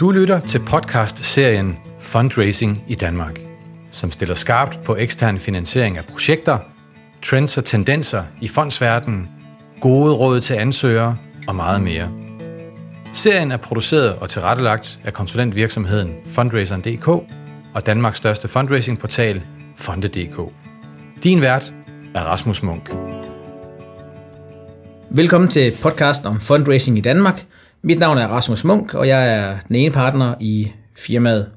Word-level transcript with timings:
Du 0.00 0.10
lytter 0.10 0.40
til 0.40 0.58
podcast-serien 0.58 1.76
Fundraising 1.98 2.84
i 2.88 2.94
Danmark, 2.94 3.40
som 3.90 4.10
stiller 4.10 4.34
skarpt 4.34 4.78
på 4.84 4.96
ekstern 4.96 5.38
finansiering 5.38 5.98
af 5.98 6.04
projekter, 6.04 6.58
trends 7.22 7.58
og 7.58 7.64
tendenser 7.64 8.24
i 8.40 8.48
fondsverdenen, 8.48 9.28
gode 9.80 10.14
råd 10.14 10.40
til 10.40 10.54
ansøgere 10.54 11.16
og 11.48 11.54
meget 11.54 11.80
mere. 11.80 12.10
Serien 13.12 13.52
er 13.52 13.56
produceret 13.56 14.16
og 14.16 14.30
tilrettelagt 14.30 14.98
af 15.04 15.12
konsulentvirksomheden 15.12 16.14
Fundraiseren.dk 16.26 17.08
og 17.74 17.86
Danmarks 17.86 18.18
største 18.18 18.48
fundraisingportal 18.48 19.42
Fonde.dk. 19.76 20.52
Din 21.24 21.40
vært 21.40 21.74
er 22.14 22.20
Rasmus 22.20 22.62
Munk. 22.62 22.94
Velkommen 25.10 25.50
til 25.50 25.72
podcasten 25.82 26.26
om 26.26 26.40
fundraising 26.40 26.98
i 26.98 27.00
Danmark. 27.00 27.44
Mit 27.82 27.98
navn 27.98 28.18
er 28.18 28.26
Rasmus 28.26 28.64
Munk, 28.64 28.94
og 28.94 29.08
jeg 29.08 29.34
er 29.34 29.56
den 29.68 29.76
ene 29.76 29.92
partner 29.92 30.34
i 30.40 30.72
firmaet. 30.96 31.48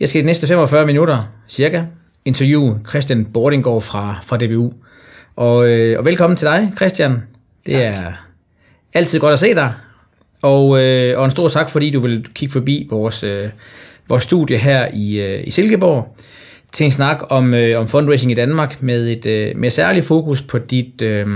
Jeg 0.00 0.08
skal 0.08 0.18
i 0.18 0.22
de 0.22 0.26
næste 0.26 0.46
45 0.46 0.86
minutter 0.86 1.18
cirka 1.48 1.84
interviewe 2.24 2.80
Christian 2.88 3.24
Bordinggaard 3.24 3.82
fra, 3.82 4.16
fra 4.22 4.36
DBU. 4.36 4.72
Og, 5.36 5.68
øh, 5.68 5.98
og 5.98 6.04
velkommen 6.04 6.36
til 6.36 6.46
dig, 6.46 6.72
Christian. 6.76 7.12
Det 7.66 7.72
tak. 7.72 7.82
er 7.82 8.12
altid 8.94 9.20
godt 9.20 9.32
at 9.32 9.38
se 9.38 9.54
dig. 9.54 9.72
Og, 10.42 10.82
øh, 10.82 11.18
og 11.18 11.24
en 11.24 11.30
stor 11.30 11.48
tak, 11.48 11.70
fordi 11.70 11.90
du 11.90 12.00
vil 12.00 12.26
kigge 12.34 12.52
forbi 12.52 12.86
vores, 12.90 13.22
øh, 13.22 13.48
vores 14.08 14.22
studie 14.22 14.58
her 14.58 14.88
i, 14.92 15.20
øh, 15.20 15.46
i 15.46 15.50
Silkeborg 15.50 16.16
til 16.72 16.84
en 16.84 16.90
snak 16.90 17.22
om, 17.30 17.54
øh, 17.54 17.80
om 17.80 17.88
fundraising 17.88 18.32
i 18.32 18.34
Danmark 18.34 18.82
med 18.82 19.08
et 19.08 19.26
øh, 19.26 19.56
med 19.56 19.70
særlig 19.70 20.04
fokus 20.04 20.42
på 20.42 20.58
dit, 20.58 21.02
øh, 21.02 21.26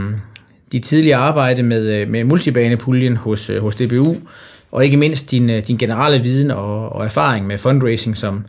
dit 0.72 0.84
tidligere 0.84 1.18
arbejde 1.18 1.62
med, 1.62 1.86
øh, 1.86 2.08
med 2.08 2.24
multibanepuljen 2.24 3.16
hos, 3.16 3.50
øh, 3.50 3.62
hos 3.62 3.76
DBU, 3.76 4.16
og 4.72 4.84
ikke 4.84 4.96
mindst 4.96 5.30
din, 5.30 5.50
øh, 5.50 5.68
din 5.68 5.76
generelle 5.76 6.22
viden 6.22 6.50
og, 6.50 6.92
og 6.92 7.04
erfaring 7.04 7.46
med 7.46 7.58
fundraising, 7.58 8.16
som, 8.16 8.44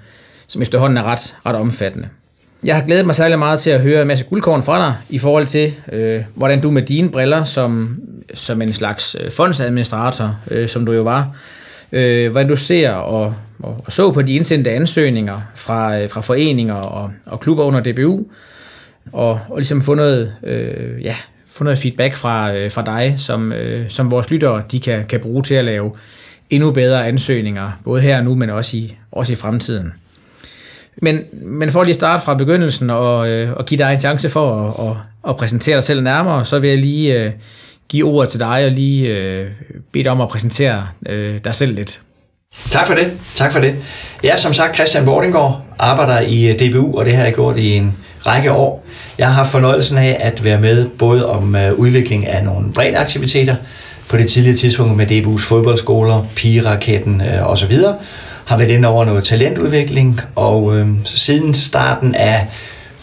som 0.47 0.61
efterhånden 0.61 0.97
er 0.97 1.03
ret, 1.03 1.35
ret 1.45 1.55
omfattende. 1.55 2.07
Jeg 2.63 2.75
har 2.75 2.83
glædet 2.85 3.05
mig 3.05 3.15
særlig 3.15 3.39
meget 3.39 3.59
til 3.59 3.69
at 3.69 3.81
høre 3.81 4.01
en 4.01 4.07
masse 4.07 4.25
guldkorn 4.25 4.63
fra 4.63 4.85
dig 4.85 4.95
i 5.09 5.19
forhold 5.19 5.47
til, 5.47 5.73
øh, 5.91 6.19
hvordan 6.35 6.61
du 6.61 6.71
med 6.71 6.81
dine 6.81 7.09
briller 7.09 7.43
som, 7.43 7.99
som 8.33 8.61
en 8.61 8.73
slags 8.73 9.15
fondsadministrator, 9.29 10.39
øh, 10.51 10.67
som 10.67 10.85
du 10.85 10.91
jo 10.91 11.01
var, 11.01 11.35
øh, 11.91 12.31
hvordan 12.31 12.47
du 12.47 12.55
ser 12.55 12.91
og, 12.91 13.35
og, 13.59 13.83
og 13.85 13.91
så 13.91 14.11
på 14.11 14.21
de 14.21 14.33
indsendte 14.33 14.71
ansøgninger 14.71 15.41
fra, 15.55 15.99
øh, 15.99 16.09
fra 16.09 16.21
foreninger 16.21 16.73
og, 16.73 17.11
og 17.25 17.39
klubber 17.39 17.63
under 17.63 17.79
DBU, 17.79 18.25
og, 19.11 19.39
og 19.49 19.57
ligesom 19.57 19.81
få 19.81 19.93
noget, 19.93 20.33
øh, 20.43 21.03
ja, 21.03 21.15
få 21.59 21.63
noget 21.63 21.79
feedback 21.79 22.15
fra, 22.15 22.53
øh, 22.53 22.71
fra 22.71 22.83
dig, 22.83 23.15
som, 23.17 23.53
øh, 23.53 23.89
som 23.89 24.11
vores 24.11 24.29
lyttere 24.29 24.63
de 24.71 24.79
kan, 24.79 25.05
kan 25.05 25.19
bruge 25.19 25.43
til 25.43 25.55
at 25.55 25.65
lave 25.65 25.91
endnu 26.49 26.71
bedre 26.71 27.07
ansøgninger, 27.07 27.71
både 27.83 28.01
her 28.01 28.17
og 28.17 28.23
nu, 28.23 28.35
men 28.35 28.49
også 28.49 28.77
i, 28.77 28.95
også 29.11 29.33
i 29.33 29.35
fremtiden. 29.35 29.93
Men, 31.01 31.23
men 31.31 31.71
for 31.71 31.83
lige 31.83 31.89
at 31.89 31.95
starte 31.95 32.25
fra 32.25 32.33
begyndelsen 32.33 32.89
og, 32.89 33.29
øh, 33.29 33.53
og 33.53 33.65
give 33.65 33.77
dig 33.77 33.93
en 33.93 33.99
chance 33.99 34.29
for 34.29 34.69
at, 34.69 34.89
at, 34.89 34.97
at 35.29 35.37
præsentere 35.37 35.75
dig 35.75 35.83
selv 35.83 36.03
nærmere, 36.03 36.45
så 36.45 36.59
vil 36.59 36.69
jeg 36.69 36.79
lige 36.79 37.23
øh, 37.23 37.31
give 37.89 38.05
ordet 38.05 38.29
til 38.29 38.39
dig 38.39 38.65
og 38.65 38.71
lige 38.71 39.17
øh, 39.17 39.47
bede 39.91 40.03
dig 40.03 40.11
om 40.11 40.21
at 40.21 40.29
præsentere 40.29 40.87
øh, 41.05 41.39
dig 41.43 41.55
selv 41.55 41.75
lidt. 41.75 42.01
Tak 42.69 42.87
for 42.87 42.93
det. 42.93 43.11
Tak 43.35 43.51
for 43.51 43.59
det. 43.59 43.75
Jeg 44.23 44.29
er 44.29 44.37
som 44.37 44.53
sagt 44.53 44.75
Christian 44.75 45.05
Bordinggaard, 45.05 45.61
arbejder 45.79 46.19
i 46.19 46.47
øh, 46.47 46.59
DBU, 46.59 46.97
og 46.97 47.05
det 47.05 47.15
har 47.15 47.23
jeg 47.23 47.33
gjort 47.33 47.57
i 47.57 47.75
en 47.75 47.97
række 48.25 48.51
år. 48.51 48.85
Jeg 49.17 49.33
har 49.33 49.43
fornøjelsen 49.43 49.97
af 49.97 50.17
at 50.19 50.43
være 50.43 50.61
med 50.61 50.87
både 50.87 51.29
om 51.29 51.55
øh, 51.55 51.73
udvikling 51.73 52.27
af 52.27 52.43
nogle 52.43 52.73
brede 52.73 52.97
aktiviteter 52.97 53.53
på 54.09 54.17
det 54.17 54.29
tidlige 54.29 54.55
tidspunkt 54.55 54.97
med 54.97 55.11
DBU's 55.11 55.47
fodboldskoler, 55.47 56.25
pigeraketten 56.35 57.21
øh, 57.21 57.51
osv. 57.51 57.77
Har 58.45 58.57
været 58.57 58.69
inde 58.69 58.87
over 58.87 59.05
noget 59.05 59.23
talentudvikling, 59.23 60.21
og 60.35 60.77
øh, 60.77 60.87
siden 61.03 61.53
starten 61.53 62.15
af 62.15 62.47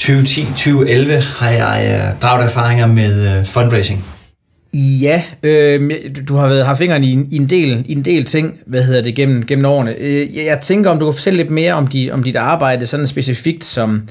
2010-2011 0.03 1.25
har 1.39 1.51
jeg 1.51 1.87
øh, 1.93 2.21
draget 2.23 2.45
erfaringer 2.45 2.87
med 2.87 3.39
øh, 3.39 3.47
fundraising. 3.47 4.05
Ja, 4.75 5.23
øh, 5.43 5.91
du 6.29 6.37
har 6.37 6.49
været, 6.49 6.67
har 6.67 6.75
fingeren 6.75 7.05
i 7.05 7.13
en, 7.13 7.29
i 7.31 7.37
en 7.37 7.47
del 7.47 7.85
i 7.89 7.93
en 7.93 8.05
del 8.05 8.25
ting, 8.25 8.59
hvad 8.67 8.83
hedder 8.83 9.03
det 9.03 9.15
gennem 9.15 9.47
gennem 9.47 9.65
årene. 9.65 9.95
Øh, 9.99 10.37
jeg 10.37 10.61
tænker 10.61 10.91
om 10.91 10.99
du 10.99 11.05
kan 11.05 11.15
fortælle 11.15 11.37
lidt 11.37 11.51
mere 11.51 11.73
om 11.73 11.87
di, 11.87 12.11
om 12.13 12.23
dit 12.23 12.37
arbejde 12.37 12.87
sådan 12.87 13.07
specifikt 13.07 13.65
som 13.65 14.03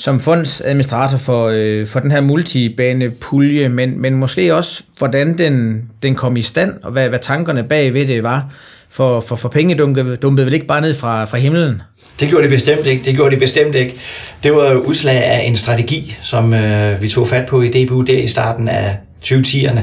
som 0.00 0.20
fondsadministrator 0.20 1.18
for, 1.18 1.48
øh, 1.54 1.86
for 1.86 2.00
den 2.00 2.10
her 2.10 2.20
multibanepulje, 2.20 3.68
men, 3.68 4.00
men 4.00 4.14
måske 4.14 4.54
også, 4.54 4.82
hvordan 4.98 5.38
den, 5.38 5.82
den 6.02 6.14
kom 6.14 6.36
i 6.36 6.42
stand, 6.42 6.74
og 6.82 6.92
hvad, 6.92 7.08
hvad 7.08 7.18
tankerne 7.18 7.64
bag 7.64 7.94
ved 7.94 8.06
det 8.06 8.22
var. 8.22 8.52
For, 8.90 9.20
for, 9.20 9.36
for 9.36 9.48
penge 9.48 9.74
dumpede, 9.74 10.16
dumpede 10.16 10.46
vel 10.46 10.54
ikke 10.54 10.66
bare 10.66 10.80
ned 10.80 10.94
fra, 10.94 11.24
fra 11.24 11.38
himlen? 11.38 11.82
Det 12.20 12.28
gjorde 12.28 12.42
det 12.42 12.50
bestemt 12.50 12.86
ikke. 12.86 13.04
Det 13.04 13.14
gjorde 13.14 13.30
det 13.30 13.38
bestemt 13.38 13.74
ikke. 13.74 13.94
Det 14.42 14.52
var 14.52 14.72
udslag 14.72 15.24
af 15.24 15.42
en 15.44 15.56
strategi, 15.56 16.16
som 16.22 16.54
øh, 16.54 17.02
vi 17.02 17.08
tog 17.08 17.28
fat 17.28 17.48
på 17.48 17.62
i 17.62 17.68
DBU 17.68 18.02
der 18.02 18.18
i 18.18 18.26
starten 18.26 18.68
af 18.68 18.96
2010'erne. 19.24 19.80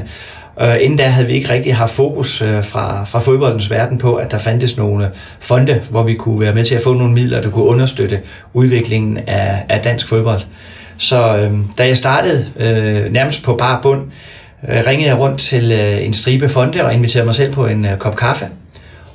Øh, 0.60 0.76
inden 0.80 0.98
da 0.98 1.08
havde 1.08 1.26
vi 1.26 1.32
ikke 1.32 1.52
rigtig 1.52 1.76
haft 1.76 1.92
fokus 1.92 2.42
øh, 2.42 2.64
fra, 2.64 3.04
fra 3.04 3.18
fodboldens 3.18 3.70
verden 3.70 3.98
på, 3.98 4.14
at 4.14 4.30
der 4.30 4.38
fandtes 4.38 4.76
nogle 4.76 5.10
fonde, 5.40 5.82
hvor 5.90 6.02
vi 6.02 6.14
kunne 6.14 6.40
være 6.40 6.54
med 6.54 6.64
til 6.64 6.74
at 6.74 6.80
få 6.80 6.94
nogle 6.94 7.14
midler, 7.14 7.42
der 7.42 7.50
kunne 7.50 7.64
understøtte 7.64 8.20
udviklingen 8.52 9.18
af, 9.26 9.64
af 9.68 9.80
dansk 9.80 10.08
fodbold. 10.08 10.40
Så 10.96 11.36
øh, 11.36 11.52
da 11.78 11.86
jeg 11.86 11.96
startede 11.96 12.46
øh, 12.56 13.12
nærmest 13.12 13.42
på 13.42 13.54
bare 13.54 13.78
bund, 13.82 14.00
øh, 14.68 14.82
ringede 14.86 15.08
jeg 15.08 15.18
rundt 15.18 15.40
til 15.40 15.72
øh, 15.72 16.06
en 16.06 16.12
stribe 16.12 16.48
fonde 16.48 16.84
og 16.84 16.94
inviterede 16.94 17.26
mig 17.26 17.34
selv 17.34 17.52
på 17.52 17.66
en 17.66 17.84
øh, 17.84 17.98
kop 17.98 18.16
kaffe. 18.16 18.46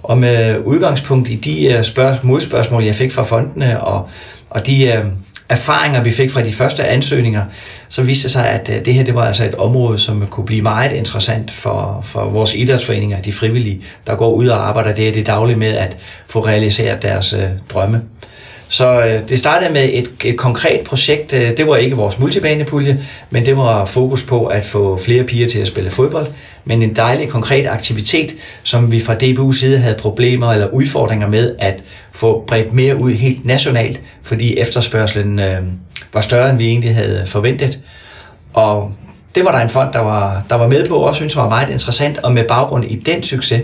Og 0.04 0.18
med 0.18 0.58
udgangspunkt 0.66 1.30
i 1.30 1.36
de 1.36 1.74
øh, 1.74 1.84
spørg- 1.84 2.20
modspørgsmål, 2.24 2.84
jeg 2.84 2.96
fik 2.96 3.12
fra 3.12 3.24
fondene 3.24 3.84
og, 3.84 4.10
og 4.50 4.68
de 4.68 4.86
Øh, 4.86 5.04
erfaringer, 5.54 6.04
vi 6.04 6.12
fik 6.12 6.32
fra 6.32 6.42
de 6.42 6.52
første 6.52 6.86
ansøgninger, 6.86 7.44
så 7.90 8.04
viste 8.04 8.24
det 8.24 8.32
sig, 8.32 8.50
at 8.50 8.70
øh, 8.70 8.86
det 8.86 8.94
her 8.94 9.04
det 9.04 9.16
var 9.16 9.26
altså 9.26 9.46
et 9.46 9.56
område, 9.56 10.00
som 10.00 10.28
kunne 10.28 10.46
blive 10.46 10.62
meget 10.62 10.92
interessant 10.92 11.52
for, 11.52 12.02
for 12.04 12.30
vores 12.30 12.56
idrætsforeninger, 12.56 13.22
de 13.22 13.34
frivillige, 13.34 13.82
der 14.08 14.16
går 14.16 14.34
ud 14.34 14.48
og 14.48 14.68
arbejder 14.68 14.96
det, 14.96 15.14
det 15.14 15.26
daglige 15.26 15.58
med 15.58 15.78
at 15.78 15.98
få 16.28 16.46
realiseret 16.46 17.02
deres 17.02 17.34
øh, 17.34 17.50
drømme. 17.74 18.02
Så 18.68 19.06
øh, 19.06 19.30
det 19.30 19.40
startede 19.40 19.74
med 19.74 19.90
et, 19.94 20.10
et 20.24 20.38
konkret 20.38 20.82
projekt. 20.82 21.34
Øh, 21.34 21.58
det 21.58 21.68
var 21.68 21.76
ikke 21.76 21.96
vores 21.96 22.20
multibanepulje, 22.20 23.00
men 23.30 23.46
det 23.46 23.58
var 23.58 23.86
fokus 23.86 24.24
på 24.24 24.46
at 24.46 24.66
få 24.66 24.98
flere 24.98 25.24
piger 25.24 25.50
til 25.50 25.60
at 25.60 25.68
spille 25.68 25.90
fodbold. 25.90 26.28
Men 26.66 26.82
en 26.82 26.96
dejlig 26.96 27.30
konkret 27.30 27.68
aktivitet, 27.68 28.36
som 28.64 28.92
vi 28.92 29.00
fra 29.00 29.16
DBU's 29.16 29.60
side 29.60 29.78
havde 29.78 29.96
problemer 30.00 30.54
eller 30.54 30.68
udfordringer 30.68 31.28
med 31.28 31.56
at 31.60 31.84
få 32.12 32.44
bredt 32.48 32.74
mere 32.74 32.98
ud 32.98 33.12
helt 33.12 33.46
nationalt, 33.46 34.02
fordi 34.24 34.58
efterspørgselen 34.58 35.40
øh, 35.40 35.62
var 36.14 36.22
større, 36.22 36.50
end 36.50 36.58
vi 36.58 36.68
egentlig 36.68 36.96
havde 36.96 37.24
forventet. 37.26 37.80
Og 38.54 38.92
det 39.36 39.46
var 39.46 39.52
der 39.52 39.60
en 39.60 39.70
fond, 39.70 39.94
der 39.94 40.00
var, 40.00 40.44
der 40.50 40.56
var 40.56 40.68
med 40.68 40.88
på, 40.88 40.96
og 40.96 41.16
synes 41.16 41.36
var 41.36 41.50
meget 41.50 41.70
interessant, 41.70 42.18
og 42.18 42.34
med 42.34 42.48
baggrund 42.48 42.86
i 42.86 42.96
den 42.96 43.24
succes, 43.24 43.62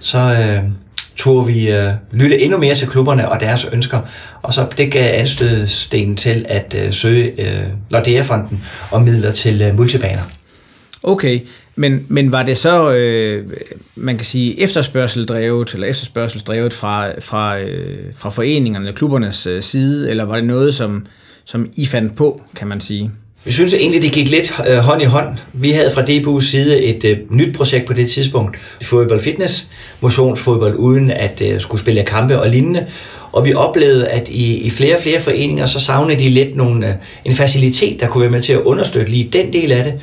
så, 0.00 0.18
øh, 0.18 0.62
tog 1.16 1.48
vi 1.48 1.70
øh, 1.70 1.92
lytte 2.12 2.40
endnu 2.40 2.58
mere 2.58 2.74
til 2.74 2.88
klubberne 2.88 3.28
og 3.28 3.40
deres 3.40 3.64
ønsker, 3.72 4.00
og 4.42 4.54
så 4.54 4.66
det 4.76 4.92
gav 4.92 5.20
anstødstenen 5.20 6.16
til 6.16 6.46
at 6.48 6.74
øh, 6.78 6.92
søge 6.92 7.40
øh, 7.40 7.64
Lordea-fonden 7.90 8.64
og 8.90 9.02
midler 9.02 9.32
til 9.32 9.62
øh, 9.62 9.76
multibaner. 9.76 10.22
Okay, 11.02 11.40
men, 11.82 12.06
men 12.08 12.32
var 12.32 12.42
det 12.42 12.56
så, 12.56 12.92
øh, 12.92 13.46
man 13.96 14.16
kan 14.16 14.24
sige, 14.24 14.60
efterspørgseldrevet, 14.60 15.74
eller 15.74 15.86
efterspørgselsdrevet 15.86 16.72
fra, 16.72 17.20
fra, 17.20 17.58
øh, 17.58 17.98
fra 18.16 18.30
foreningerne, 18.30 18.92
klubbernes 18.92 19.46
øh, 19.46 19.62
side, 19.62 20.10
eller 20.10 20.24
var 20.24 20.34
det 20.34 20.44
noget, 20.44 20.74
som, 20.74 21.06
som 21.44 21.70
I 21.76 21.86
fandt 21.86 22.16
på, 22.16 22.42
kan 22.56 22.68
man 22.68 22.80
sige? 22.80 23.10
Vi 23.44 23.52
synes 23.52 23.74
egentlig, 23.74 24.02
det 24.02 24.12
gik 24.12 24.30
lidt 24.30 24.52
øh, 24.68 24.78
hånd 24.78 25.02
i 25.02 25.04
hånd. 25.04 25.28
Vi 25.52 25.70
havde 25.70 25.90
fra 25.90 26.02
DBU's 26.02 26.50
side 26.50 26.82
et 26.82 27.04
øh, 27.04 27.18
nyt 27.30 27.56
projekt 27.56 27.86
på 27.86 27.92
det 27.92 28.10
tidspunkt. 28.10 28.56
Fodbold 28.82 29.20
fitness, 29.20 29.68
motionsfodbold 30.00 30.74
uden 30.74 31.10
at 31.10 31.42
øh, 31.44 31.60
skulle 31.60 31.80
spille 31.80 32.02
kampe 32.02 32.40
og 32.40 32.48
lignende. 32.48 32.86
Og 33.32 33.44
vi 33.44 33.54
oplevede, 33.54 34.08
at 34.08 34.28
i, 34.28 34.56
i 34.56 34.70
flere 34.70 34.96
og 34.96 35.02
flere 35.02 35.20
foreninger, 35.20 35.66
så 35.66 35.80
savnede 35.80 36.18
de 36.18 36.28
lidt 36.28 36.56
nogle, 36.56 36.88
øh, 36.88 36.94
en 37.24 37.34
facilitet, 37.34 38.00
der 38.00 38.06
kunne 38.06 38.22
være 38.22 38.30
med 38.30 38.40
til 38.40 38.52
at 38.52 38.60
understøtte 38.60 39.10
lige 39.10 39.28
den 39.32 39.52
del 39.52 39.72
af 39.72 39.84
det. 39.84 39.94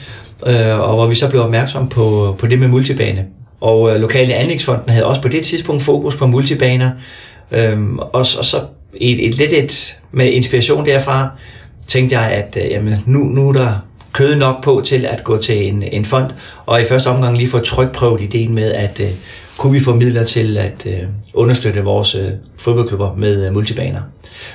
Øh, 0.47 0.79
og 0.79 0.95
hvor 0.95 1.07
vi 1.07 1.15
så 1.15 1.29
blev 1.29 1.41
opmærksom 1.41 1.89
på, 1.89 2.35
på 2.39 2.47
det 2.47 2.59
med 2.59 2.67
multibane. 2.67 3.25
Og 3.61 3.93
øh, 3.93 4.01
Lokale 4.01 4.33
Anlægsfonden 4.33 4.89
havde 4.89 5.05
også 5.05 5.21
på 5.21 5.27
det 5.27 5.45
tidspunkt 5.45 5.83
fokus 5.83 6.17
på 6.17 6.27
multibaner. 6.27 6.91
Øh, 7.51 7.89
og, 7.95 8.09
og 8.13 8.25
så 8.25 8.57
et, 8.93 9.27
et 9.27 9.35
lidt 9.35 9.53
et, 9.53 9.97
med 10.11 10.31
inspiration 10.31 10.85
derfra, 10.85 11.29
tænkte 11.87 12.19
jeg, 12.19 12.31
at 12.31 12.57
øh, 12.61 12.71
jamen, 12.71 12.95
nu, 13.05 13.19
nu 13.19 13.49
er 13.49 13.53
der 13.53 13.73
kød 14.13 14.35
nok 14.35 14.63
på 14.63 14.81
til 14.85 15.05
at 15.05 15.23
gå 15.23 15.37
til 15.37 15.67
en, 15.67 15.83
en 15.83 16.05
fond, 16.05 16.31
og 16.65 16.81
i 16.81 16.83
første 16.83 17.07
omgang 17.07 17.37
lige 17.37 17.49
få 17.49 17.59
trykprøvet 17.59 18.21
ideen 18.21 18.55
med, 18.55 18.71
at 18.71 18.99
øh, 18.99 19.09
kunne 19.57 19.73
vi 19.73 19.79
få 19.79 19.95
midler 19.95 20.23
til 20.23 20.57
at 20.57 20.85
øh, 20.85 21.07
understøtte 21.33 21.83
vores 21.83 22.15
øh, 22.15 22.31
fodboldklubber 22.57 23.15
med 23.15 23.45
øh, 23.45 23.53
multibaner. 23.53 24.01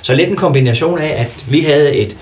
Så 0.03 0.15
lidt 0.15 0.29
en 0.29 0.37
kombination 0.37 0.99
af, 0.99 1.15
at 1.21 1.45
vi 1.49 1.61
havde 1.61 1.95
et, 1.95 2.17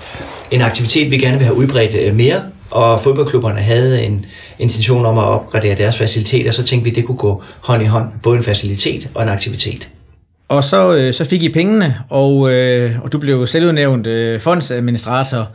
en 0.51 0.61
aktivitet, 0.61 1.11
vi 1.11 1.17
gerne 1.17 1.37
vil 1.37 1.45
have 1.45 1.57
udbredt 1.57 1.95
øh, 1.95 2.15
mere, 2.15 2.41
og 2.73 3.01
fodboldklubberne 3.01 3.59
havde 3.59 4.03
en 4.03 4.25
intention 4.59 5.05
om 5.05 5.17
at 5.17 5.23
opgradere 5.23 5.75
deres 5.75 5.97
faciliteter, 5.97 6.51
så 6.51 6.63
tænkte 6.63 6.83
vi, 6.83 6.89
at 6.89 6.95
det 6.95 7.05
kunne 7.05 7.17
gå 7.17 7.43
hånd 7.61 7.83
i 7.83 7.85
hånd, 7.85 8.07
både 8.23 8.37
en 8.37 8.43
facilitet 8.43 9.09
og 9.13 9.23
en 9.23 9.29
aktivitet. 9.29 9.89
Og 10.47 10.63
så, 10.63 10.95
øh, 10.95 11.13
så 11.13 11.25
fik 11.25 11.43
I 11.43 11.49
pengene, 11.49 11.95
og, 12.09 12.51
øh, 12.53 12.91
og 13.03 13.11
du 13.11 13.17
blev 13.19 13.47
selvudnævnt 13.47 14.07
øh, 14.07 14.39
fondsadministrator. 14.39 15.47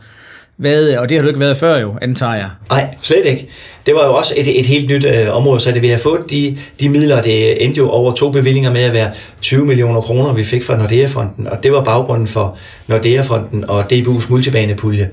Hvad, 0.57 0.95
og 0.95 1.09
det 1.09 1.17
har 1.17 1.21
du 1.21 1.27
ikke 1.27 1.39
været 1.39 1.57
før 1.57 1.77
jo, 1.77 1.95
antager 2.01 2.35
jeg. 2.35 2.49
Nej, 2.69 2.95
slet 3.01 3.25
ikke. 3.25 3.47
Det 3.85 3.95
var 3.95 4.05
jo 4.05 4.13
også 4.13 4.33
et, 4.37 4.59
et 4.59 4.65
helt 4.65 4.89
nyt 4.89 5.05
øh, 5.05 5.35
område, 5.35 5.59
så 5.59 5.71
det 5.71 5.81
vi 5.81 5.87
har 5.87 5.97
fået 5.97 6.21
de, 6.29 6.57
de 6.79 6.89
midler, 6.89 7.21
det 7.21 7.63
endte 7.65 7.77
jo 7.77 7.89
over 7.89 8.13
to 8.13 8.31
bevillinger 8.31 8.71
med 8.71 8.81
at 8.81 8.93
være 8.93 9.11
20 9.41 9.65
millioner 9.65 10.01
kroner, 10.01 10.33
vi 10.33 10.43
fik 10.43 10.63
fra 10.63 10.77
Nordea-fonden, 10.77 11.47
og 11.47 11.63
det 11.63 11.71
var 11.71 11.83
baggrunden 11.83 12.27
for 12.27 12.57
Nordea-fonden 12.87 13.69
og 13.69 13.85
DBU's 13.93 14.31
multibanepulje. 14.31 15.09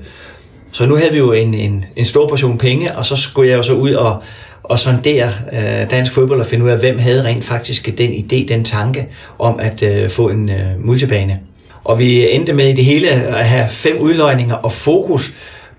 Så 0.77 0.85
nu 0.85 0.95
havde 0.95 1.11
vi 1.11 1.17
jo 1.17 1.31
en, 1.31 1.53
en, 1.53 1.85
en 1.95 2.05
stor 2.05 2.27
portion 2.27 2.57
penge, 2.57 2.97
og 2.97 3.05
så 3.05 3.15
skulle 3.15 3.49
jeg 3.49 3.57
jo 3.57 3.63
så 3.63 3.73
ud 3.73 3.91
og, 3.91 4.23
og 4.63 4.79
sondere 4.79 5.31
øh, 5.53 5.91
dansk 5.91 6.13
fodbold 6.13 6.39
og 6.39 6.45
finde 6.45 6.65
ud 6.65 6.69
af, 6.69 6.77
hvem 6.77 6.99
havde 6.99 7.23
rent 7.23 7.45
faktisk 7.45 7.97
den 7.97 8.11
idé, 8.13 8.47
den 8.47 8.63
tanke 8.63 9.07
om 9.39 9.59
at 9.59 9.83
øh, 9.83 10.09
få 10.09 10.29
en 10.29 10.49
øh, 10.49 10.85
multibane. 10.85 11.39
Og 11.83 11.99
vi 11.99 12.31
endte 12.31 12.53
med 12.53 12.69
i 12.69 12.73
det 12.73 12.85
hele 12.85 13.09
at 13.09 13.45
have 13.45 13.69
fem 13.69 13.97
udløjninger, 13.99 14.55
og 14.55 14.71
fokus 14.71 15.33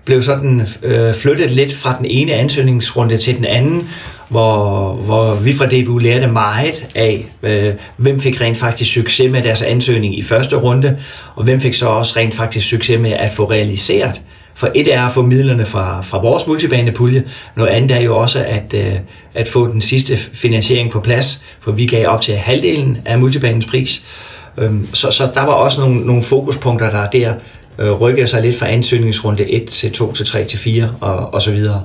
blev 0.05 0.21
sådan 0.21 0.67
øh, 0.83 1.13
flyttet 1.13 1.51
lidt 1.51 1.73
fra 1.73 1.95
den 1.97 2.05
ene 2.05 2.33
ansøgningsrunde 2.33 3.17
til 3.17 3.37
den 3.37 3.45
anden, 3.45 3.89
hvor, 4.29 4.93
hvor 4.93 5.33
vi 5.33 5.53
fra 5.53 5.65
DBU 5.65 5.97
lærte 5.97 6.27
meget 6.27 6.87
af, 6.95 7.25
øh, 7.43 7.73
hvem 7.97 8.19
fik 8.19 8.41
rent 8.41 8.57
faktisk 8.57 8.93
succes 8.93 9.31
med 9.31 9.43
deres 9.43 9.63
ansøgning 9.63 10.17
i 10.17 10.21
første 10.21 10.55
runde, 10.55 10.97
og 11.35 11.43
hvem 11.43 11.61
fik 11.61 11.73
så 11.73 11.87
også 11.87 12.13
rent 12.17 12.33
faktisk 12.33 12.69
succes 12.69 12.99
med 12.99 13.11
at 13.11 13.33
få 13.33 13.51
realiseret. 13.51 14.21
For 14.59 14.71
et 14.75 14.93
er 14.93 15.05
at 15.05 15.11
få 15.11 15.21
midlerne 15.21 15.65
fra, 15.65 16.01
fra 16.01 16.21
vores 16.21 16.47
multibanepulje, 16.47 17.23
noget 17.55 17.69
andet 17.69 17.97
er 17.97 18.01
jo 18.01 18.17
også 18.17 18.45
at, 18.47 18.73
øh, 18.73 18.93
at 19.33 19.47
få 19.47 19.67
den 19.67 19.81
sidste 19.81 20.17
finansiering 20.17 20.91
på 20.91 20.99
plads, 20.99 21.43
for 21.59 21.71
vi 21.71 21.85
gav 21.85 22.07
op 22.07 22.21
til 22.21 22.35
halvdelen 22.35 22.97
af 23.05 23.19
multibanens 23.19 23.65
pris. 23.65 24.05
Øhm, 24.57 24.87
så, 24.93 25.11
så 25.11 25.31
der 25.33 25.41
var 25.41 25.51
også 25.53 25.81
nogle, 25.81 26.05
nogle 26.05 26.23
fokuspunkter, 26.23 26.89
der 26.89 27.09
der 27.09 27.33
øh, 27.79 27.91
rykkede 27.91 28.27
sig 28.27 28.41
lidt 28.41 28.59
fra 28.59 28.67
ansøgningsrunde 28.67 29.49
1 29.49 29.67
til 29.67 29.91
2 29.91 30.13
til 30.13 30.25
3 30.25 30.43
til 30.43 30.59
4 30.59 30.95
og, 31.01 31.33
og 31.33 31.41
så 31.41 31.51
videre. 31.51 31.83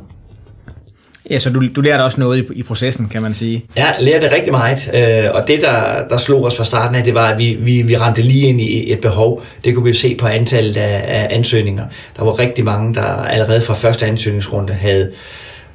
Ja, 1.30 1.38
så 1.38 1.50
du, 1.50 1.62
du 1.76 1.80
lærte 1.80 2.02
også 2.02 2.20
noget 2.20 2.38
i, 2.38 2.58
i 2.58 2.62
processen, 2.62 3.08
kan 3.08 3.22
man 3.22 3.34
sige. 3.34 3.64
Ja, 3.76 3.86
lærte 4.00 4.34
rigtig 4.34 4.52
meget, 4.52 4.90
øh, 4.94 5.30
og 5.34 5.48
det, 5.48 5.62
der, 5.62 6.08
der 6.10 6.16
slog 6.16 6.44
os 6.44 6.56
fra 6.56 6.64
starten 6.64 6.94
af, 6.94 7.04
det 7.04 7.14
var, 7.14 7.28
at 7.28 7.38
vi, 7.38 7.56
vi, 7.60 7.82
vi 7.82 7.96
ramte 7.96 8.22
lige 8.22 8.48
ind 8.48 8.60
i 8.60 8.92
et 8.92 9.00
behov. 9.00 9.42
Det 9.64 9.74
kunne 9.74 9.84
vi 9.84 9.90
jo 9.90 9.96
se 9.96 10.14
på 10.14 10.26
antallet 10.26 10.76
af, 10.76 11.04
af 11.06 11.36
ansøgninger. 11.36 11.84
Der 12.16 12.24
var 12.24 12.38
rigtig 12.38 12.64
mange, 12.64 12.94
der 12.94 13.04
allerede 13.04 13.60
fra 13.60 13.74
første 13.74 14.06
ansøgningsrunde 14.06 14.72
havde 14.72 15.10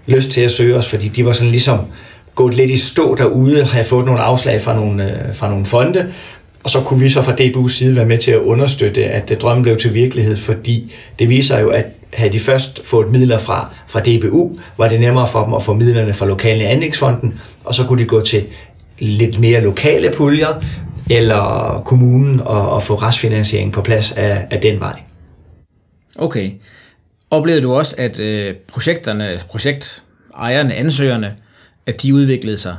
lyst 0.08 0.32
til 0.32 0.42
at 0.42 0.52
søge 0.52 0.76
os, 0.76 0.90
fordi 0.90 1.08
de 1.08 1.26
var 1.26 1.32
sådan 1.32 1.52
ligesom 1.52 1.80
gået 2.36 2.56
lidt 2.56 2.72
i 2.72 2.78
stå 2.78 3.16
derude, 3.16 3.64
havde 3.64 3.86
fået 3.86 4.06
nogle 4.06 4.22
afslag 4.22 4.62
fra 4.62 4.76
nogle, 4.76 5.04
øh, 5.04 5.36
fra 5.36 5.50
nogle 5.50 5.66
fonde, 5.66 6.06
og 6.64 6.70
så 6.70 6.82
kunne 6.82 7.00
vi 7.00 7.10
så 7.10 7.22
fra 7.22 7.34
DBU's 7.34 7.74
side 7.74 7.96
være 7.96 8.06
med 8.06 8.18
til 8.18 8.32
at 8.32 8.40
understøtte, 8.40 9.06
at 9.06 9.42
drømmen 9.42 9.64
blev 9.64 9.78
til 9.78 9.94
virkelighed, 9.94 10.36
fordi 10.36 10.94
det 11.20 11.30
viser 11.30 11.60
jo, 11.60 11.70
at 11.70 11.86
havde 12.14 12.34
de 12.34 12.40
først 12.40 12.86
fået 12.86 13.12
midler 13.12 13.38
fra, 13.38 13.74
fra 13.88 14.00
DBU, 14.00 14.60
var 14.78 14.88
det 14.88 15.00
nemmere 15.00 15.28
for 15.28 15.46
dem 15.46 15.54
at 15.54 15.64
få 15.64 15.74
midlerne 15.74 16.14
fra 16.14 16.26
lokale 16.26 16.64
anlægsfonden, 16.64 17.40
og 17.64 17.76
så 17.76 17.84
kunne 17.86 18.02
de 18.02 18.08
gå 18.08 18.22
til 18.22 18.46
lidt 19.00 19.40
mere 19.40 19.62
lokale 19.62 20.12
puljer, 20.18 20.64
eller 21.10 21.82
kommunen 21.86 22.40
og, 22.40 22.70
og 22.70 22.84
få 22.84 22.96
restfinansiering 22.96 23.74
på 23.74 23.82
plads 23.82 24.12
af, 24.12 24.48
af 24.52 24.62
den 24.62 24.80
vej. 24.80 25.00
Okay. 26.16 26.52
Oplevede 27.32 27.62
du 27.62 27.74
også, 27.74 27.96
at 27.98 28.20
øh, 28.20 28.56
projekterne, 28.68 29.42
projektejerne, 29.50 30.74
ansøgerne, 30.74 31.36
at 31.86 32.02
de 32.02 32.16
udviklede 32.16 32.58
sig? 32.58 32.76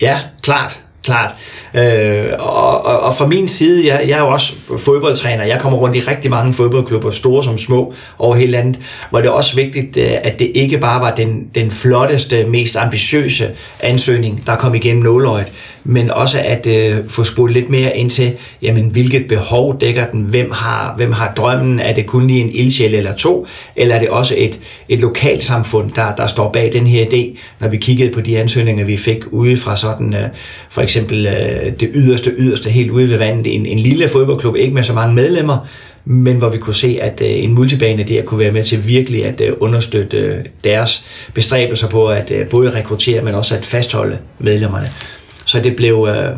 Ja, 0.00 0.20
klart 0.42 0.85
klart. 1.06 1.32
Øh, 1.74 2.32
og, 2.38 2.84
og, 2.84 3.00
og 3.00 3.16
fra 3.16 3.26
min 3.26 3.48
side, 3.48 3.86
jeg, 3.86 4.08
jeg 4.08 4.18
er 4.18 4.22
jo 4.22 4.28
også 4.28 4.52
fodboldtræner, 4.78 5.44
jeg 5.44 5.60
kommer 5.60 5.78
rundt 5.78 5.96
i 5.96 6.00
rigtig 6.00 6.30
mange 6.30 6.54
fodboldklubber, 6.54 7.10
store 7.10 7.44
som 7.44 7.58
små, 7.58 7.94
over 8.18 8.36
hele 8.36 8.52
landet, 8.52 8.80
hvor 9.10 9.20
det 9.20 9.26
er 9.26 9.32
også 9.32 9.56
vigtigt, 9.56 9.96
øh, 9.96 10.12
at 10.22 10.38
det 10.38 10.50
ikke 10.54 10.78
bare 10.78 11.00
var 11.00 11.14
den, 11.14 11.50
den 11.54 11.70
flotteste, 11.70 12.44
mest 12.44 12.76
ambitiøse 12.76 13.48
ansøgning, 13.80 14.42
der 14.46 14.56
kom 14.56 14.74
igennem 14.74 15.02
nåløjet, 15.02 15.46
men 15.88 16.10
også 16.10 16.40
at 16.40 16.66
øh, 16.66 16.98
få 17.08 17.24
spurgt 17.24 17.52
lidt 17.52 17.70
mere 17.70 17.96
ind 17.96 18.10
til, 18.10 18.32
jamen, 18.62 18.88
hvilket 18.88 19.28
behov 19.28 19.80
dækker 19.80 20.06
den, 20.06 20.22
hvem 20.22 20.50
har, 20.50 20.94
hvem 20.96 21.12
har 21.12 21.32
drømmen, 21.36 21.80
er 21.80 21.94
det 21.94 22.06
kun 22.06 22.26
lige 22.26 22.40
en 22.40 22.50
ildsjæl 22.52 22.94
eller 22.94 23.14
to, 23.14 23.46
eller 23.76 23.94
er 23.94 23.98
det 23.98 24.08
også 24.08 24.34
et, 24.38 24.60
et 24.88 25.00
lokalsamfund, 25.00 25.90
der, 25.90 26.14
der 26.14 26.26
står 26.26 26.52
bag 26.52 26.72
den 26.72 26.86
her 26.86 27.04
idé, 27.04 27.38
når 27.60 27.68
vi 27.68 27.76
kiggede 27.76 28.12
på 28.12 28.20
de 28.20 28.38
ansøgninger, 28.38 28.84
vi 28.84 28.96
fik 28.96 29.18
ude 29.30 29.56
fra 29.56 29.76
sådan, 29.76 30.14
øh, 30.14 30.28
for 30.70 30.82
eksempel 30.82 31.26
øh, 31.26 31.72
det 31.80 31.90
yderste, 31.94 32.30
yderste, 32.38 32.70
helt 32.70 32.90
ude 32.90 33.10
ved 33.10 33.18
vandet, 33.18 33.54
en, 33.54 33.66
en 33.66 33.78
lille 33.78 34.08
fodboldklub, 34.08 34.56
ikke 34.56 34.74
med 34.74 34.82
så 34.82 34.92
mange 34.92 35.14
medlemmer, 35.14 35.66
men 36.04 36.36
hvor 36.36 36.48
vi 36.48 36.58
kunne 36.58 36.74
se, 36.74 36.98
at 37.02 37.20
øh, 37.20 37.44
en 37.44 37.54
multibane 37.54 38.02
der 38.02 38.22
kunne 38.22 38.38
være 38.38 38.52
med 38.52 38.64
til 38.64 38.88
virkelig 38.88 39.24
at 39.24 39.40
øh, 39.40 39.52
understøtte 39.60 40.16
øh, 40.16 40.44
deres 40.64 41.04
bestræbelser 41.34 41.88
på 41.88 42.08
at 42.08 42.30
øh, 42.30 42.48
både 42.48 42.70
rekruttere, 42.70 43.22
men 43.22 43.34
også 43.34 43.56
at 43.56 43.64
fastholde 43.64 44.18
medlemmerne. 44.38 44.86
Så 45.46 45.60
det 45.60 45.76
blev 45.76 46.08
øh, 46.10 46.36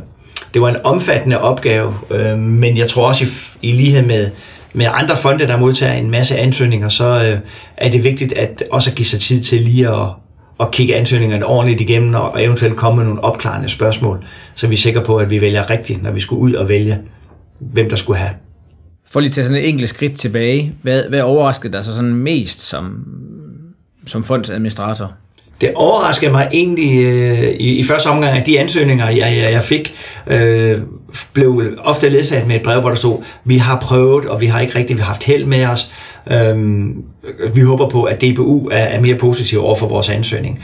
det 0.55 0.63
var 0.63 0.69
en 0.69 0.77
omfattende 0.85 1.41
opgave, 1.41 1.95
øh, 2.11 2.39
men 2.39 2.77
jeg 2.77 2.89
tror 2.89 3.09
også 3.09 3.25
i, 3.25 3.29
i 3.69 3.73
lighed 3.73 4.03
med 4.03 4.31
med 4.75 4.87
andre 4.93 5.17
fonde, 5.17 5.47
der 5.47 5.57
modtager 5.57 5.93
en 5.93 6.11
masse 6.11 6.39
ansøgninger, 6.39 6.89
så 6.89 7.25
øh, 7.25 7.41
er 7.77 7.91
det 7.91 8.05
vigtigt 8.05 8.33
at 8.33 8.65
også 8.71 8.95
give 8.95 9.07
sig 9.07 9.21
tid 9.21 9.43
til 9.43 9.63
lige 9.63 9.89
at, 9.89 10.09
at 10.61 10.71
kigge 10.71 10.97
ansøgningerne 10.97 11.47
ordentligt 11.47 11.81
igennem 11.81 12.15
og 12.15 12.45
eventuelt 12.45 12.77
komme 12.77 12.97
med 12.97 13.05
nogle 13.05 13.25
opklarende 13.25 13.69
spørgsmål, 13.69 14.25
så 14.55 14.67
vi 14.67 14.75
er 14.75 14.79
sikre 14.79 15.05
på, 15.05 15.17
at 15.17 15.31
vi 15.31 15.41
vælger 15.41 15.71
rigtigt, 15.71 16.03
når 16.03 16.11
vi 16.11 16.21
skulle 16.21 16.43
ud 16.43 16.55
og 16.55 16.69
vælge, 16.69 16.99
hvem 17.59 17.89
der 17.89 17.97
skulle 17.97 18.19
have. 18.19 18.33
For 19.07 19.21
lige 19.21 19.31
til 19.31 19.45
sådan 19.45 19.59
et 19.59 19.69
enkelt 19.69 19.89
skridt 19.89 20.15
tilbage, 20.15 20.73
hvad, 20.83 21.03
hvad 21.09 21.21
overraskede 21.21 21.73
dig 21.73 21.85
så 21.85 21.95
sådan 21.95 22.15
mest 22.15 22.61
som, 22.61 23.05
som 24.07 24.25
fondsadministrator? 24.25 25.13
Det 25.61 25.73
overraskede 25.75 26.31
mig 26.31 26.49
egentlig 26.53 27.05
øh, 27.05 27.49
i, 27.49 27.79
i 27.79 27.85
første 27.85 28.07
omgang, 28.07 28.39
at 28.39 28.47
de 28.47 28.61
ansøgninger, 28.61 29.09
jeg, 29.09 29.37
jeg, 29.43 29.53
jeg 29.53 29.65
fik, 29.65 29.95
øh, 30.27 30.79
blev 31.33 31.63
ofte 31.79 32.09
ledsaget 32.09 32.47
med 32.47 32.57
et 32.57 32.63
brev, 32.63 32.81
hvor 32.81 32.89
der 32.89 32.97
stod, 32.97 33.23
vi 33.45 33.59
har 33.59 33.81
prøvet, 33.81 34.27
og 34.27 34.41
vi 34.41 34.47
har 34.47 34.61
ikke 34.61 34.79
rigtig 34.79 35.05
haft 35.05 35.25
held 35.25 35.45
med 35.45 35.67
os. 35.67 35.91
Øh, 36.31 36.57
vi 37.55 37.61
håber 37.61 37.89
på, 37.89 38.03
at 38.03 38.23
DBU 38.23 38.69
er, 38.69 38.77
er 38.77 39.01
mere 39.01 39.15
positiv 39.15 39.65
over 39.65 39.75
for 39.75 39.89
vores 39.89 40.11
ansøgning. 40.11 40.61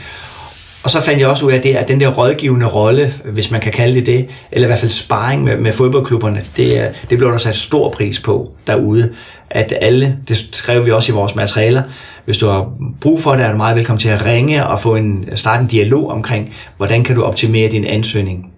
Og 0.85 0.91
så 0.91 1.01
fandt 1.01 1.19
jeg 1.19 1.27
også 1.27 1.45
ud 1.45 1.51
af 1.51 1.61
det, 1.61 1.75
at 1.75 1.87
den 1.87 1.99
der 1.99 2.07
rådgivende 2.07 2.65
rolle, 2.65 3.13
hvis 3.25 3.51
man 3.51 3.61
kan 3.61 3.71
kalde 3.71 3.95
det 3.95 4.05
det, 4.05 4.27
eller 4.51 4.65
i 4.65 4.69
hvert 4.69 4.79
fald 4.79 4.91
sparring 4.91 5.43
med, 5.43 5.57
med 5.57 5.71
fodboldklubberne, 5.71 6.41
det, 6.57 6.91
det 7.09 7.17
blev 7.17 7.31
der 7.31 7.37
sat 7.37 7.55
stor 7.55 7.89
pris 7.89 8.19
på 8.19 8.51
derude. 8.67 9.13
At 9.49 9.73
alle, 9.81 10.17
det 10.27 10.37
skrev 10.37 10.85
vi 10.85 10.91
også 10.91 11.11
i 11.11 11.15
vores 11.15 11.35
materialer, 11.35 11.83
hvis 12.25 12.37
du 12.37 12.47
har 12.47 12.71
brug 13.01 13.21
for 13.21 13.35
det, 13.35 13.45
er 13.45 13.51
du 13.51 13.57
meget 13.57 13.75
velkommen 13.75 13.99
til 13.99 14.09
at 14.09 14.25
ringe 14.25 14.67
og 14.67 14.79
få 14.79 14.95
en, 14.95 15.29
starte 15.35 15.61
en 15.61 15.67
dialog 15.67 16.09
omkring, 16.09 16.53
hvordan 16.77 17.03
kan 17.03 17.15
du 17.15 17.23
optimere 17.23 17.71
din 17.71 17.85
ansøgning. 17.85 18.51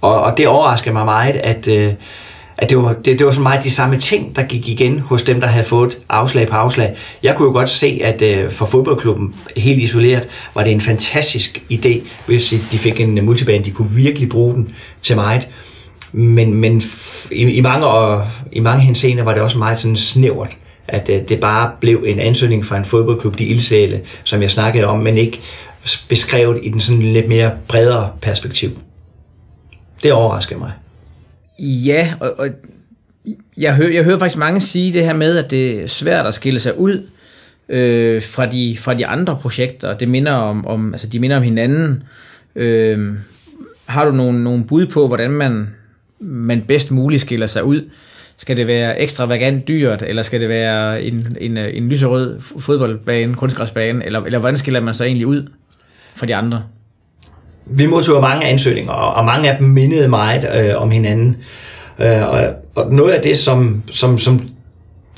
Og, 0.00 0.22
og 0.22 0.38
det 0.38 0.48
overrasker 0.48 0.92
mig 0.92 1.04
meget, 1.04 1.36
at, 1.36 1.68
øh, 1.68 1.92
at 2.58 2.70
det 2.70 2.78
var, 2.78 2.92
det, 2.92 3.18
det 3.18 3.26
var 3.26 3.32
så 3.32 3.40
meget 3.40 3.64
de 3.64 3.70
samme 3.70 3.96
ting, 3.96 4.36
der 4.36 4.42
gik 4.42 4.68
igen 4.68 4.98
hos 4.98 5.22
dem, 5.22 5.40
der 5.40 5.46
havde 5.46 5.64
fået 5.64 5.98
afslag 6.08 6.48
på 6.48 6.56
afslag. 6.56 6.96
Jeg 7.22 7.34
kunne 7.36 7.46
jo 7.46 7.52
godt 7.52 7.68
se, 7.68 8.00
at 8.04 8.22
øh, 8.22 8.50
for 8.50 8.66
fodboldklubben 8.66 9.34
helt 9.56 9.82
isoleret, 9.82 10.28
var 10.54 10.62
det 10.62 10.72
en 10.72 10.80
fantastisk 10.80 11.62
idé, 11.72 12.00
hvis 12.26 12.54
de 12.70 12.78
fik 12.78 13.00
en 13.00 13.18
øh, 13.18 13.24
multibane, 13.24 13.64
de 13.64 13.70
kunne 13.70 13.90
virkelig 13.90 14.28
bruge 14.28 14.54
den 14.54 14.74
til 15.02 15.16
meget. 15.16 15.48
Men, 16.14 16.54
men 16.54 16.82
i, 17.32 17.42
i, 17.42 17.60
mange, 17.60 17.86
og, 17.86 18.26
i 18.52 18.60
mange 18.60 18.84
henseender 18.84 19.24
var 19.24 19.32
det 19.32 19.42
også 19.42 19.58
meget 19.58 19.78
sådan 19.78 19.96
snævert 19.96 20.56
at 20.92 21.08
øh, 21.08 21.28
det 21.28 21.40
bare 21.40 21.70
blev 21.80 22.04
en 22.06 22.20
ansøgning 22.20 22.66
fra 22.66 22.76
en 22.76 22.84
fodboldklub, 22.84 23.38
de 23.38 23.44
ildsæle, 23.44 24.00
som 24.24 24.42
jeg 24.42 24.50
snakkede 24.50 24.86
om, 24.86 24.98
men 24.98 25.16
ikke 25.16 25.40
beskrevet 26.08 26.60
i 26.62 26.68
den 26.68 26.80
sådan 26.80 27.12
lidt 27.12 27.28
mere 27.28 27.52
bredere 27.68 28.10
perspektiv. 28.20 28.70
Det 30.02 30.12
overrasker 30.12 30.58
mig. 30.58 30.72
Ja, 31.58 32.14
og, 32.20 32.34
og 32.38 32.48
jeg, 33.56 33.76
hører, 33.76 33.92
jeg 33.92 34.04
hører 34.04 34.18
faktisk 34.18 34.38
mange 34.38 34.60
sige 34.60 34.92
det 34.92 35.04
her 35.04 35.14
med, 35.14 35.38
at 35.38 35.50
det 35.50 35.82
er 35.82 35.86
svært 35.86 36.26
at 36.26 36.34
skille 36.34 36.60
sig 36.60 36.78
ud 36.78 37.06
øh, 37.68 38.22
fra, 38.22 38.46
de, 38.46 38.76
fra 38.80 38.94
de 38.94 39.06
andre 39.06 39.38
projekter. 39.42 39.98
Det 39.98 40.08
minder 40.08 40.32
om, 40.32 40.66
om, 40.66 40.94
altså 40.94 41.06
de 41.06 41.20
minder 41.20 41.36
om 41.36 41.42
hinanden. 41.42 42.02
Øh, 42.56 43.14
har 43.86 44.04
du 44.04 44.12
nogle, 44.12 44.44
nogle 44.44 44.64
bud 44.64 44.86
på, 44.86 45.08
hvordan 45.08 45.30
man, 45.30 45.68
man 46.20 46.62
bedst 46.68 46.90
muligt 46.90 47.22
skiller 47.22 47.46
sig 47.46 47.64
ud? 47.64 47.90
Skal 48.36 48.56
det 48.56 48.66
være 48.66 49.00
ekstravagant 49.00 49.68
dyrt, 49.68 50.02
eller 50.02 50.22
skal 50.22 50.40
det 50.40 50.48
være 50.48 51.02
en, 51.02 51.36
en, 51.40 51.56
øh, 51.56 51.76
en 51.76 51.88
lyserød 51.88 52.40
fodboldbane, 52.40 53.34
kunstgræsbane, 53.34 54.06
eller, 54.06 54.20
eller 54.20 54.38
hvordan 54.38 54.58
skiller 54.58 54.80
man 54.80 54.94
sig 54.94 55.06
egentlig 55.06 55.26
ud 55.26 55.48
fra 56.14 56.26
de 56.26 56.34
andre? 56.34 56.62
Vi 57.66 57.86
modtog 57.86 58.20
mange 58.20 58.46
ansøgninger, 58.46 58.92
og 58.92 59.24
mange 59.24 59.50
af 59.50 59.58
dem 59.58 59.68
mindede 59.68 60.08
meget 60.08 60.48
øh, 60.54 60.82
om 60.82 60.90
hinanden. 60.90 61.36
Øh, 61.98 62.28
og, 62.28 62.40
og 62.74 62.94
noget 62.94 63.12
af 63.12 63.22
det, 63.22 63.36
som, 63.36 63.82
som, 63.90 64.18
som 64.18 64.48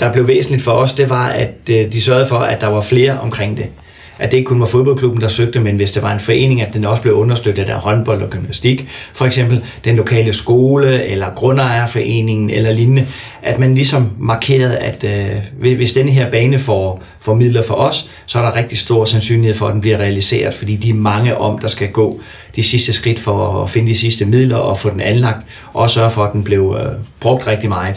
der 0.01 0.13
blev 0.13 0.29
væsentligt 0.29 0.63
for 0.63 0.73
os, 0.73 0.95
det 0.95 1.11
var, 1.11 1.29
at 1.29 1.55
øh, 1.71 1.93
de 1.93 2.01
sørgede 2.01 2.27
for, 2.27 2.39
at 2.39 2.61
der 2.61 2.67
var 2.67 2.81
flere 2.81 3.21
omkring 3.21 3.57
det 3.57 3.67
at 4.19 4.31
det 4.31 4.37
ikke 4.37 4.49
kun 4.49 4.61
var 4.61 4.67
fodboldklubben, 4.67 5.21
der 5.21 5.29
søgte, 5.29 5.61
men 5.61 5.77
hvis 5.77 5.93
det 5.93 6.03
var 6.03 6.13
en 6.13 6.21
forening, 6.21 6.63
at 6.63 6.75
den 6.75 6.85
også 6.85 7.03
blev 7.03 7.15
understøttet 7.15 7.69
af 7.69 7.77
håndbold 7.77 8.23
og 8.23 8.31
gymnastik, 8.31 8.89
for 8.89 9.25
eksempel 9.25 9.65
den 9.85 9.97
lokale 9.97 10.33
skole 10.33 11.05
eller 11.05 11.27
grundejerforeningen 11.35 12.51
eller 12.51 12.73
lignende, 12.73 13.07
at 13.43 13.59
man 13.59 13.75
ligesom 13.75 14.11
markerede, 14.19 14.79
at 14.79 15.05
øh, 15.05 15.77
hvis 15.77 15.93
denne 15.93 16.11
her 16.11 16.31
bane 16.31 16.59
får, 16.59 17.03
får 17.21 17.35
midler 17.35 17.63
for 17.63 17.75
os, 17.75 18.11
så 18.27 18.39
er 18.39 18.43
der 18.43 18.57
rigtig 18.57 18.79
stor 18.79 19.05
sandsynlighed 19.05 19.57
for, 19.57 19.67
at 19.67 19.73
den 19.73 19.81
bliver 19.81 19.99
realiseret, 19.99 20.55
fordi 20.55 20.77
de 20.77 20.91
er 20.91 20.95
mange 20.95 21.39
om, 21.39 21.59
der 21.59 21.69
skal 21.69 21.89
gå 21.91 22.21
de 22.57 22.63
sidste 22.63 22.93
skridt 22.93 23.19
for 23.19 23.63
at 23.63 23.71
finde 23.71 23.89
de 23.89 23.99
sidste 23.99 24.25
midler 24.25 24.57
og 24.57 24.79
få 24.79 24.91
den 24.91 25.01
anlagt, 25.01 25.47
og 25.73 25.91
sørge 25.91 26.11
for, 26.11 26.25
at 26.25 26.33
den 26.33 26.45
blev 26.45 26.77
øh, 26.81 26.93
brugt 27.21 27.47
rigtig 27.47 27.69
meget. 27.69 27.95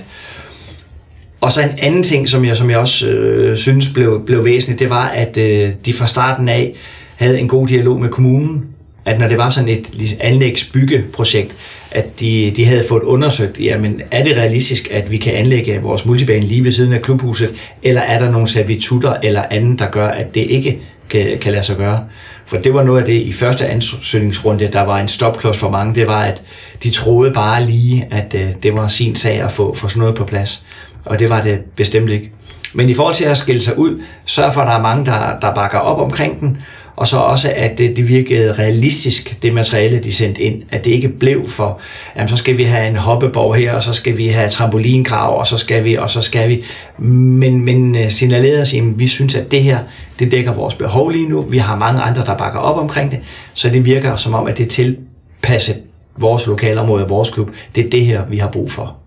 Og 1.41 1.51
så 1.51 1.61
en 1.61 1.79
anden 1.81 2.03
ting, 2.03 2.29
som 2.29 2.45
jeg, 2.45 2.57
som 2.57 2.69
jeg 2.69 2.77
også 2.77 3.07
øh, 3.07 3.57
synes 3.57 3.93
blev, 3.93 4.25
blev 4.25 4.45
væsentligt, 4.45 4.79
det 4.79 4.89
var, 4.89 5.07
at 5.07 5.37
øh, 5.37 5.71
de 5.85 5.93
fra 5.93 6.07
starten 6.07 6.49
af 6.49 6.73
havde 7.15 7.39
en 7.39 7.47
god 7.47 7.67
dialog 7.67 8.01
med 8.01 8.09
kommunen. 8.09 8.65
At 9.05 9.19
når 9.19 9.27
det 9.27 9.37
var 9.37 9.49
sådan 9.49 9.69
et 9.69 10.17
anlægsbyggeprojekt, 10.19 11.57
at 11.91 12.19
de, 12.19 12.53
de 12.55 12.65
havde 12.65 12.83
fået 12.89 13.03
undersøgt, 13.03 13.59
jamen 13.59 14.01
er 14.11 14.23
det 14.23 14.37
realistisk, 14.37 14.87
at 14.91 15.11
vi 15.11 15.17
kan 15.17 15.33
anlægge 15.33 15.81
vores 15.81 16.05
multibane 16.05 16.45
lige 16.45 16.63
ved 16.63 16.71
siden 16.71 16.93
af 16.93 17.01
klubhuset, 17.01 17.55
eller 17.83 18.01
er 18.01 18.19
der 18.19 18.31
nogle 18.31 18.47
servitutter 18.47 19.15
eller 19.23 19.43
andet, 19.51 19.79
der 19.79 19.91
gør, 19.91 20.07
at 20.07 20.35
det 20.35 20.41
ikke 20.41 20.79
kan, 21.09 21.37
kan 21.41 21.51
lade 21.51 21.63
sig 21.63 21.77
gøre. 21.77 22.03
For 22.45 22.57
det 22.57 22.73
var 22.73 22.83
noget 22.83 22.99
af 22.99 23.05
det 23.05 23.21
i 23.21 23.31
første 23.31 23.67
ansøgningsrunde, 23.67 24.69
der 24.73 24.81
var 24.81 24.99
en 24.99 25.07
stopklods 25.07 25.57
for 25.57 25.69
mange, 25.69 25.95
det 25.95 26.07
var, 26.07 26.23
at 26.23 26.41
de 26.83 26.89
troede 26.89 27.31
bare 27.31 27.65
lige, 27.65 28.07
at 28.11 28.35
øh, 28.35 28.49
det 28.63 28.73
var 28.73 28.87
sin 28.87 29.15
sag 29.15 29.41
at 29.41 29.51
få, 29.51 29.75
få 29.75 29.87
sådan 29.87 29.99
noget 29.99 30.15
på 30.15 30.25
plads 30.25 30.65
og 31.09 31.19
det 31.19 31.29
var 31.29 31.41
det 31.41 31.59
bestemt 31.75 32.09
ikke. 32.09 32.31
Men 32.73 32.89
i 32.89 32.93
forhold 32.93 33.15
til 33.15 33.25
at 33.25 33.37
skille 33.37 33.61
sig 33.61 33.77
ud, 33.77 34.01
sørg 34.25 34.53
for, 34.53 34.61
at 34.61 34.67
der 34.67 34.73
er 34.73 34.81
mange, 34.81 35.05
der, 35.05 35.39
der 35.41 35.53
bakker 35.53 35.77
op 35.77 36.01
omkring 36.01 36.39
den, 36.39 36.57
og 36.95 37.07
så 37.07 37.17
også, 37.17 37.53
at 37.55 37.77
det, 37.77 37.97
det 37.97 38.09
virkede 38.09 38.53
realistisk, 38.53 39.41
det 39.41 39.53
materiale, 39.53 39.99
de 39.99 40.11
sendte 40.11 40.41
ind. 40.41 40.63
At 40.69 40.85
det 40.85 40.91
ikke 40.91 41.09
blev 41.09 41.49
for, 41.49 41.79
jamen 42.15 42.29
så 42.29 42.37
skal 42.37 42.57
vi 42.57 42.63
have 42.63 42.87
en 42.87 42.95
hoppeborg 42.95 43.55
her, 43.55 43.75
og 43.75 43.83
så 43.83 43.93
skal 43.93 44.17
vi 44.17 44.27
have 44.27 44.49
trampolingrav, 44.49 45.39
og 45.39 45.47
så 45.47 45.57
skal 45.57 45.83
vi, 45.83 45.95
og 45.95 46.09
så 46.09 46.21
skal 46.21 46.49
vi. 46.49 46.63
Men, 46.97 47.65
men 47.65 47.95
øh, 47.95 48.11
signalerede 48.11 48.61
os, 48.61 48.73
at 48.73 48.99
vi 48.99 49.07
synes, 49.07 49.35
at 49.35 49.51
det 49.51 49.63
her, 49.63 49.79
det 50.19 50.31
dækker 50.31 50.53
vores 50.53 50.75
behov 50.75 51.09
lige 51.09 51.29
nu. 51.29 51.41
Vi 51.41 51.57
har 51.57 51.75
mange 51.75 52.01
andre, 52.01 52.25
der 52.25 52.37
bakker 52.37 52.59
op 52.59 52.77
omkring 52.77 53.11
det, 53.11 53.19
så 53.53 53.69
det 53.69 53.85
virker 53.85 54.15
som 54.15 54.33
om, 54.33 54.47
at 54.47 54.57
det 54.57 54.69
tilpasset 54.69 55.77
vores 56.19 56.47
lokalområde, 56.47 57.07
vores 57.07 57.29
klub. 57.29 57.49
Det 57.75 57.85
er 57.85 57.89
det 57.89 58.05
her, 58.05 58.25
vi 58.29 58.37
har 58.37 58.49
brug 58.49 58.71
for. 58.71 58.97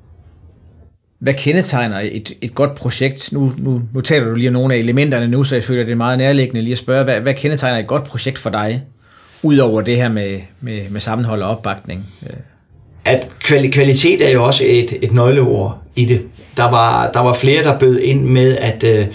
Hvad 1.21 1.35
kendetegner 1.35 2.01
et, 2.13 2.33
et 2.43 2.55
godt 2.55 2.75
projekt? 2.75 3.33
Nu, 3.33 3.53
nu, 3.59 3.83
nu 3.95 4.01
taler 4.01 4.27
du 4.27 4.35
lige 4.35 4.49
om 4.49 4.53
nogle 4.53 4.75
af 4.75 4.79
elementerne 4.79 5.29
nu, 5.29 5.45
så 5.45 5.55
jeg 5.55 5.65
føler, 5.65 5.85
det 5.85 5.93
er 5.93 5.97
meget 5.97 6.19
nærliggende 6.19 6.63
lige 6.63 6.73
at 6.73 6.79
spørge, 6.79 7.05
hvad, 7.05 7.21
hvad 7.21 7.35
kendetegner 7.35 7.79
et 7.79 7.87
godt 7.87 8.05
projekt 8.05 8.39
for 8.39 8.51
dig, 8.51 8.83
udover 9.43 9.81
det 9.81 9.97
her 9.97 10.09
med, 10.09 10.41
med, 10.61 10.81
med 10.91 11.01
sammenhold 11.01 11.43
og 11.43 11.51
opbakning? 11.51 12.07
At 13.05 13.29
kvalitet 13.43 14.27
er 14.29 14.31
jo 14.31 14.45
også 14.45 14.65
et, 14.67 14.97
et 15.03 15.13
nøgleord 15.13 15.83
i 15.97 16.05
det. 16.05 16.23
Der 16.57 16.71
var, 16.71 17.11
der 17.13 17.21
var 17.21 17.33
flere, 17.33 17.63
der 17.65 17.79
bød 17.79 17.99
ind 18.01 18.25
med, 18.25 18.57
at 18.57 18.85
øh, 18.85 19.07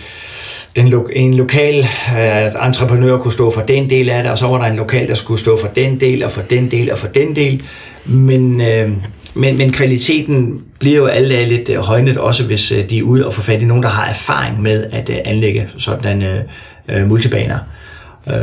den 0.75 0.87
lo- 0.87 1.09
en 1.13 1.33
lokal 1.33 1.79
øh, 2.19 2.67
entreprenør 2.67 3.17
kunne 3.17 3.33
stå 3.33 3.51
for 3.51 3.61
den 3.61 3.89
del 3.89 4.09
af 4.09 4.23
det, 4.23 4.31
og 4.31 4.37
så 4.37 4.47
var 4.47 4.57
der 4.57 4.65
en 4.65 4.75
lokal, 4.77 5.07
der 5.07 5.13
skulle 5.13 5.39
stå 5.39 5.59
for 5.59 5.67
den 5.67 5.99
del, 5.99 6.23
og 6.23 6.31
for 6.31 6.41
den 6.41 6.71
del, 6.71 6.91
og 6.91 6.97
for 6.97 7.07
den 7.07 7.35
del. 7.35 7.63
Men 8.05 8.61
øh, 8.61 8.91
men, 9.35 9.57
men 9.57 9.71
kvaliteten 9.71 10.61
bliver 10.79 10.97
jo 10.97 11.05
alle 11.05 11.29
dage 11.35 11.49
lidt 11.49 11.69
øh, 11.69 11.77
højnet, 11.77 12.17
også 12.17 12.43
hvis 12.43 12.71
øh, 12.71 12.89
de 12.89 12.97
er 12.97 13.03
ude 13.03 13.25
og 13.25 13.33
få 13.33 13.41
fat 13.41 13.61
i 13.61 13.65
nogen, 13.65 13.83
der 13.83 13.89
har 13.89 14.05
erfaring 14.05 14.61
med 14.61 14.85
at 14.91 15.09
øh, 15.09 15.15
anlægge 15.25 15.67
sådan 15.77 16.23
uh, 16.89 17.07
multibaner. 17.07 17.57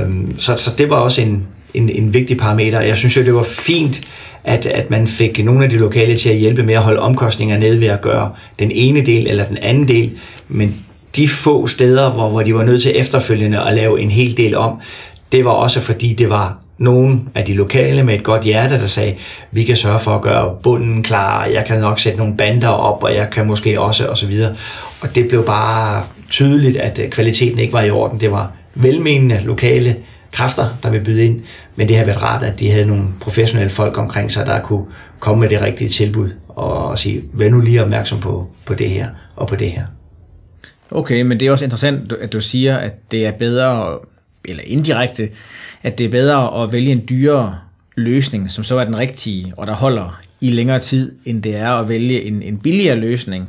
Um, 0.04 0.34
så, 0.38 0.56
så 0.56 0.70
det 0.78 0.90
var 0.90 0.96
også 0.96 1.22
en, 1.22 1.46
en, 1.74 1.88
en 1.88 2.14
vigtig 2.14 2.36
parameter. 2.36 2.80
Jeg 2.80 2.96
synes 2.96 3.16
jo, 3.16 3.22
det 3.22 3.34
var 3.34 3.42
fint, 3.42 4.00
at, 4.44 4.66
at 4.66 4.90
man 4.90 5.08
fik 5.08 5.44
nogle 5.44 5.64
af 5.64 5.70
de 5.70 5.76
lokale 5.76 6.16
til 6.16 6.30
at 6.30 6.36
hjælpe 6.36 6.62
med 6.62 6.74
at 6.74 6.82
holde 6.82 7.00
omkostninger 7.00 7.58
nede 7.58 7.80
ved 7.80 7.86
at 7.86 8.00
gøre 8.00 8.30
den 8.58 8.70
ene 8.70 9.06
del 9.06 9.26
eller 9.26 9.44
den 9.44 9.56
anden 9.56 9.88
del, 9.88 10.10
men 10.48 10.74
de 11.16 11.28
få 11.28 11.66
steder, 11.66 12.10
hvor, 12.10 12.28
hvor 12.28 12.42
de 12.42 12.54
var 12.54 12.64
nødt 12.64 12.82
til 12.82 12.92
efterfølgende 12.94 13.60
at 13.60 13.74
lave 13.74 14.00
en 14.00 14.10
hel 14.10 14.36
del 14.36 14.56
om, 14.56 14.80
det 15.32 15.44
var 15.44 15.50
også 15.50 15.80
fordi, 15.80 16.12
det 16.12 16.30
var 16.30 16.58
nogen 16.82 17.28
af 17.34 17.44
de 17.44 17.54
lokale 17.54 18.04
med 18.04 18.14
et 18.14 18.22
godt 18.22 18.42
hjerte, 18.42 18.74
der 18.74 18.86
sagde, 18.86 19.14
vi 19.50 19.64
kan 19.64 19.76
sørge 19.76 19.98
for 19.98 20.10
at 20.10 20.22
gøre 20.22 20.56
bunden 20.62 21.02
klar, 21.02 21.44
jeg 21.44 21.64
kan 21.66 21.80
nok 21.80 21.98
sætte 21.98 22.18
nogle 22.18 22.36
bander 22.36 22.68
op, 22.68 23.02
og 23.02 23.14
jeg 23.14 23.28
kan 23.32 23.46
måske 23.46 23.80
også, 23.80 24.08
og 24.08 24.18
så 24.18 24.26
videre. 24.26 24.56
Og 25.02 25.14
det 25.14 25.28
blev 25.28 25.44
bare 25.46 26.04
tydeligt, 26.30 26.76
at 26.76 26.98
øh, 26.98 27.10
kvaliteten 27.10 27.58
ikke 27.58 27.72
var 27.72 27.82
i 27.82 27.90
orden. 27.90 28.20
Det 28.20 28.30
var 28.30 28.52
velmenende 28.74 29.40
lokale 29.44 29.96
kræfter, 30.32 30.78
der 30.82 30.90
ville 30.90 31.04
byde 31.04 31.24
ind, 31.24 31.40
men 31.76 31.88
det 31.88 31.96
har 31.96 32.04
været 32.04 32.22
rart, 32.22 32.42
at 32.42 32.60
de 32.60 32.70
havde 32.70 32.86
nogle 32.86 33.04
professionelle 33.20 33.70
folk 33.70 33.98
omkring 33.98 34.32
sig, 34.32 34.46
der 34.46 34.60
kunne 34.60 34.84
komme 35.20 35.40
med 35.40 35.48
det 35.48 35.60
rigtige 35.60 35.88
tilbud 35.88 36.30
og 36.48 36.98
sige, 36.98 37.22
vær 37.32 37.48
nu 37.48 37.60
lige 37.60 37.82
opmærksom 37.82 38.20
på, 38.20 38.46
på 38.66 38.74
det 38.74 38.90
her 38.90 39.08
og 39.36 39.48
på 39.48 39.56
det 39.56 39.70
her. 39.70 39.84
Okay, 40.90 41.22
men 41.22 41.40
det 41.40 41.48
er 41.48 41.52
også 41.52 41.64
interessant, 41.64 42.12
at 42.12 42.32
du 42.32 42.40
siger, 42.40 42.76
at 42.76 43.10
det 43.10 43.26
er 43.26 43.30
bedre, 43.30 43.98
eller 44.44 44.62
indirekte, 44.66 45.30
at 45.82 45.98
det 45.98 46.06
er 46.06 46.10
bedre 46.10 46.62
at 46.62 46.72
vælge 46.72 46.92
en 46.92 47.04
dyrere 47.08 47.58
løsning, 47.96 48.50
som 48.50 48.64
så 48.64 48.78
er 48.78 48.84
den 48.84 48.96
rigtige, 48.98 49.52
og 49.56 49.66
der 49.66 49.74
holder 49.74 50.20
i 50.40 50.50
længere 50.50 50.78
tid, 50.78 51.12
end 51.24 51.42
det 51.42 51.56
er 51.56 51.70
at 51.70 51.88
vælge 51.88 52.22
en, 52.22 52.42
en 52.42 52.58
billigere 52.58 52.96
løsning, 52.96 53.48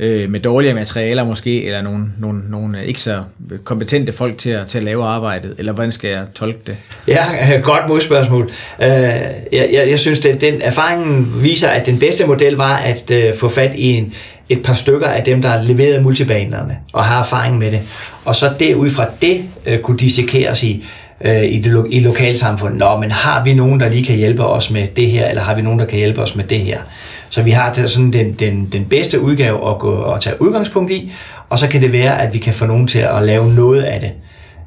øh, 0.00 0.30
med 0.30 0.40
dårligere 0.40 0.74
materialer 0.74 1.24
måske, 1.24 1.64
eller 1.64 1.82
nogle, 1.82 2.06
nogle, 2.18 2.42
nogle 2.48 2.86
ikke 2.86 3.00
så 3.00 3.22
kompetente 3.64 4.12
folk 4.12 4.38
til 4.38 4.50
at, 4.50 4.66
til 4.66 4.78
at 4.78 4.84
lave 4.84 5.04
arbejdet, 5.04 5.54
eller 5.58 5.72
hvordan 5.72 5.92
skal 5.92 6.10
jeg 6.10 6.24
tolke 6.34 6.58
det? 6.66 6.76
Ja, 7.08 7.24
godt 7.62 7.88
modspørgsmål. 7.88 8.50
Øh, 8.82 8.88
jeg, 8.88 9.42
jeg, 9.52 9.88
jeg 9.90 9.98
synes, 9.98 10.26
at 10.26 10.40
den 10.40 10.62
erfaringen 10.62 11.42
viser, 11.42 11.68
at 11.68 11.86
den 11.86 11.98
bedste 11.98 12.26
model 12.26 12.56
var 12.56 12.76
at 12.76 13.10
øh, 13.10 13.34
få 13.34 13.48
fat 13.48 13.72
i 13.74 13.92
en, 13.92 14.14
et 14.48 14.62
par 14.62 14.74
stykker 14.74 15.06
af 15.06 15.24
dem, 15.24 15.42
der 15.42 15.62
leverede 15.62 16.02
multibanerne 16.02 16.76
og 16.92 17.04
har 17.04 17.20
erfaring 17.20 17.58
med 17.58 17.70
det. 17.70 17.80
Og 18.24 18.36
så 18.36 18.52
derud 18.60 18.90
fra 18.90 19.06
det 19.22 19.44
øh, 19.66 19.78
kunne 19.78 19.98
dissekeres 19.98 20.62
i, 20.62 20.86
øh, 21.20 21.44
i, 21.44 21.58
det, 21.58 21.86
i 21.90 22.00
lokalsamfundet. 22.00 22.78
Nå, 22.78 22.96
men 22.96 23.10
har 23.10 23.44
vi 23.44 23.54
nogen, 23.54 23.80
der 23.80 23.88
lige 23.88 24.04
kan 24.04 24.16
hjælpe 24.16 24.44
os 24.44 24.70
med 24.70 24.86
det 24.96 25.10
her, 25.10 25.28
eller 25.28 25.42
har 25.42 25.54
vi 25.54 25.62
nogen, 25.62 25.78
der 25.78 25.84
kan 25.84 25.98
hjælpe 25.98 26.22
os 26.22 26.36
med 26.36 26.44
det 26.44 26.60
her? 26.60 26.78
Så 27.30 27.42
vi 27.42 27.50
har 27.50 27.86
sådan 27.86 28.12
den, 28.12 28.32
den, 28.32 28.68
den 28.72 28.84
bedste 28.84 29.20
udgave 29.20 29.70
at, 29.70 29.78
gå, 29.78 30.02
at 30.02 30.20
tage 30.20 30.42
udgangspunkt 30.42 30.92
i, 30.92 31.12
og 31.48 31.58
så 31.58 31.68
kan 31.68 31.82
det 31.82 31.92
være, 31.92 32.22
at 32.22 32.34
vi 32.34 32.38
kan 32.38 32.54
få 32.54 32.66
nogen 32.66 32.86
til 32.86 32.98
at 32.98 33.22
lave 33.22 33.54
noget 33.54 33.82
af 33.82 34.00
det. 34.00 34.10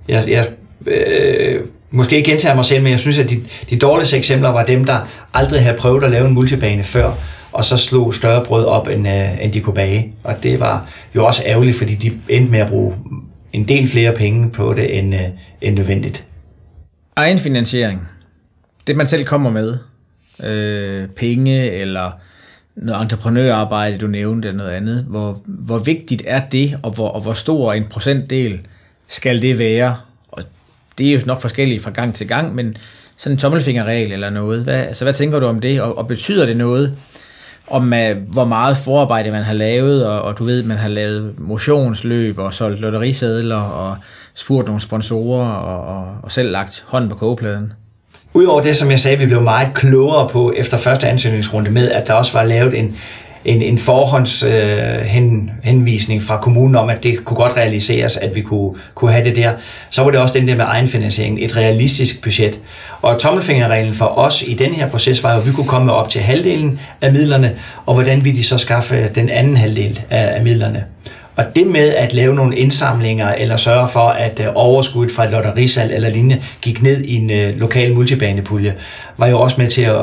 Jeg, 0.07 0.29
jeg 0.29 0.47
øh, 0.85 1.61
måske 1.91 2.15
ikke 2.17 2.31
gentager 2.31 2.55
mig 2.55 2.65
selv, 2.65 2.83
men 2.83 2.91
jeg 2.91 2.99
synes, 2.99 3.19
at 3.19 3.29
de, 3.29 3.39
de 3.69 3.77
dårligste 3.77 4.17
eksempler 4.17 4.49
var 4.49 4.65
dem, 4.65 4.85
der 4.85 4.97
aldrig 5.33 5.63
havde 5.63 5.77
prøvet 5.77 6.03
at 6.03 6.11
lave 6.11 6.27
en 6.27 6.33
multibane 6.33 6.83
før, 6.83 7.11
og 7.51 7.65
så 7.65 7.77
slog 7.77 8.13
større 8.13 8.45
brød 8.45 8.65
op, 8.65 8.87
end, 8.87 9.07
øh, 9.07 9.43
end 9.43 9.51
de 9.51 9.59
kunne 9.59 9.73
bage. 9.73 10.13
Og 10.23 10.43
det 10.43 10.59
var 10.59 10.89
jo 11.15 11.25
også 11.25 11.43
ærgerligt, 11.45 11.77
fordi 11.77 11.95
de 11.95 12.11
endte 12.29 12.51
med 12.51 12.59
at 12.59 12.67
bruge 12.67 12.93
en 13.53 13.67
del 13.67 13.89
flere 13.89 14.11
penge 14.11 14.49
på 14.49 14.73
det, 14.73 14.97
end, 14.97 15.15
øh, 15.15 15.21
end 15.61 15.75
nødvendigt. 15.75 16.25
Egenfinansiering. 17.15 18.09
Det 18.87 18.95
man 18.95 19.07
selv 19.07 19.25
kommer 19.25 19.49
med. 19.49 19.77
Øh, 20.43 21.07
penge 21.07 21.71
eller 21.71 22.11
noget 22.75 23.01
entreprenørarbejde, 23.01 23.97
du 23.97 24.07
nævnte, 24.07 24.47
eller 24.47 24.63
noget 24.63 24.75
andet. 24.75 25.03
Hvor, 25.03 25.41
hvor 25.45 25.77
vigtigt 25.77 26.23
er 26.25 26.41
det, 26.51 26.79
og 26.83 26.91
hvor, 26.91 27.09
og 27.09 27.21
hvor 27.21 27.33
stor 27.33 27.73
en 27.73 27.85
procentdel 27.85 28.59
skal 29.07 29.41
det 29.41 29.59
være? 29.59 29.97
Og 30.31 30.43
det 30.97 31.09
er 31.09 31.13
jo 31.13 31.21
nok 31.25 31.41
forskelligt 31.41 31.83
fra 31.83 31.91
gang 31.91 32.15
til 32.15 32.27
gang, 32.27 32.55
men 32.55 32.75
sådan 33.17 33.31
en 33.33 33.39
tommelfingerregel 33.39 34.11
eller 34.11 34.29
noget. 34.29 34.63
Hvad, 34.63 34.75
altså, 34.75 35.05
hvad 35.05 35.13
tænker 35.13 35.39
du 35.39 35.45
om 35.45 35.59
det, 35.59 35.81
og, 35.81 35.97
og 35.97 36.07
betyder 36.07 36.45
det 36.45 36.57
noget, 36.57 36.97
om 37.73 37.93
uh, 37.93 38.33
hvor 38.33 38.45
meget 38.45 38.77
forarbejde 38.77 39.31
man 39.31 39.43
har 39.43 39.53
lavet, 39.53 40.05
og, 40.05 40.21
og 40.21 40.39
du 40.39 40.43
ved, 40.43 40.63
man 40.63 40.77
har 40.77 40.87
lavet 40.87 41.39
motionsløb 41.39 42.39
og 42.39 42.53
solgt 42.53 42.81
lotterisedler 42.81 43.59
og 43.59 43.97
spurgt 44.35 44.67
nogle 44.67 44.81
sponsorer 44.81 45.49
og, 45.49 45.97
og, 45.97 46.07
og 46.23 46.31
selv 46.31 46.51
lagt 46.51 46.85
hånden 46.87 47.09
på 47.09 47.15
kogepladen. 47.15 47.73
Udover 48.33 48.61
det, 48.61 48.75
som 48.75 48.91
jeg 48.91 48.99
sagde, 48.99 49.17
vi 49.17 49.25
blev 49.25 49.41
meget 49.41 49.73
klogere 49.73 50.29
på 50.29 50.53
efter 50.57 50.77
første 50.77 51.07
ansøgningsrunde 51.07 51.71
med, 51.71 51.91
at 51.91 52.07
der 52.07 52.13
også 52.13 52.33
var 52.33 52.43
lavet 52.43 52.79
en, 52.79 52.95
en, 53.45 53.61
en 53.61 53.77
forhåndshenvisning 53.77 56.21
øh, 56.21 56.27
fra 56.27 56.41
kommunen 56.41 56.75
om, 56.75 56.89
at 56.89 57.03
det 57.03 57.25
kunne 57.25 57.37
godt 57.37 57.57
realiseres, 57.57 58.17
at 58.17 58.35
vi 58.35 58.41
kunne, 58.41 58.75
kunne 58.95 59.11
have 59.11 59.25
det 59.25 59.35
der. 59.35 59.53
Så 59.89 60.03
var 60.03 60.11
det 60.11 60.19
også 60.19 60.39
den 60.39 60.47
der 60.47 60.55
med 60.55 60.65
egenfinansiering, 60.65 61.43
et 61.43 61.57
realistisk 61.57 62.23
budget. 62.23 62.59
Og 63.01 63.19
tommelfingerreglen 63.19 63.93
for 63.93 64.05
os 64.05 64.43
i 64.47 64.53
den 64.53 64.73
her 64.73 64.89
proces 64.89 65.23
var 65.23 65.33
jo, 65.33 65.39
at 65.39 65.47
vi 65.47 65.51
kunne 65.51 65.67
komme 65.67 65.93
op 65.93 66.09
til 66.09 66.21
halvdelen 66.21 66.79
af 67.01 67.13
midlerne, 67.13 67.55
og 67.85 67.93
hvordan 67.93 68.25
vi 68.25 68.31
de 68.31 68.43
så 68.43 68.57
skaffe 68.57 69.09
den 69.15 69.29
anden 69.29 69.57
halvdel 69.57 70.01
af, 70.09 70.35
af 70.35 70.43
midlerne. 70.43 70.83
Og 71.35 71.45
det 71.55 71.67
med 71.67 71.89
at 71.89 72.13
lave 72.13 72.35
nogle 72.35 72.57
indsamlinger, 72.57 73.33
eller 73.33 73.57
sørge 73.57 73.87
for, 73.87 74.09
at 74.09 74.39
øh, 74.39 74.47
overskuddet 74.55 75.15
fra 75.15 75.23
et 75.23 75.31
lotterisal 75.31 75.91
eller 75.91 76.09
lignende 76.09 76.41
gik 76.61 76.81
ned 76.81 77.01
i 77.01 77.15
en 77.15 77.29
øh, 77.29 77.59
lokal 77.59 77.93
multibanepulje, 77.93 78.75
var 79.17 79.27
jo 79.27 79.39
også 79.39 79.61
med 79.61 79.69
til 79.69 79.81
at, 79.81 79.97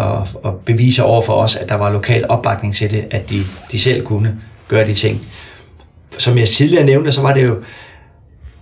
at 0.44 0.54
bevise 0.66 1.04
over 1.04 1.22
for 1.22 1.32
os, 1.32 1.56
at 1.56 1.68
der 1.68 1.74
var 1.74 1.92
lokal 1.92 2.26
opbakning 2.28 2.74
til 2.74 2.90
det, 2.90 3.04
at 3.10 3.30
de, 3.30 3.42
de 3.72 3.78
selv 3.78 4.04
kunne 4.04 4.36
gøre 4.68 4.86
de 4.86 4.94
ting. 4.94 5.26
Som 6.18 6.38
jeg 6.38 6.48
tidligere 6.48 6.84
nævnte, 6.84 7.12
så 7.12 7.22
var 7.22 7.34
det 7.34 7.44
jo 7.44 7.56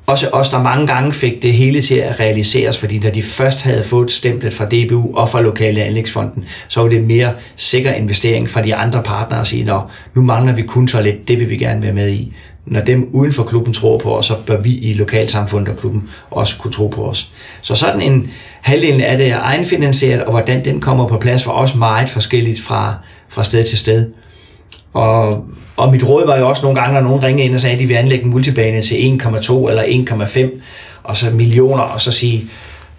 også 0.08 0.28
os, 0.28 0.50
der 0.50 0.62
mange 0.62 0.86
gange 0.86 1.12
fik 1.12 1.42
det 1.42 1.52
hele 1.52 1.82
til 1.82 1.94
at 1.94 2.20
realiseres, 2.20 2.78
fordi 2.78 2.98
når 2.98 3.10
de 3.10 3.22
først 3.22 3.62
havde 3.62 3.84
fået 3.84 4.10
stemplet 4.10 4.54
fra 4.54 4.64
DBU 4.64 5.16
og 5.16 5.28
fra 5.28 5.40
Lokale 5.40 5.82
Anlægsfonden, 5.82 6.44
så 6.68 6.80
var 6.80 6.88
det 6.88 7.04
mere 7.04 7.32
sikker 7.56 7.92
investering 7.92 8.50
fra 8.50 8.62
de 8.62 8.74
andre 8.74 9.02
partnere 9.02 9.40
at 9.40 9.46
sige, 9.46 9.64
Nå, 9.64 9.80
nu 10.14 10.22
mangler 10.22 10.52
vi 10.52 10.62
kun 10.62 10.86
toilet, 10.86 11.28
det 11.28 11.40
vil 11.40 11.50
vi 11.50 11.56
gerne 11.56 11.82
være 11.82 11.92
med 11.92 12.10
i. 12.10 12.32
Når 12.70 12.80
dem 12.80 13.08
uden 13.12 13.32
for 13.32 13.42
klubben 13.42 13.72
tror 13.74 13.98
på 13.98 14.18
os, 14.18 14.26
så 14.26 14.34
bør 14.46 14.60
vi 14.60 14.78
i 14.78 14.92
lokalsamfundet 14.92 15.68
og 15.68 15.78
klubben 15.78 16.10
også 16.30 16.58
kunne 16.58 16.72
tro 16.72 16.86
på 16.86 17.04
os. 17.04 17.32
Så 17.62 17.74
sådan 17.74 18.00
en 18.00 18.30
halvdelen 18.60 19.00
af 19.00 19.16
det 19.18 19.30
er 19.30 19.40
egenfinansieret, 19.40 20.24
og 20.24 20.30
hvordan 20.30 20.64
den 20.64 20.80
kommer 20.80 21.08
på 21.08 21.18
plads, 21.18 21.46
var 21.46 21.52
også 21.52 21.78
meget 21.78 22.10
forskelligt 22.10 22.60
fra, 22.60 22.94
fra 23.28 23.44
sted 23.44 23.64
til 23.64 23.78
sted. 23.78 24.10
Og, 24.92 25.44
og 25.76 25.92
mit 25.92 26.08
råd 26.08 26.26
var 26.26 26.38
jo 26.38 26.48
også 26.48 26.62
nogle 26.62 26.80
gange, 26.80 26.94
når 26.94 27.00
nogen 27.00 27.22
ringede 27.22 27.44
ind 27.44 27.54
og 27.54 27.60
sagde, 27.60 27.74
at 27.74 27.80
de 27.80 27.86
vil 27.86 27.94
anlægge 27.94 28.24
en 28.24 28.30
multibane 28.30 28.82
til 28.82 28.94
1,2 28.94 29.68
eller 29.68 29.82
1,5 29.82 30.60
og 31.02 31.16
så 31.16 31.30
millioner, 31.30 31.82
og 31.82 32.00
så 32.00 32.12
sige, 32.12 32.50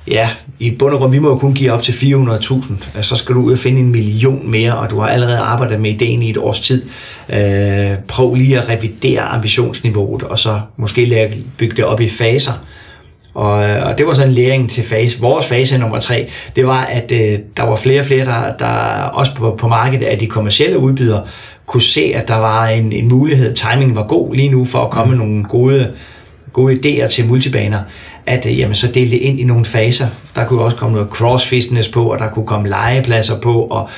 ja, 0.10 0.30
i 0.60 0.72
bund 0.72 0.94
og 0.94 1.00
grund, 1.00 1.12
vi 1.12 1.20
må 1.20 1.30
jo 1.30 1.38
kun 1.38 1.54
give 1.54 1.72
op 1.72 1.84
til 1.84 1.92
400.000, 1.92 2.74
altså, 2.96 3.16
så 3.16 3.24
skal 3.24 3.36
du 3.36 3.42
ud 3.42 3.52
og 3.52 3.58
finde 3.58 3.80
en 3.80 3.92
million 3.92 4.52
mere, 4.52 4.78
og 4.78 4.90
du 4.90 5.00
har 5.00 5.08
allerede 5.08 5.38
arbejdet 5.38 5.82
med 5.82 5.92
ideen 5.92 6.22
i 6.22 6.30
et 6.30 6.38
års 6.38 6.60
tid. 6.60 6.84
Øh, 7.30 7.98
prøv 8.08 8.34
lige 8.34 8.60
at 8.62 8.70
revidere 8.70 9.22
ambitionsniveauet, 9.22 10.24
og 10.24 10.40
så 10.40 10.62
måske 10.78 11.06
lære 11.06 11.32
bygge 11.58 11.76
det 11.76 11.86
op 11.86 12.02
i 12.02 12.10
faser. 12.10 12.54
Og, 13.34 13.70
øh, 13.70 13.86
og 13.86 13.98
det 13.98 14.08
var 14.08 14.14
sådan 14.14 14.30
en 14.30 14.36
læring 14.36 14.70
til 14.70 14.84
fase. 14.84 15.20
Vores 15.20 15.46
fase 15.46 15.78
nummer 15.78 16.00
tre, 16.00 16.30
det 16.56 16.68
var, 16.68 16.84
at 16.84 17.12
øh, 17.12 17.40
der 17.58 17.64
var 17.64 17.76
flere 17.76 18.00
og 18.00 18.06
flere, 18.06 18.26
der, 18.26 18.58
der 18.58 18.66
også 19.04 19.36
på, 19.36 19.56
på 19.60 19.68
markedet 19.68 20.06
af 20.06 20.20
de 20.20 20.28
kommercielle 20.28 20.80
udbydere, 20.80 21.24
kunne 21.66 21.82
se, 21.82 22.12
at 22.16 22.28
der 22.28 22.36
var 22.36 22.68
en, 22.68 22.92
en 22.92 23.08
mulighed, 23.08 23.56
timingen 23.56 23.96
var 23.96 24.08
god 24.08 24.36
lige 24.36 24.50
nu 24.50 24.66
for 24.66 24.86
at 24.86 24.90
komme 24.90 25.14
mm. 25.14 25.20
nogle 25.20 25.44
gode, 25.44 25.92
gode 26.54 26.74
idéer 26.74 27.08
til 27.08 27.28
multibaner, 27.28 27.80
at 28.26 28.46
øh, 28.46 28.60
jamen, 28.60 28.76
så 28.76 28.88
delte 28.88 29.16
det 29.16 29.22
ind 29.22 29.40
i 29.40 29.44
nogle 29.44 29.66
faser. 29.66 30.08
Der 30.36 30.46
kunne 30.46 30.62
også 30.62 30.78
komme 30.78 30.96
noget 30.96 31.10
cross 31.10 31.54
på, 31.94 32.12
og 32.12 32.20
der 32.20 32.30
kunne 32.30 32.46
komme 32.46 32.70
legepladser 32.70 33.42
på, 33.42 33.62
og 33.62 33.90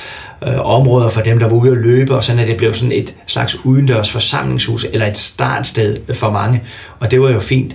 øh, 0.46 0.60
områder 0.60 1.08
for 1.08 1.20
dem, 1.20 1.38
der 1.38 1.48
var 1.48 1.56
ude 1.56 1.70
at 1.70 1.78
løbe, 1.78 2.14
og 2.14 2.24
sådan 2.24 2.42
at 2.42 2.48
det 2.48 2.56
blev 2.56 2.74
sådan 2.74 2.92
et 2.92 3.14
slags 3.26 3.64
udendørs 3.64 4.10
forsamlingshus, 4.10 4.86
eller 4.92 5.06
et 5.06 5.18
startsted 5.18 6.14
for 6.14 6.30
mange, 6.30 6.62
og 7.00 7.10
det 7.10 7.20
var 7.20 7.30
jo 7.30 7.40
fint 7.40 7.74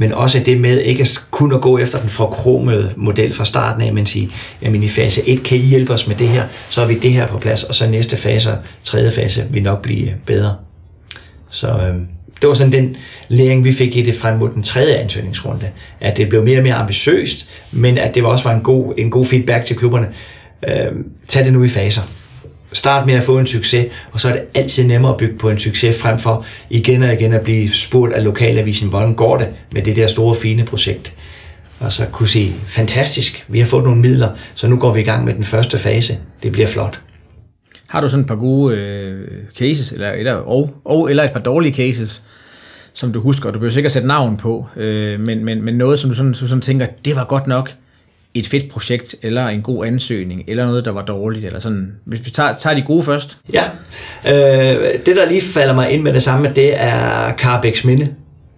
men 0.00 0.12
også 0.12 0.42
det 0.46 0.60
med 0.60 0.80
ikke 0.80 1.08
kun 1.30 1.54
at 1.54 1.60
gå 1.60 1.78
efter 1.78 2.00
den 2.00 2.08
forkromede 2.08 2.92
model 2.96 3.34
fra 3.34 3.44
starten 3.44 3.82
af, 3.82 3.92
men 3.92 4.06
sige, 4.06 4.30
jamen 4.62 4.82
i 4.82 4.88
fase 4.88 5.28
1 5.28 5.42
kan 5.42 5.58
I 5.58 5.60
hjælpe 5.60 5.92
os 5.92 6.06
med 6.06 6.16
det 6.16 6.28
her, 6.28 6.44
så 6.70 6.82
er 6.82 6.86
vi 6.86 6.98
det 6.98 7.12
her 7.12 7.26
på 7.26 7.38
plads, 7.38 7.64
og 7.64 7.74
så 7.74 7.90
næste 7.90 8.16
fase, 8.16 8.58
tredje 8.82 9.12
fase, 9.12 9.46
vil 9.50 9.62
nok 9.62 9.82
blive 9.82 10.14
bedre. 10.26 10.56
Så 11.50 11.68
øh, 11.68 11.94
det 12.40 12.48
var 12.48 12.54
sådan 12.54 12.72
den 12.72 12.96
læring, 13.28 13.64
vi 13.64 13.72
fik 13.72 13.96
i 13.96 14.02
det 14.02 14.14
frem 14.14 14.38
mod 14.38 14.50
den 14.50 14.62
tredje 14.62 14.94
ansøgningsrunde, 14.94 15.70
at 16.00 16.16
det 16.16 16.28
blev 16.28 16.44
mere 16.44 16.58
og 16.58 16.62
mere 16.62 16.74
ambitiøst, 16.74 17.48
men 17.72 17.98
at 17.98 18.14
det 18.14 18.24
også 18.24 18.44
var 18.44 18.54
en 18.54 18.62
god, 18.62 18.94
en 18.96 19.10
god 19.10 19.24
feedback 19.24 19.64
til 19.64 19.76
klubberne. 19.76 20.08
Øh, 20.68 20.92
tag 21.28 21.44
det 21.44 21.52
nu 21.52 21.64
i 21.64 21.68
faser 21.68 22.02
start 22.72 23.06
med 23.06 23.14
at 23.14 23.22
få 23.22 23.38
en 23.38 23.46
succes, 23.46 23.86
og 24.12 24.20
så 24.20 24.28
er 24.28 24.32
det 24.32 24.42
altid 24.54 24.86
nemmere 24.86 25.12
at 25.12 25.18
bygge 25.18 25.38
på 25.38 25.50
en 25.50 25.58
succes, 25.58 25.98
frem 25.98 26.18
for 26.18 26.44
igen 26.70 27.02
og 27.02 27.12
igen 27.12 27.32
at 27.32 27.40
blive 27.40 27.70
spurgt 27.74 28.12
af 28.12 28.24
lokalavisen, 28.24 28.88
hvordan 28.88 29.14
går 29.14 29.36
det 29.36 29.48
med 29.72 29.82
det 29.82 29.96
der 29.96 30.06
store, 30.06 30.34
fine 30.34 30.64
projekt. 30.64 31.14
Og 31.80 31.92
så 31.92 32.06
kunne 32.12 32.28
sige, 32.28 32.52
fantastisk, 32.66 33.44
vi 33.48 33.58
har 33.58 33.66
fået 33.66 33.84
nogle 33.84 34.00
midler, 34.00 34.30
så 34.54 34.68
nu 34.68 34.76
går 34.76 34.92
vi 34.94 35.00
i 35.00 35.04
gang 35.04 35.24
med 35.24 35.34
den 35.34 35.44
første 35.44 35.78
fase. 35.78 36.18
Det 36.42 36.52
bliver 36.52 36.68
flot. 36.68 37.00
Har 37.88 38.00
du 38.00 38.08
sådan 38.08 38.20
et 38.20 38.26
par 38.26 38.34
gode 38.34 38.76
øh, 38.76 39.28
cases, 39.58 39.92
eller, 39.92 40.10
eller, 40.10 40.32
og, 40.32 40.70
og, 40.84 41.10
eller 41.10 41.24
et 41.24 41.32
par 41.32 41.40
dårlige 41.40 41.74
cases, 41.74 42.22
som 42.92 43.12
du 43.12 43.20
husker, 43.20 43.50
du 43.50 43.58
behøver 43.58 43.72
sikkert 43.72 43.92
sætte 43.92 44.08
navn 44.08 44.36
på, 44.36 44.66
øh, 44.76 45.20
men, 45.20 45.44
men, 45.44 45.62
men 45.62 45.74
noget, 45.74 45.98
som 45.98 46.10
du 46.10 46.16
sådan, 46.16 46.34
sådan 46.34 46.60
tænker, 46.60 46.86
det 47.04 47.16
var 47.16 47.24
godt 47.24 47.46
nok, 47.46 47.74
et 48.34 48.46
fedt 48.46 48.70
projekt, 48.70 49.14
eller 49.22 49.46
en 49.46 49.62
god 49.62 49.86
ansøgning, 49.86 50.44
eller 50.48 50.66
noget, 50.66 50.84
der 50.84 50.90
var 50.90 51.02
dårligt, 51.02 51.44
eller 51.44 51.60
sådan. 51.60 51.92
Hvis 52.04 52.26
vi 52.26 52.30
tager, 52.30 52.54
tager 52.58 52.76
de 52.76 52.82
gode 52.82 53.02
først. 53.02 53.38
Ja, 53.52 53.64
øh, 54.28 54.98
det 55.06 55.16
der 55.16 55.28
lige 55.28 55.42
falder 55.42 55.74
mig 55.74 55.90
ind 55.90 56.02
med 56.02 56.12
det 56.12 56.22
samme, 56.22 56.52
det 56.56 56.80
er 56.80 57.32
Carbæks 57.36 57.84
Minde, 57.84 58.08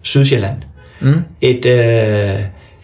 Sydsjælland. 0.01 0.57
Mm. 0.99 1.13
Et, 1.41 1.65
øh, 1.65 2.39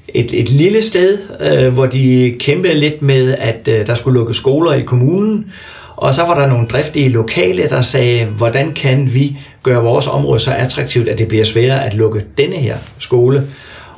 et, 0.07 0.39
et 0.39 0.49
lille 0.49 0.81
sted, 0.81 1.17
øh, 1.39 1.73
hvor 1.73 1.85
de 1.85 2.35
kæmpede 2.39 2.73
lidt 2.73 3.01
med, 3.01 3.35
at 3.39 3.67
øh, 3.67 3.87
der 3.87 3.95
skulle 3.95 4.19
lukke 4.19 4.33
skoler 4.33 4.73
i 4.73 4.81
kommunen, 4.81 5.51
og 5.97 6.13
så 6.13 6.23
var 6.23 6.39
der 6.39 6.47
nogle 6.47 6.67
driftige 6.67 7.09
lokale, 7.09 7.69
der 7.69 7.81
sagde, 7.81 8.25
hvordan 8.25 8.71
kan 8.71 9.13
vi 9.13 9.37
gøre 9.63 9.83
vores 9.83 10.07
område 10.07 10.39
så 10.39 10.51
attraktivt, 10.51 11.09
at 11.09 11.19
det 11.19 11.27
bliver 11.27 11.43
sværere 11.43 11.85
at 11.85 11.93
lukke 11.93 12.23
denne 12.37 12.55
her 12.55 12.77
skole. 12.99 13.43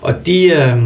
Og 0.01 0.13
de, 0.25 0.45
øh, 0.45 0.77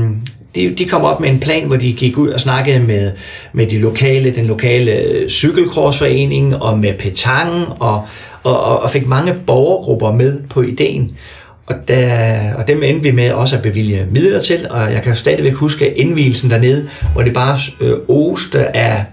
de, 0.56 0.76
de 0.78 0.86
kom 0.86 1.02
op 1.02 1.20
med 1.20 1.30
en 1.30 1.40
plan, 1.40 1.68
hvor 1.68 1.76
de 1.76 1.94
gik 1.94 2.18
ud 2.18 2.30
og 2.30 2.40
snakkede 2.40 2.80
med, 2.80 3.12
med 3.54 3.68
de 3.68 3.80
lokale, 3.80 4.36
den 4.36 4.46
lokale 4.46 4.92
øh, 4.92 5.30
cykelkrorsforening 5.30 6.56
og 6.56 6.80
med 6.80 6.94
Petang 6.94 7.52
og, 7.80 8.08
og, 8.44 8.82
og 8.82 8.90
fik 8.90 9.08
mange 9.08 9.34
borgergrupper 9.48 10.12
med 10.12 10.42
på 10.50 10.62
ideen. 10.62 11.18
Og, 11.66 11.76
der, 11.88 12.54
og 12.54 12.68
dem 12.68 12.84
endte 12.84 13.04
vi 13.04 13.12
med 13.12 13.32
også 13.32 13.56
at 13.56 13.62
bevilge 13.62 14.08
midler 14.12 14.40
til, 14.40 14.68
og 14.70 14.94
jeg 14.94 15.02
kan 15.04 15.16
stadigvæk 15.16 15.54
huske 15.54 15.94
indvielsen 15.94 16.52
dernede, 16.52 16.90
hvor 17.14 17.22
det 17.22 17.34
bare 17.34 17.58
øh, 17.82 17.98
oste 18.08 18.76
af, 18.76 19.06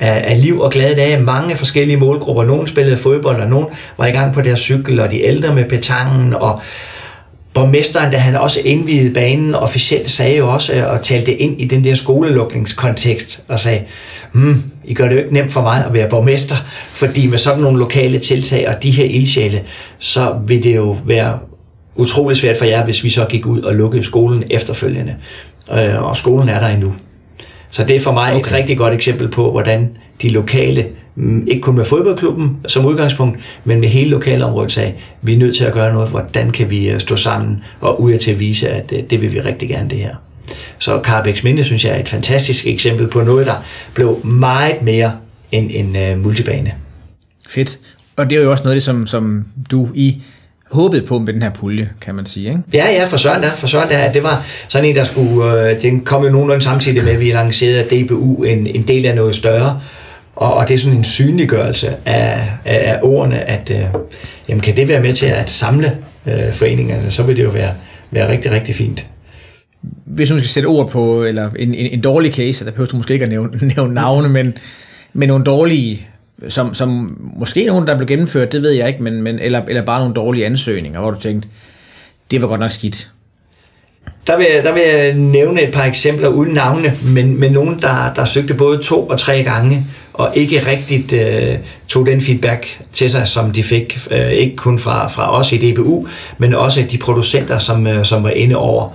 af, 0.00 0.32
af 0.32 0.42
liv 0.42 0.60
og 0.60 0.72
glade 0.72 0.94
dage, 0.94 1.20
mange 1.20 1.56
forskellige 1.56 1.96
målgrupper. 1.96 2.44
Nogen 2.44 2.66
spillede 2.66 2.96
fodbold, 2.96 3.40
og 3.40 3.48
nogen 3.48 3.66
var 3.98 4.06
i 4.06 4.10
gang 4.10 4.34
på 4.34 4.42
deres 4.42 4.60
cykel, 4.60 5.00
og 5.00 5.10
de 5.10 5.22
ældre 5.22 5.54
med 5.54 5.64
petangen, 5.64 6.34
og, 6.34 6.60
borgmesteren, 7.54 8.12
da 8.12 8.16
han 8.16 8.36
også 8.36 8.60
indvidede 8.64 9.14
banen 9.14 9.54
officielt, 9.54 10.10
sagde 10.10 10.36
jo 10.36 10.52
også 10.52 10.74
øh, 10.74 10.90
og 10.90 11.02
talte 11.02 11.36
ind 11.36 11.60
i 11.60 11.64
den 11.64 11.84
der 11.84 11.94
skolelukningskontekst 11.94 13.44
og 13.48 13.60
sagde, 13.60 13.80
hmm, 14.32 14.62
I 14.84 14.94
gør 14.94 15.08
det 15.08 15.14
jo 15.14 15.18
ikke 15.18 15.34
nemt 15.34 15.52
for 15.52 15.62
mig 15.62 15.84
at 15.86 15.92
være 15.94 16.08
borgmester, 16.08 16.56
fordi 16.90 17.26
med 17.26 17.38
sådan 17.38 17.62
nogle 17.62 17.78
lokale 17.78 18.18
tiltag 18.18 18.68
og 18.68 18.82
de 18.82 18.90
her 18.90 19.04
ildsjæle, 19.04 19.62
så 19.98 20.34
vil 20.46 20.62
det 20.62 20.76
jo 20.76 20.96
være 21.06 21.38
utrolig 21.96 22.36
svært 22.36 22.56
for 22.56 22.64
jer, 22.64 22.84
hvis 22.84 23.04
vi 23.04 23.10
så 23.10 23.24
gik 23.24 23.46
ud 23.46 23.62
og 23.62 23.74
lukkede 23.74 24.04
skolen 24.04 24.44
efterfølgende. 24.50 25.16
Øh, 25.72 26.02
og 26.02 26.16
skolen 26.16 26.48
er 26.48 26.60
der 26.60 26.68
endnu. 26.68 26.94
Så 27.74 27.84
det 27.84 27.96
er 27.96 28.00
for 28.00 28.12
mig 28.12 28.32
okay. 28.34 28.46
et 28.46 28.52
rigtig 28.52 28.78
godt 28.78 28.94
eksempel 28.94 29.28
på, 29.28 29.50
hvordan 29.50 29.96
de 30.22 30.28
lokale 30.28 30.86
Mm, 31.16 31.46
ikke 31.48 31.60
kun 31.60 31.76
med 31.76 31.84
fodboldklubben 31.84 32.56
som 32.66 32.86
udgangspunkt, 32.86 33.38
men 33.64 33.80
med 33.80 33.88
hele 33.88 34.10
lokalområdet 34.10 34.72
sagde, 34.72 34.92
vi 35.22 35.34
er 35.34 35.38
nødt 35.38 35.56
til 35.56 35.64
at 35.64 35.72
gøre 35.72 35.92
noget, 35.92 36.10
hvordan 36.10 36.50
kan 36.50 36.70
vi 36.70 36.90
øh, 36.90 37.00
stå 37.00 37.16
sammen 37.16 37.62
og 37.80 38.02
ud 38.02 38.18
til 38.18 38.30
at 38.30 38.38
vise, 38.38 38.68
at 38.68 38.92
øh, 38.92 39.02
det 39.10 39.20
vil 39.20 39.32
vi 39.32 39.40
rigtig 39.40 39.68
gerne 39.68 39.90
det 39.90 39.98
her. 39.98 40.14
Så 40.78 41.00
Carbæks 41.04 41.44
Minde 41.44 41.64
synes 41.64 41.84
jeg 41.84 41.92
er 41.92 42.00
et 42.00 42.08
fantastisk 42.08 42.66
eksempel 42.66 43.08
på 43.08 43.20
noget, 43.20 43.46
der 43.46 43.64
blev 43.94 44.26
meget 44.26 44.82
mere 44.82 45.12
end 45.52 45.70
en 45.70 45.96
uh, 45.96 46.22
multibane. 46.22 46.74
Fedt. 47.48 47.78
Og 48.16 48.30
det 48.30 48.38
er 48.38 48.42
jo 48.42 48.50
også 48.50 48.64
noget, 48.64 48.82
som, 48.82 49.06
som 49.06 49.44
du 49.70 49.88
i 49.94 50.22
håbede 50.70 51.06
på 51.06 51.18
med 51.18 51.32
den 51.32 51.42
her 51.42 51.50
pulje, 51.50 51.90
kan 52.00 52.14
man 52.14 52.26
sige, 52.26 52.48
ikke? 52.48 52.62
Ja, 52.72 52.90
ja, 52.92 53.04
for 53.04 53.16
søren 53.16 53.42
der, 53.42 53.50
for 53.50 53.66
søren 53.66 53.88
der. 53.88 54.12
Det 54.12 54.22
var 54.22 54.44
sådan 54.68 54.88
en, 54.88 54.96
der 54.96 55.04
skulle, 55.04 55.70
øh, 55.70 55.82
den 55.82 56.00
kom 56.00 56.24
jo 56.24 56.30
nogenlunde 56.30 56.64
samtidig 56.64 57.04
med, 57.04 57.12
at 57.12 57.20
vi 57.20 57.32
lancerede 57.32 58.04
DBU, 58.04 58.42
en, 58.42 58.66
en 58.66 58.82
del 58.82 59.06
af 59.06 59.14
noget 59.14 59.34
større, 59.34 59.80
og, 60.36 60.54
og 60.54 60.68
det 60.68 60.74
er 60.74 60.78
sådan 60.78 60.98
en 60.98 61.04
synliggørelse 61.04 61.96
af, 62.04 62.50
af, 62.64 62.92
af 62.92 62.98
ordene, 63.02 63.40
at 63.40 63.70
øh, 63.70 63.84
jamen, 64.48 64.60
kan 64.60 64.76
det 64.76 64.88
være 64.88 65.02
med 65.02 65.12
til 65.14 65.26
at 65.26 65.50
samle 65.50 65.96
øh, 66.26 66.52
foreningerne, 66.52 67.10
så 67.10 67.22
vil 67.22 67.36
det 67.36 67.44
jo 67.44 67.50
være, 67.50 67.70
være 68.10 68.28
rigtig, 68.28 68.50
rigtig 68.50 68.74
fint. 68.74 69.06
Hvis 70.04 70.28
du 70.28 70.34
skal 70.34 70.48
sætte 70.48 70.66
ord 70.66 70.90
på, 70.90 71.24
eller 71.24 71.50
en, 71.58 71.74
en, 71.74 71.86
en 71.86 72.00
dårlig 72.00 72.34
case, 72.34 72.64
der 72.64 72.70
behøver 72.70 72.88
du 72.88 72.96
måske 72.96 73.14
ikke 73.14 73.24
at 73.24 73.30
nævne, 73.30 73.50
nævne 73.76 73.94
navne, 73.94 74.28
men, 74.28 74.54
men 75.12 75.28
nogle 75.28 75.44
dårlige, 75.44 76.06
som, 76.48 76.74
som 76.74 77.18
måske 77.36 77.64
nogen, 77.64 77.86
der 77.86 77.96
blev 77.96 78.08
gennemført, 78.08 78.52
det 78.52 78.62
ved 78.62 78.70
jeg 78.70 78.88
ikke, 78.88 79.02
men, 79.02 79.22
men, 79.22 79.38
eller, 79.38 79.62
eller 79.68 79.82
bare 79.82 80.00
nogle 80.00 80.14
dårlige 80.14 80.46
ansøgninger, 80.46 81.00
hvor 81.00 81.10
du 81.10 81.20
tænkte, 81.20 81.48
det 82.30 82.42
var 82.42 82.48
godt 82.48 82.60
nok 82.60 82.70
skidt. 82.70 83.10
Der 84.26 84.36
vil, 84.36 84.46
der 84.46 84.72
vil 84.72 84.82
jeg 84.82 85.14
nævne 85.14 85.62
et 85.62 85.72
par 85.72 85.84
eksempler 85.84 86.28
uden 86.28 86.54
navne, 86.54 86.92
men, 87.02 87.40
men 87.40 87.52
nogen, 87.52 87.82
der, 87.82 88.12
der 88.16 88.24
søgte 88.24 88.54
både 88.54 88.82
to 88.82 89.06
og 89.06 89.18
tre 89.18 89.42
gange, 89.42 89.86
og 90.12 90.32
ikke 90.34 90.66
rigtigt 90.66 91.12
øh, 91.12 91.58
tog 91.88 92.06
den 92.06 92.20
feedback 92.20 92.82
til 92.92 93.10
sig, 93.10 93.28
som 93.28 93.52
de 93.52 93.62
fik, 93.62 93.98
øh, 94.10 94.30
ikke 94.30 94.56
kun 94.56 94.78
fra, 94.78 95.08
fra 95.08 95.38
os 95.38 95.52
i 95.52 95.72
DBU, 95.72 96.06
men 96.38 96.54
også 96.54 96.84
de 96.90 96.98
producenter, 96.98 97.58
som, 97.58 97.86
øh, 97.86 98.04
som 98.04 98.22
var 98.22 98.30
inde 98.30 98.56
over, 98.56 98.88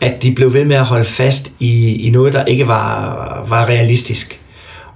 at 0.00 0.22
de 0.22 0.34
blev 0.34 0.54
ved 0.54 0.64
med 0.64 0.76
at 0.76 0.84
holde 0.84 1.04
fast 1.04 1.52
i, 1.58 1.96
i 2.06 2.10
noget, 2.10 2.32
der 2.32 2.44
ikke 2.44 2.68
var, 2.68 3.44
var 3.48 3.68
realistisk. 3.68 4.40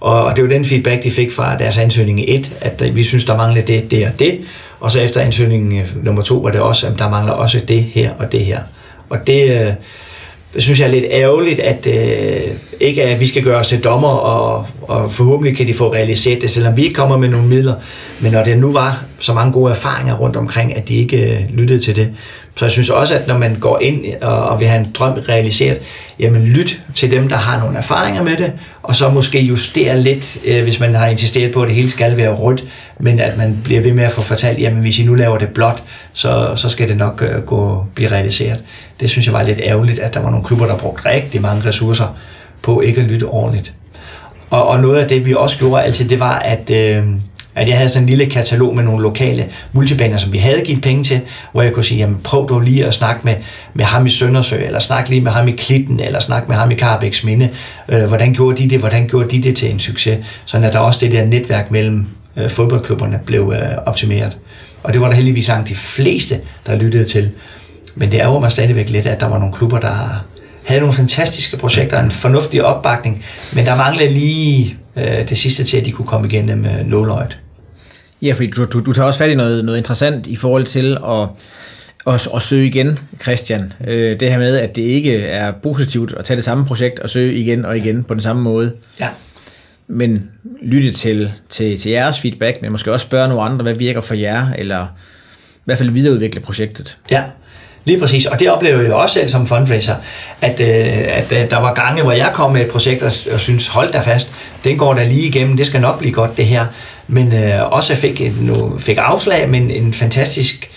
Og, 0.02 0.24
og 0.24 0.36
det 0.36 0.44
var 0.44 0.50
den 0.50 0.64
feedback, 0.64 1.04
de 1.04 1.10
fik 1.10 1.32
fra 1.32 1.58
deres 1.58 1.78
ansøgning 1.78 2.24
1, 2.28 2.52
at 2.60 2.96
vi 2.96 3.02
synes, 3.02 3.24
der 3.24 3.36
manglede 3.36 3.66
det, 3.66 3.90
det 3.90 4.06
og 4.06 4.12
det. 4.18 4.40
Og 4.80 4.92
så 4.92 5.00
efter 5.00 5.20
ansøgningen 5.20 5.80
øh, 5.80 6.04
nummer 6.04 6.22
2 6.22 6.36
var 6.36 6.50
det 6.50 6.60
også, 6.60 6.86
at 6.86 6.98
der 6.98 7.10
mangler 7.10 7.32
også 7.32 7.60
det 7.68 7.82
her 7.82 8.10
og 8.18 8.32
det 8.32 8.44
her. 8.44 8.60
Og 9.08 9.26
det, 9.26 9.42
øh, 9.50 9.72
det 10.54 10.62
synes 10.62 10.80
jeg 10.80 10.86
er 10.86 10.90
lidt 10.90 11.04
ærgerligt, 11.10 11.60
at, 11.60 11.86
øh, 11.86 12.50
ikke 12.80 13.02
at 13.02 13.20
vi 13.20 13.26
skal 13.26 13.42
gøre 13.42 13.58
os 13.58 13.68
til 13.68 13.84
dommer, 13.84 14.08
og, 14.08 14.66
og 14.82 15.12
forhåbentlig 15.12 15.56
kan 15.56 15.66
de 15.66 15.74
få 15.74 15.92
realiseret 15.92 16.42
det, 16.42 16.50
selvom 16.50 16.76
vi 16.76 16.82
ikke 16.82 16.94
kommer 16.94 17.16
med 17.16 17.28
nogle 17.28 17.46
midler. 17.46 17.74
Men 18.20 18.32
når 18.32 18.44
det 18.44 18.58
nu 18.58 18.72
var 18.72 19.04
så 19.18 19.32
mange 19.32 19.52
gode 19.52 19.70
erfaringer 19.70 20.14
rundt 20.14 20.36
omkring, 20.36 20.76
at 20.76 20.88
de 20.88 20.94
ikke 20.94 21.16
øh, 21.16 21.40
lyttede 21.50 21.80
til 21.80 21.96
det. 21.96 22.14
Så 22.56 22.64
jeg 22.64 22.72
synes 22.72 22.90
også, 22.90 23.14
at 23.14 23.26
når 23.26 23.38
man 23.38 23.56
går 23.60 23.78
ind 23.78 24.04
og, 24.22 24.44
og 24.44 24.60
vil 24.60 24.68
have 24.68 24.80
en 24.80 24.92
drøm 24.94 25.12
realiseret, 25.28 25.78
jamen 26.18 26.42
lyt 26.42 26.82
til 26.94 27.10
dem, 27.10 27.28
der 27.28 27.36
har 27.36 27.60
nogle 27.60 27.78
erfaringer 27.78 28.22
med 28.22 28.36
det, 28.36 28.52
og 28.82 28.96
så 28.96 29.10
måske 29.10 29.40
justere 29.40 30.00
lidt, 30.00 30.38
øh, 30.46 30.62
hvis 30.62 30.80
man 30.80 30.94
har 30.94 31.06
insisteret 31.06 31.54
på, 31.54 31.62
at 31.62 31.68
det 31.68 31.76
hele 31.76 31.90
skal 31.90 32.16
være 32.16 32.34
rødt, 32.34 32.64
men 32.98 33.20
at 33.20 33.38
man 33.38 33.60
bliver 33.64 33.80
ved 33.80 33.92
med 33.92 34.04
at 34.04 34.12
få 34.12 34.22
fortalt, 34.22 34.58
jamen 34.58 34.80
hvis 34.80 34.98
I 34.98 35.04
nu 35.04 35.14
laver 35.14 35.38
det 35.38 35.48
blåt, 35.48 35.82
så, 36.12 36.52
så 36.56 36.68
skal 36.68 36.88
det 36.88 36.96
nok 36.96 37.22
øh, 37.22 37.42
gå, 37.42 37.86
blive 37.94 38.10
realiseret. 38.10 38.58
Det 39.00 39.10
synes 39.10 39.26
jeg 39.26 39.34
var 39.34 39.42
lidt 39.42 39.60
ærgerligt, 39.62 39.98
at 39.98 40.14
der 40.14 40.20
var 40.20 40.30
nogle 40.30 40.44
klubber, 40.44 40.66
der 40.66 40.76
brugte 40.78 41.08
rigtig 41.08 41.42
mange 41.42 41.68
ressourcer 41.68 42.16
på 42.62 42.80
ikke 42.80 43.00
at 43.00 43.06
lytte 43.06 43.24
ordentligt. 43.24 43.72
Og, 44.50 44.68
og 44.68 44.80
noget 44.80 44.98
af 44.98 45.08
det, 45.08 45.26
vi 45.26 45.34
også 45.34 45.58
gjorde 45.58 45.82
altid, 45.82 46.08
det 46.08 46.20
var, 46.20 46.38
at, 46.38 46.70
øh, 46.70 47.04
at 47.54 47.68
jeg 47.68 47.76
havde 47.76 47.88
sådan 47.88 48.02
en 48.02 48.08
lille 48.08 48.26
katalog 48.26 48.76
med 48.76 48.84
nogle 48.84 49.02
lokale 49.02 49.48
multibaner, 49.72 50.16
som 50.16 50.32
vi 50.32 50.38
havde 50.38 50.60
givet 50.60 50.82
penge 50.82 51.04
til, 51.04 51.20
hvor 51.52 51.62
jeg 51.62 51.72
kunne 51.72 51.84
sige, 51.84 51.98
jamen 51.98 52.20
prøv 52.24 52.48
dog 52.48 52.60
lige 52.60 52.86
at 52.86 52.94
snakke 52.94 53.20
med, 53.24 53.34
med 53.74 53.84
ham 53.84 54.06
i 54.06 54.10
Søndersø, 54.10 54.56
eller 54.56 54.78
snak 54.78 55.08
lige 55.08 55.20
med 55.20 55.32
ham 55.32 55.48
i 55.48 55.52
Klitten, 55.52 56.00
eller 56.00 56.20
snak 56.20 56.48
med 56.48 56.56
ham 56.56 56.70
i 56.70 56.74
Karabæks 56.74 57.24
Minde. 57.24 57.48
Øh, 57.88 58.04
hvordan 58.04 58.32
gjorde 58.32 58.62
de 58.62 58.70
det? 58.70 58.78
Hvordan 58.78 59.08
gjorde 59.08 59.30
de 59.30 59.42
det 59.42 59.56
til 59.56 59.70
en 59.70 59.80
succes? 59.80 60.18
Sådan 60.44 60.66
at 60.66 60.72
der 60.72 60.78
også 60.78 61.00
det 61.00 61.12
der 61.12 61.24
netværk 61.24 61.70
mellem 61.70 62.06
øh, 62.36 62.50
fodboldklubberne 62.50 63.20
blev 63.26 63.52
øh, 63.56 63.78
optimeret. 63.86 64.36
Og 64.82 64.92
det 64.92 65.00
var 65.00 65.08
der 65.08 65.14
heldigvis 65.14 65.48
langt 65.48 65.68
de 65.68 65.74
fleste, 65.74 66.40
der 66.66 66.76
lyttede 66.76 67.04
til. 67.04 67.30
Men 67.94 68.12
det 68.12 68.18
ærger 68.18 68.40
mig 68.40 68.52
stadigvæk 68.52 68.90
lidt, 68.90 69.06
at 69.06 69.20
der 69.20 69.26
var 69.26 69.38
nogle 69.38 69.54
klubber, 69.54 69.78
der 69.78 70.24
havde 70.64 70.80
nogle 70.80 70.94
fantastiske 70.94 71.56
projekter, 71.56 72.00
en 72.00 72.10
fornuftig 72.10 72.64
opbakning, 72.64 73.24
men 73.54 73.66
der 73.66 73.76
manglede 73.76 74.12
lige 74.12 74.76
øh, 74.96 75.28
det 75.28 75.38
sidste 75.38 75.64
til, 75.64 75.76
at 75.76 75.84
de 75.84 75.92
kunne 75.92 76.06
komme 76.06 76.28
igennem 76.28 76.64
øh, 76.64 76.86
nåløjet. 76.86 77.38
Ja, 78.22 78.32
fordi 78.32 78.50
du, 78.50 78.64
du, 78.64 78.80
du 78.80 78.92
tager 78.92 79.06
også 79.06 79.18
fat 79.18 79.30
i 79.30 79.34
noget, 79.34 79.64
noget 79.64 79.78
interessant 79.78 80.26
i 80.26 80.36
forhold 80.36 80.64
til 80.64 80.98
at, 81.06 81.28
at, 82.14 82.28
at 82.34 82.42
søge 82.42 82.66
igen, 82.66 82.98
Christian. 83.22 83.72
Øh, 83.86 84.20
det 84.20 84.30
her 84.30 84.38
med, 84.38 84.56
at 84.56 84.76
det 84.76 84.82
ikke 84.82 85.18
er 85.18 85.52
positivt 85.62 86.14
at 86.18 86.24
tage 86.24 86.36
det 86.36 86.44
samme 86.44 86.64
projekt 86.64 86.98
og 86.98 87.10
søge 87.10 87.34
igen 87.34 87.64
og 87.64 87.76
igen 87.76 88.04
på 88.04 88.14
den 88.14 88.22
samme 88.22 88.42
måde. 88.42 88.72
Ja. 89.00 89.08
Men 89.88 90.30
lytte 90.62 90.92
til, 90.92 91.32
til, 91.50 91.78
til 91.78 91.90
jeres 91.90 92.20
feedback, 92.20 92.62
men 92.62 92.72
måske 92.72 92.92
også 92.92 93.06
spørge 93.06 93.28
nogle 93.28 93.42
andre, 93.42 93.62
hvad 93.62 93.74
virker 93.74 94.00
for 94.00 94.14
jer, 94.14 94.52
eller 94.58 94.86
i 95.56 95.64
hvert 95.64 95.78
fald 95.78 95.90
videreudvikle 95.90 96.40
projektet. 96.40 96.98
Ja, 97.10 97.22
Lige 97.84 98.00
præcis, 98.00 98.26
og 98.26 98.40
det 98.40 98.50
oplever 98.50 98.82
jeg 98.82 98.92
også 98.92 99.14
selv 99.14 99.28
som 99.28 99.46
fundraiser, 99.46 99.94
at, 100.40 100.60
øh, 100.60 101.16
at 101.16 101.32
øh, 101.32 101.50
der 101.50 101.56
var 101.56 101.74
gange, 101.74 102.02
hvor 102.02 102.12
jeg 102.12 102.30
kom 102.34 102.52
med 102.52 102.60
et 102.60 102.70
projekt 102.70 103.02
og, 103.02 103.12
og 103.32 103.40
synes, 103.40 103.68
hold 103.68 103.92
da 103.92 104.00
fast, 104.00 104.30
den 104.64 104.78
går 104.78 104.94
der 104.94 105.04
lige 105.04 105.26
igennem, 105.28 105.56
det 105.56 105.66
skal 105.66 105.80
nok 105.80 105.98
blive 105.98 106.12
godt 106.12 106.36
det 106.36 106.46
her. 106.46 106.66
Men 107.08 107.32
øh, 107.32 107.72
også 107.72 107.94
fik, 107.96 108.20
et, 108.20 108.42
nu, 108.42 108.78
fik 108.78 108.98
afslag, 109.00 109.48
men 109.48 109.70
en 109.70 109.94
fantastisk 109.94 110.70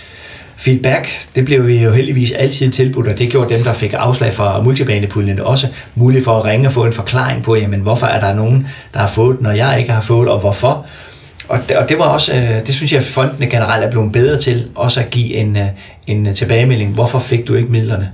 feedback, 0.58 1.08
det 1.36 1.46
blev 1.46 1.68
vi 1.68 1.78
jo 1.84 1.92
heldigvis 1.92 2.32
altid 2.32 2.72
tilbudt, 2.72 3.08
og 3.08 3.20
det 3.20 3.32
gjorde 3.32 3.56
dem, 3.56 3.64
der 3.64 3.74
fik 3.74 3.94
afslag 3.98 4.34
fra 4.34 4.62
multibanepuljen 4.62 5.40
også 5.40 5.68
muligt 5.96 6.24
for 6.24 6.38
at 6.40 6.46
ringe 6.46 6.68
og 6.68 6.74
få 6.74 6.86
en 6.86 6.94
forklaring 6.94 7.44
på, 7.44 7.56
jamen 7.56 7.80
hvorfor 7.80 8.08
er 8.08 8.20
der 8.20 8.34
nogen, 8.34 8.68
der 8.94 9.00
har 9.00 9.08
fået 9.08 9.42
når 9.42 9.52
jeg 9.52 9.80
ikke 9.80 9.92
har 9.92 10.02
fået, 10.02 10.30
og 10.30 10.40
hvorfor. 10.40 10.88
Og 11.50 11.60
det, 11.68 11.78
og 11.78 11.90
det 11.90 12.00
var 12.00 12.06
også, 12.06 12.34
øh, 12.34 12.68
det 12.68 12.76
synes 12.76 12.92
jeg, 12.92 13.00
at 13.00 13.06
fondene 13.06 13.48
generelt 13.48 13.84
er 13.84 13.92
blevet 13.92 14.12
bedre 14.12 14.40
til, 14.40 14.68
også 14.76 15.00
at 15.00 15.10
give 15.10 15.34
en, 15.34 15.58
øh, 15.58 15.68
en 16.08 16.28
øh, 16.28 16.36
tilbagemelding. 16.36 16.94
Hvorfor 16.94 17.20
fik 17.20 17.48
du 17.48 17.56
ikke 17.56 17.72
midlerne? 17.72 18.12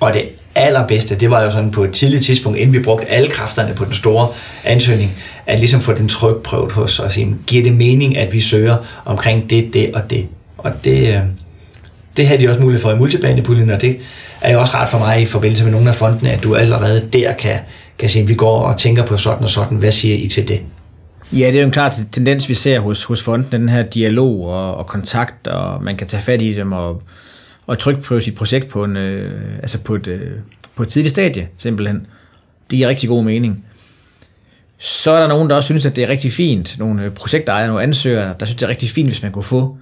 Og 0.00 0.12
det 0.14 0.28
allerbedste, 0.54 1.14
det 1.14 1.30
var 1.30 1.42
jo 1.42 1.50
sådan 1.50 1.70
på 1.70 1.84
et 1.84 1.92
tidligt 1.92 2.24
tidspunkt, 2.24 2.58
inden 2.58 2.72
vi 2.72 2.78
brugte 2.78 3.10
alle 3.10 3.30
kræfterne 3.30 3.74
på 3.74 3.84
den 3.84 3.94
store 3.94 4.28
ansøgning, 4.64 5.10
at 5.46 5.58
ligesom 5.58 5.80
få 5.80 5.92
den 5.92 6.08
trykprøvet 6.08 6.72
hos 6.72 7.00
os. 7.00 7.18
Giver 7.46 7.62
det 7.62 7.72
mening, 7.72 8.18
at 8.18 8.32
vi 8.32 8.40
søger 8.40 8.76
omkring 9.04 9.50
det, 9.50 9.74
det 9.74 9.94
og 9.94 10.10
det? 10.10 10.26
Og 10.58 10.72
det, 10.84 11.22
det 12.16 12.26
havde 12.26 12.42
de 12.42 12.48
også 12.48 12.60
mulighed 12.60 12.82
for 12.82 12.92
i 12.92 12.98
multibanepuljen, 12.98 13.70
og 13.70 13.80
det 13.80 13.96
er 14.40 14.52
jo 14.52 14.60
også 14.60 14.76
ret 14.76 14.88
for 14.88 14.98
mig 14.98 15.22
i 15.22 15.26
forbindelse 15.26 15.64
med 15.64 15.72
nogle 15.72 15.88
af 15.88 15.94
fondene, 15.94 16.30
at 16.30 16.42
du 16.42 16.54
allerede 16.54 17.08
der 17.12 17.32
kan, 17.32 17.58
kan 17.98 18.08
sige, 18.08 18.22
at 18.22 18.28
vi 18.28 18.34
går 18.34 18.62
og 18.62 18.78
tænker 18.78 19.04
på 19.06 19.16
sådan 19.16 19.44
og 19.44 19.50
sådan, 19.50 19.78
hvad 19.78 19.92
siger 19.92 20.16
I 20.16 20.28
til 20.28 20.48
det? 20.48 20.60
Ja, 21.32 21.46
det 21.46 21.54
er 21.54 21.60
jo 21.60 21.66
en 21.66 21.72
klar 21.72 21.94
tendens, 22.12 22.48
vi 22.48 22.54
ser 22.54 22.80
hos, 22.80 23.04
hos 23.04 23.22
fonden, 23.22 23.52
den 23.52 23.68
her 23.68 23.82
dialog 23.82 24.46
og, 24.46 24.76
og 24.76 24.86
kontakt, 24.86 25.46
og 25.46 25.84
man 25.84 25.96
kan 25.96 26.06
tage 26.06 26.22
fat 26.22 26.42
i 26.42 26.54
dem 26.54 26.72
og, 26.72 27.02
og 27.66 27.78
trykke 27.78 28.02
på 28.02 28.20
sit 28.20 28.34
projekt 28.34 28.68
på, 28.68 28.84
en, 28.84 28.96
øh, 28.96 29.58
altså 29.58 29.82
på, 29.82 29.94
et, 29.94 30.06
øh, 30.06 30.30
på 30.76 30.82
et 30.82 30.88
tidligt 30.88 31.10
stadie, 31.10 31.48
simpelthen. 31.58 32.06
Det 32.70 32.76
giver 32.76 32.88
rigtig 32.88 33.08
god 33.08 33.24
mening. 33.24 33.64
Så 34.78 35.10
er 35.10 35.20
der 35.20 35.28
nogen, 35.28 35.50
der 35.50 35.56
også 35.56 35.66
synes, 35.66 35.86
at 35.86 35.96
det 35.96 36.04
er 36.04 36.08
rigtig 36.08 36.32
fint, 36.32 36.78
nogle 36.78 37.04
øh, 37.04 37.10
projektejere, 37.10 37.66
nogle 37.66 37.82
ansøgere, 37.82 38.34
der 38.40 38.46
synes, 38.46 38.58
det 38.58 38.66
er 38.66 38.70
rigtig 38.70 38.90
fint, 38.90 39.08
hvis 39.08 39.22
man 39.22 39.32
kunne 39.32 39.42
få 39.42 39.76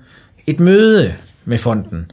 et 0.46 0.60
møde 0.60 1.14
med 1.44 1.58
fonden. 1.58 2.10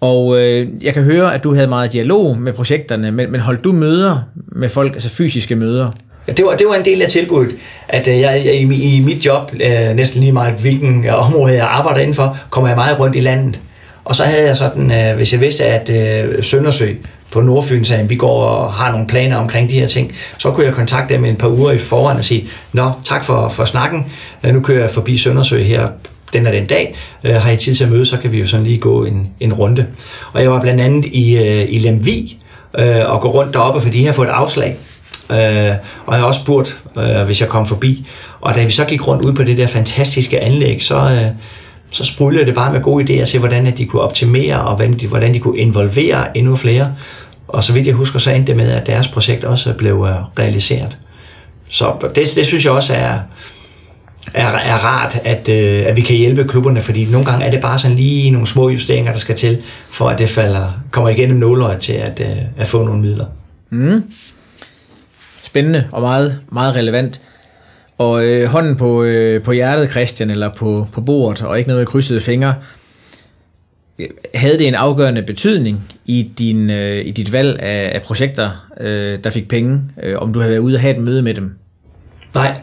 Og 0.00 0.40
øh, 0.40 0.68
jeg 0.84 0.94
kan 0.94 1.02
høre, 1.02 1.34
at 1.34 1.44
du 1.44 1.54
havde 1.54 1.68
meget 1.68 1.92
dialog 1.92 2.38
med 2.38 2.52
projekterne, 2.52 3.12
men, 3.12 3.32
men 3.32 3.40
holdt 3.40 3.64
du 3.64 3.72
møder 3.72 4.22
med 4.34 4.68
folk, 4.68 4.92
altså 4.92 5.08
fysiske 5.08 5.56
møder? 5.56 5.90
Det 6.26 6.44
var, 6.44 6.56
det 6.56 6.66
var 6.66 6.74
en 6.74 6.84
del 6.84 7.02
af 7.02 7.08
tilbuddet, 7.08 7.56
at 7.88 8.08
øh, 8.08 8.20
jeg, 8.20 8.42
jeg 8.44 8.54
i, 8.54 8.96
i 8.96 9.00
mit 9.00 9.26
job, 9.26 9.52
øh, 9.60 9.96
næsten 9.96 10.20
lige 10.20 10.32
meget 10.32 10.54
hvilken 10.54 11.06
øh, 11.06 11.26
område 11.26 11.54
jeg 11.54 11.66
arbejder 11.66 12.00
indenfor, 12.00 12.38
kommer 12.50 12.68
jeg 12.68 12.76
meget 12.76 12.98
rundt 12.98 13.16
i 13.16 13.20
landet. 13.20 13.60
Og 14.04 14.16
så 14.16 14.24
havde 14.24 14.46
jeg 14.46 14.56
sådan, 14.56 14.92
øh, 14.92 15.16
hvis 15.16 15.32
jeg 15.32 15.40
vidste, 15.40 15.64
at 15.64 15.90
øh, 15.90 16.42
Søndersø 16.42 16.86
på 17.30 17.40
Nordfyn 17.40 17.84
sagde, 17.84 18.08
vi 18.08 18.16
går 18.16 18.44
og 18.44 18.72
har 18.72 18.92
nogle 18.92 19.06
planer 19.06 19.36
omkring 19.36 19.70
de 19.70 19.80
her 19.80 19.86
ting, 19.86 20.12
så 20.38 20.50
kunne 20.50 20.66
jeg 20.66 20.74
kontakte 20.74 21.14
dem 21.14 21.24
en 21.24 21.36
par 21.36 21.48
uger 21.48 21.72
i 21.72 21.78
forvejen 21.78 22.18
og 22.18 22.24
sige, 22.24 22.48
Nå, 22.72 22.90
tak 23.04 23.24
for, 23.24 23.48
for 23.48 23.64
snakken, 23.64 24.12
øh, 24.44 24.54
nu 24.54 24.60
kører 24.60 24.80
jeg 24.80 24.90
forbi 24.90 25.18
Søndersø 25.18 25.62
her 25.62 25.88
den 26.32 26.46
er 26.46 26.50
den 26.50 26.66
dag, 26.66 26.96
øh, 27.24 27.34
har 27.34 27.50
I 27.50 27.56
tid 27.56 27.74
til 27.74 27.84
at 27.84 27.90
møde, 27.90 28.06
så 28.06 28.18
kan 28.18 28.32
vi 28.32 28.38
jo 28.38 28.46
sådan 28.46 28.66
lige 28.66 28.78
gå 28.78 29.04
en, 29.04 29.28
en 29.40 29.52
runde. 29.52 29.86
Og 30.32 30.42
jeg 30.42 30.50
var 30.50 30.60
blandt 30.60 30.80
andet 30.80 31.04
i, 31.06 31.36
øh, 31.36 31.66
i 31.68 31.78
Lemvi 31.78 32.38
øh, 32.78 33.10
og 33.10 33.20
gå 33.20 33.28
rundt 33.28 33.54
deroppe, 33.54 33.80
fordi 33.80 33.98
de 33.98 34.06
har 34.06 34.12
fået 34.12 34.28
et 34.28 34.32
afslag. 34.32 34.76
Øh, 35.30 35.74
og 36.06 36.12
jeg 36.12 36.20
har 36.20 36.26
også 36.26 36.40
spurgt, 36.40 36.82
øh, 36.98 37.22
hvis 37.24 37.40
jeg 37.40 37.48
kom 37.48 37.66
forbi. 37.66 38.06
Og 38.40 38.54
da 38.54 38.64
vi 38.64 38.72
så 38.72 38.84
gik 38.84 39.06
rundt 39.06 39.24
ud 39.24 39.32
på 39.32 39.42
det 39.42 39.58
der 39.58 39.66
fantastiske 39.66 40.40
anlæg, 40.40 40.82
så, 40.82 40.98
øh, 40.98 41.26
så 41.90 42.04
sprudlede 42.04 42.46
det 42.46 42.54
bare 42.54 42.72
med 42.72 42.82
gode 42.82 43.04
idéer 43.04 43.24
til, 43.24 43.40
hvordan 43.40 43.66
at 43.66 43.78
de 43.78 43.86
kunne 43.86 44.02
optimere, 44.02 44.60
og 44.60 44.76
hvordan 44.76 44.98
de, 44.98 45.06
hvordan 45.06 45.34
de 45.34 45.38
kunne 45.38 45.58
involvere 45.58 46.36
endnu 46.36 46.56
flere. 46.56 46.94
Og 47.48 47.62
så 47.62 47.72
vidt 47.72 47.86
jeg 47.86 47.94
husker, 47.94 48.18
så 48.18 48.30
endte 48.30 48.46
det 48.46 48.56
med, 48.56 48.70
at 48.70 48.86
deres 48.86 49.08
projekt 49.08 49.44
også 49.44 49.72
blev 49.72 50.06
øh, 50.08 50.16
realiseret. 50.38 50.98
Så 51.70 51.92
det, 52.14 52.24
det 52.36 52.46
synes 52.46 52.64
jeg 52.64 52.72
også 52.72 52.94
er, 52.94 53.18
er, 54.34 54.46
er 54.46 54.84
rart, 54.84 55.20
at, 55.24 55.48
øh, 55.48 55.86
at 55.86 55.96
vi 55.96 56.00
kan 56.00 56.16
hjælpe 56.16 56.44
klubberne, 56.44 56.82
fordi 56.82 57.04
nogle 57.04 57.26
gange 57.26 57.44
er 57.44 57.50
det 57.50 57.60
bare 57.60 57.78
sådan 57.78 57.96
lige 57.96 58.30
nogle 58.30 58.46
små 58.46 58.68
justeringer, 58.68 59.12
der 59.12 59.18
skal 59.18 59.36
til, 59.36 59.62
for 59.90 60.08
at 60.08 60.18
det 60.18 60.30
falder, 60.30 60.70
kommer 60.90 61.10
igennem 61.10 61.38
nåløjet 61.38 61.80
til 61.80 61.92
at, 61.92 62.20
øh, 62.20 62.36
at 62.56 62.66
få 62.66 62.84
nogle 62.84 63.00
midler. 63.00 63.26
Mm 63.70 64.02
spændende 65.56 65.88
og 65.92 66.00
meget, 66.00 66.38
meget 66.52 66.74
relevant. 66.74 67.20
Og 67.98 68.24
øh, 68.24 68.48
hånden 68.48 68.76
på, 68.76 69.02
øh, 69.02 69.42
på 69.42 69.52
hjertet, 69.52 69.90
Christian, 69.90 70.30
eller 70.30 70.50
på, 70.54 70.86
på 70.92 71.00
bordet, 71.00 71.42
og 71.42 71.58
ikke 71.58 71.68
noget 71.68 71.80
med 71.80 71.86
krydsede 71.86 72.20
fingre, 72.20 72.54
havde 74.34 74.58
det 74.58 74.68
en 74.68 74.74
afgørende 74.74 75.22
betydning 75.22 75.84
i, 76.06 76.30
din, 76.38 76.70
øh, 76.70 77.06
i 77.06 77.10
dit 77.10 77.32
valg 77.32 77.60
af, 77.60 77.90
af 77.94 78.02
projekter, 78.02 78.50
øh, 78.80 79.18
der 79.24 79.30
fik 79.30 79.48
penge, 79.48 79.82
øh, 80.02 80.18
om 80.18 80.32
du 80.32 80.38
havde 80.38 80.50
været 80.50 80.60
ude 80.60 80.76
og 80.76 80.80
have 80.80 80.96
et 80.96 81.02
møde 81.02 81.22
med 81.22 81.34
dem? 81.34 81.58
Nej, 82.34 82.54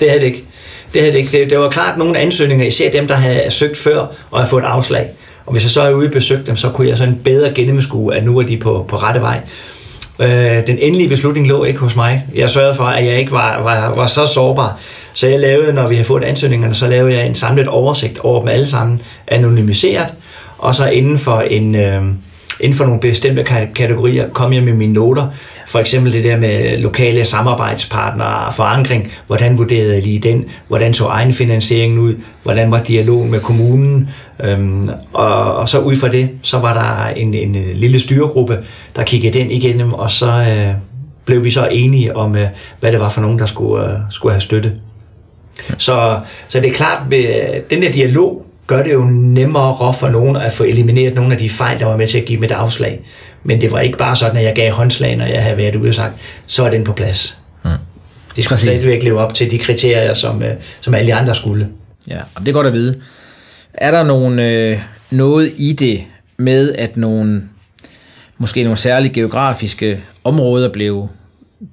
det 0.00 0.10
havde 0.10 0.20
det 0.20 0.26
ikke. 0.26 0.44
Det, 0.92 1.00
havde 1.00 1.12
det, 1.12 1.18
ikke. 1.18 1.38
Det, 1.38 1.50
det 1.50 1.58
var 1.58 1.70
klart 1.70 1.98
nogle 1.98 2.18
ansøgninger, 2.18 2.66
især 2.66 2.90
dem, 2.90 3.08
der 3.08 3.14
havde 3.14 3.50
søgt 3.50 3.76
før 3.76 3.98
og 4.30 4.38
havde 4.38 4.50
fået 4.50 4.64
afslag. 4.64 5.10
Og 5.46 5.52
hvis 5.52 5.62
jeg 5.62 5.70
så 5.70 5.82
er 5.82 5.92
ude 5.92 6.06
og 6.06 6.12
besøgte 6.12 6.46
dem, 6.46 6.56
så 6.56 6.70
kunne 6.70 6.88
jeg 6.88 6.98
sådan 6.98 7.20
bedre 7.24 7.52
gennemskue, 7.54 8.14
at 8.14 8.24
nu 8.24 8.38
er 8.38 8.42
de 8.42 8.56
på, 8.56 8.84
på 8.88 8.96
rette 8.96 9.20
vej. 9.20 9.40
Øh, 10.18 10.66
den 10.66 10.78
endelige 10.78 11.08
beslutning 11.08 11.46
lå 11.48 11.64
ikke 11.64 11.80
hos 11.80 11.96
mig. 11.96 12.26
Jeg 12.34 12.50
sørgede 12.50 12.74
for, 12.74 12.84
at 12.84 13.04
jeg 13.04 13.18
ikke 13.18 13.32
var, 13.32 13.62
var, 13.62 13.94
var 13.94 14.06
så 14.06 14.26
sårbar. 14.26 14.78
Så 15.14 15.28
jeg 15.28 15.40
lavede, 15.40 15.72
når 15.72 15.88
vi 15.88 15.96
har 15.96 16.04
fået 16.04 16.24
ansøgningerne, 16.24 16.74
så 16.74 16.88
lavede 16.88 17.14
jeg 17.14 17.26
en 17.26 17.34
samlet 17.34 17.68
oversigt 17.68 18.18
over 18.18 18.40
dem 18.40 18.48
alle 18.48 18.66
sammen, 18.66 19.02
anonymiseret, 19.28 20.14
og 20.58 20.74
så 20.74 20.86
inden 20.86 21.18
for 21.18 21.40
en... 21.40 21.74
Øh, 21.74 22.02
inden 22.60 22.78
for 22.78 22.84
nogle 22.84 23.00
bestemte 23.00 23.44
kategorier 23.74 24.28
kom 24.28 24.52
jeg 24.52 24.62
med 24.62 24.72
mine 24.72 24.92
noter. 24.92 25.28
For 25.72 25.78
eksempel 25.78 26.12
det 26.12 26.24
der 26.24 26.36
med 26.36 26.78
lokale 26.78 27.24
samarbejdspartnere 27.24 28.46
og 28.46 28.54
forankring. 28.54 29.12
Hvordan 29.26 29.58
vurderede 29.58 29.98
I 29.98 30.00
lige 30.00 30.18
den? 30.18 30.44
Hvordan 30.68 30.94
så 30.94 31.04
egenfinansieringen 31.04 31.98
ud? 31.98 32.14
Hvordan 32.42 32.70
var 32.70 32.82
dialogen 32.82 33.30
med 33.30 33.40
kommunen? 33.40 34.08
Øhm, 34.40 34.90
og, 35.12 35.54
og 35.54 35.68
så 35.68 35.80
ud 35.80 35.96
fra 35.96 36.08
det, 36.08 36.30
så 36.42 36.58
var 36.58 36.74
der 36.74 37.14
en, 37.20 37.34
en 37.34 37.56
øh, 37.56 37.76
lille 37.76 37.98
styregruppe, 37.98 38.58
der 38.96 39.02
kiggede 39.02 39.38
den 39.38 39.50
igennem, 39.50 39.92
og 39.92 40.10
så 40.10 40.30
øh, 40.30 40.74
blev 41.24 41.44
vi 41.44 41.50
så 41.50 41.68
enige 41.70 42.16
om, 42.16 42.36
øh, 42.36 42.48
hvad 42.80 42.92
det 42.92 43.00
var 43.00 43.08
for 43.08 43.20
nogen, 43.20 43.38
der 43.38 43.46
skulle, 43.46 43.92
øh, 43.92 43.98
skulle 44.10 44.32
have 44.32 44.40
støtte. 44.40 44.72
Så, 45.78 46.20
så 46.48 46.60
det 46.60 46.68
er 46.68 46.74
klart, 46.74 47.12
at 47.12 47.18
øh, 47.18 47.60
den 47.70 47.82
der 47.82 47.92
dialog 47.92 48.46
gør 48.66 48.82
det 48.82 48.92
jo 48.92 49.04
nemmere 49.10 49.94
for 49.94 50.08
nogen 50.08 50.36
at 50.36 50.52
få 50.52 50.64
elimineret 50.64 51.14
nogle 51.14 51.32
af 51.32 51.38
de 51.38 51.50
fejl, 51.50 51.78
der 51.78 51.86
var 51.86 51.96
med 51.96 52.08
til 52.08 52.18
at 52.18 52.24
give 52.24 52.36
dem 52.36 52.44
et 52.44 52.50
afslag. 52.50 53.00
Men 53.44 53.60
det 53.60 53.72
var 53.72 53.80
ikke 53.80 53.98
bare 53.98 54.16
sådan, 54.16 54.36
at 54.36 54.44
jeg 54.44 54.54
gav 54.54 54.72
håndslag, 54.72 55.16
når 55.16 55.24
jeg 55.24 55.42
havde 55.42 55.56
været 55.56 55.76
ude 55.76 55.88
og 55.88 55.94
sagt, 55.94 56.14
så 56.46 56.64
er 56.64 56.70
den 56.70 56.84
på 56.84 56.92
plads. 56.92 57.38
Mm. 57.64 57.70
Det 58.36 58.44
skulle 58.44 58.58
stadigvæk 58.58 59.02
leve 59.02 59.20
op 59.20 59.34
til 59.34 59.50
de 59.50 59.58
kriterier, 59.58 60.14
som, 60.14 60.42
øh, 60.42 60.54
som 60.80 60.94
alle 60.94 61.06
de 61.06 61.14
andre 61.14 61.34
skulle. 61.34 61.68
Ja, 62.08 62.18
og 62.34 62.40
det 62.40 62.48
er 62.48 62.52
godt 62.52 62.66
at 62.66 62.72
vide. 62.72 63.00
Er 63.74 63.90
der 63.90 64.04
nogen, 64.04 64.38
øh, 64.38 64.78
noget 65.10 65.52
i 65.58 65.72
det 65.72 66.04
med, 66.36 66.72
at 66.72 66.96
nogle, 66.96 67.42
måske 68.38 68.62
nogle 68.62 68.76
særlige 68.76 69.12
geografiske 69.12 70.00
områder 70.24 70.72
blev, 70.72 71.08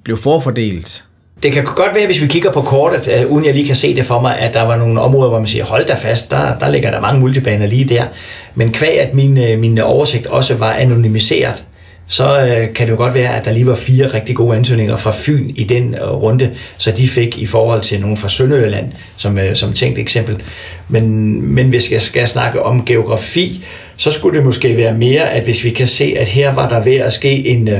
blev 0.02 0.16
forfordelt? 0.16 1.04
Det 1.42 1.52
kan 1.52 1.64
godt 1.64 1.94
være, 1.94 2.06
hvis 2.06 2.22
vi 2.22 2.26
kigger 2.26 2.52
på 2.52 2.62
kortet, 2.62 3.08
øh, 3.08 3.30
uden 3.30 3.44
jeg 3.44 3.54
lige 3.54 3.66
kan 3.66 3.76
se 3.76 3.96
det 3.96 4.04
for 4.04 4.20
mig, 4.20 4.38
at 4.38 4.54
der 4.54 4.62
var 4.62 4.76
nogle 4.76 5.00
områder, 5.00 5.28
hvor 5.28 5.38
man 5.38 5.48
siger, 5.48 5.64
hold 5.64 5.86
da 5.86 5.94
fast, 5.94 6.30
der, 6.30 6.58
der 6.58 6.70
ligger 6.70 6.90
der 6.90 7.00
mange 7.00 7.20
multibaner 7.20 7.66
lige 7.66 7.84
der. 7.84 8.04
Men 8.54 8.72
kvæg, 8.72 9.00
at 9.00 9.14
min, 9.14 9.38
øh, 9.38 9.58
min 9.58 9.78
oversigt 9.78 10.26
også 10.26 10.54
var 10.54 10.72
anonymiseret, 10.72 11.64
så 12.06 12.46
øh, 12.46 12.74
kan 12.74 12.86
det 12.86 12.92
jo 12.92 12.96
godt 12.96 13.14
være, 13.14 13.36
at 13.36 13.44
der 13.44 13.52
lige 13.52 13.66
var 13.66 13.74
fire 13.74 14.06
rigtig 14.06 14.36
gode 14.36 14.56
ansøgninger 14.56 14.96
fra 14.96 15.12
Fyn 15.14 15.50
i 15.56 15.64
den 15.64 15.94
øh, 15.94 16.12
runde, 16.12 16.50
så 16.76 16.90
de 16.90 17.08
fik 17.08 17.38
i 17.38 17.46
forhold 17.46 17.80
til 17.80 18.00
nogen 18.00 18.16
fra 18.16 18.28
Sønderjylland, 18.28 18.92
som, 19.16 19.38
øh, 19.38 19.56
som 19.56 19.72
tænkt 19.72 19.98
eksempel. 19.98 20.42
Men, 20.88 21.42
men 21.54 21.68
hvis 21.68 21.92
jeg 21.92 22.02
skal 22.02 22.28
snakke 22.28 22.62
om 22.62 22.84
geografi, 22.84 23.64
så 24.00 24.10
skulle 24.10 24.36
det 24.36 24.44
måske 24.44 24.76
være 24.76 24.94
mere, 24.94 25.30
at 25.30 25.44
hvis 25.44 25.64
vi 25.64 25.70
kan 25.70 25.88
se, 25.88 26.14
at 26.18 26.26
her 26.26 26.54
var 26.54 26.68
der 26.68 26.84
ved 26.84 26.94
at 26.94 27.12
ske 27.12 27.46
en, 27.46 27.68
øh, 27.68 27.78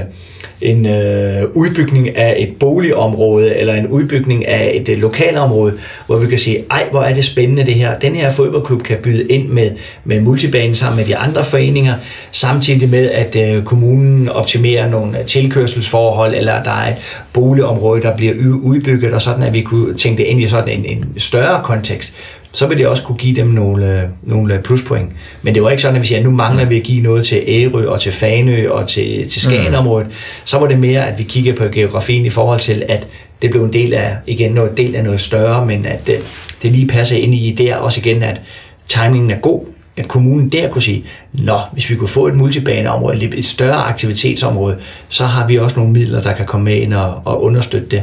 en 0.60 0.86
øh, 0.86 1.42
udbygning 1.54 2.16
af 2.16 2.34
et 2.38 2.52
boligområde, 2.60 3.56
eller 3.56 3.74
en 3.74 3.86
udbygning 3.86 4.46
af 4.46 4.70
et 4.74 4.88
øh, 4.88 4.98
lokalområde, 4.98 5.72
hvor 6.06 6.16
vi 6.16 6.26
kan 6.26 6.38
sige, 6.38 6.64
ej, 6.70 6.88
hvor 6.90 7.02
er 7.02 7.14
det 7.14 7.24
spændende 7.24 7.66
det 7.66 7.74
her. 7.74 7.98
Den 7.98 8.14
her 8.14 8.32
fodboldklub 8.32 8.82
kan 8.82 8.96
byde 9.02 9.28
ind 9.28 9.48
med, 9.48 9.70
med 10.04 10.20
multibanen 10.20 10.76
sammen 10.76 10.96
med 10.96 11.04
de 11.04 11.16
andre 11.16 11.44
foreninger, 11.44 11.94
samtidig 12.32 12.88
med, 12.88 13.10
at 13.10 13.36
øh, 13.36 13.64
kommunen 13.64 14.28
optimerer 14.28 14.90
nogle 14.90 15.16
tilkørselsforhold, 15.26 16.34
eller 16.34 16.62
der 16.62 16.70
er 16.70 16.88
et 16.88 16.96
boligområde, 17.32 18.02
der 18.02 18.16
bliver 18.16 18.34
udbygget, 18.62 19.14
og 19.14 19.22
sådan 19.22 19.42
at 19.42 19.52
vi 19.52 19.60
kunne 19.60 19.96
tænke 19.98 20.18
det 20.18 20.28
ind 20.28 20.40
i 20.40 20.48
sådan 20.48 20.68
en, 20.68 20.84
en 20.84 21.04
større 21.16 21.60
kontekst 21.64 22.14
så 22.52 22.66
vil 22.66 22.78
det 22.78 22.86
også 22.86 23.02
kunne 23.02 23.18
give 23.18 23.36
dem 23.36 23.46
nogle, 23.46 24.10
nogle 24.22 24.60
pluspoint. 24.64 25.10
Men 25.42 25.54
det 25.54 25.62
var 25.62 25.70
ikke 25.70 25.82
sådan, 25.82 25.96
at 25.96 26.02
vi 26.02 26.06
siger, 26.06 26.18
at 26.18 26.24
nu 26.24 26.30
mangler 26.30 26.64
vi 26.64 26.76
at 26.76 26.82
give 26.82 27.02
noget 27.02 27.26
til 27.26 27.44
Ærø 27.46 27.88
og 27.88 28.00
til 28.00 28.12
Fanø 28.12 28.70
og 28.70 28.88
til, 28.88 29.28
til 29.28 29.42
Skagenområdet. 29.42 30.06
Mm. 30.06 30.12
Så 30.44 30.58
var 30.58 30.66
det 30.66 30.78
mere, 30.78 31.08
at 31.08 31.18
vi 31.18 31.22
kigger 31.22 31.54
på 31.54 31.64
geografien 31.64 32.26
i 32.26 32.30
forhold 32.30 32.60
til, 32.60 32.84
at 32.88 33.06
det 33.42 33.50
blev 33.50 33.64
en 33.64 33.72
del 33.72 33.94
af, 33.94 34.16
igen, 34.26 34.52
noget 34.52 34.76
del 34.76 34.94
af 34.94 35.04
noget 35.04 35.20
større, 35.20 35.66
men 35.66 35.86
at 35.86 36.06
det, 36.06 36.16
det 36.62 36.72
lige 36.72 36.86
passer 36.86 37.16
ind 37.16 37.34
i 37.34 37.52
der 37.52 37.76
også 37.76 38.00
igen, 38.00 38.22
at 38.22 38.40
timingen 38.88 39.30
er 39.30 39.38
god, 39.38 39.64
at 39.96 40.08
kommunen 40.08 40.48
der 40.48 40.68
kunne 40.68 40.82
sige, 40.82 41.04
nå, 41.32 41.58
hvis 41.72 41.90
vi 41.90 41.96
kunne 41.96 42.08
få 42.08 42.26
et 42.26 42.34
multibaneområde, 42.34 43.24
et 43.36 43.46
større 43.46 43.76
aktivitetsområde, 43.76 44.78
så 45.08 45.24
har 45.24 45.46
vi 45.46 45.58
også 45.58 45.80
nogle 45.80 45.92
midler, 45.92 46.22
der 46.22 46.32
kan 46.32 46.46
komme 46.46 46.64
med 46.64 46.76
ind 46.76 46.94
og, 46.94 47.22
og 47.24 47.42
understøtte 47.42 47.88
det. 47.88 48.02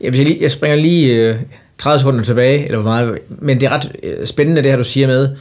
Jeg, 0.00 0.12
lige, 0.12 0.38
jeg 0.40 0.50
springer 0.50 0.76
lige 0.76 1.14
øh, 1.14 1.34
30 1.78 1.98
sekunder 2.00 2.24
tilbage, 2.24 2.64
eller 2.64 2.78
hvor 2.78 2.90
meget, 2.90 3.18
men 3.28 3.60
det 3.60 3.66
er 3.66 3.70
ret 3.70 3.92
øh, 4.02 4.26
spændende 4.26 4.62
det 4.62 4.70
her, 4.70 4.78
du 4.78 4.84
siger 4.84 5.06
med, 5.06 5.36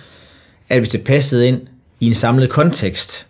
at 0.70 0.80
hvis 0.80 0.90
det 0.90 1.04
passede 1.04 1.48
ind 1.48 1.62
i 2.00 2.08
en 2.08 2.14
samlet 2.14 2.50
kontekst, 2.50 3.28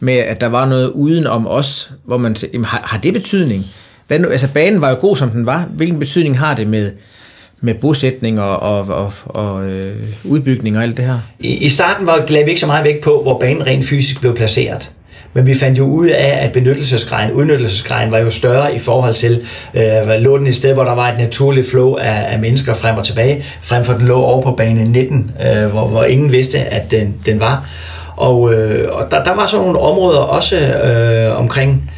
med 0.00 0.14
at 0.14 0.40
der 0.40 0.46
var 0.46 0.66
noget 0.66 0.88
uden 0.88 1.26
om 1.26 1.46
os, 1.46 1.90
hvor 2.04 2.18
man 2.18 2.36
siger, 2.36 2.64
har, 2.64 2.80
har 2.84 2.98
det 2.98 3.12
betydning? 3.12 3.66
Hvad 4.06 4.18
nu, 4.18 4.28
altså 4.28 4.48
banen 4.54 4.80
var 4.80 4.90
jo 4.90 4.96
god, 5.00 5.16
som 5.16 5.30
den 5.30 5.46
var. 5.46 5.68
Hvilken 5.70 5.98
betydning 5.98 6.38
har 6.38 6.54
det 6.54 6.66
med, 6.66 6.92
med 7.60 7.74
bosætning 7.74 8.40
og, 8.40 8.60
og, 8.60 8.84
og, 8.88 9.12
og 9.24 9.64
øh, 9.70 9.96
udbygning 10.24 10.76
og 10.76 10.82
alt 10.82 10.96
det 10.96 11.04
her? 11.04 11.18
I, 11.40 11.48
I 11.48 11.68
starten 11.68 12.06
var, 12.06 12.26
lagde 12.28 12.44
vi 12.44 12.50
ikke 12.50 12.60
så 12.60 12.66
meget 12.66 12.84
vægt 12.84 13.04
på, 13.04 13.22
hvor 13.22 13.38
banen 13.38 13.66
rent 13.66 13.84
fysisk 13.84 14.20
blev 14.20 14.36
placeret. 14.36 14.90
Men 15.32 15.46
vi 15.46 15.54
fandt 15.54 15.78
jo 15.78 15.84
ud 15.84 16.06
af, 16.06 16.38
at 16.40 16.52
benyttelsesgraden, 16.52 17.32
udnyttelsesgraden 17.32 18.12
var 18.12 18.18
jo 18.18 18.30
større 18.30 18.74
i 18.74 18.78
forhold 18.78 19.14
til, 19.14 19.46
øh, 19.74 20.20
lå 20.20 20.38
den 20.38 20.46
et 20.46 20.54
sted, 20.54 20.72
hvor 20.72 20.84
der 20.84 20.94
var 20.94 21.08
et 21.08 21.18
naturligt 21.18 21.70
flow 21.70 21.94
af, 21.94 22.32
af 22.32 22.38
mennesker 22.38 22.74
frem 22.74 22.96
og 22.96 23.04
tilbage, 23.04 23.44
frem 23.62 23.84
for 23.84 23.92
den 23.92 24.06
lå 24.06 24.22
over 24.22 24.42
på 24.42 24.50
bane 24.52 24.84
19, 24.84 25.30
øh, 25.42 25.66
hvor, 25.66 25.86
hvor 25.86 26.04
ingen 26.04 26.32
vidste, 26.32 26.58
at 26.58 26.90
den, 26.90 27.14
den 27.26 27.40
var. 27.40 27.68
Og, 28.16 28.54
øh, 28.54 28.92
og 28.92 29.10
der, 29.10 29.24
der 29.24 29.34
var 29.34 29.46
så 29.46 29.56
nogle 29.56 29.78
områder 29.78 30.18
også 30.18 30.56
øh, 30.56 31.38
omkring 31.38 31.90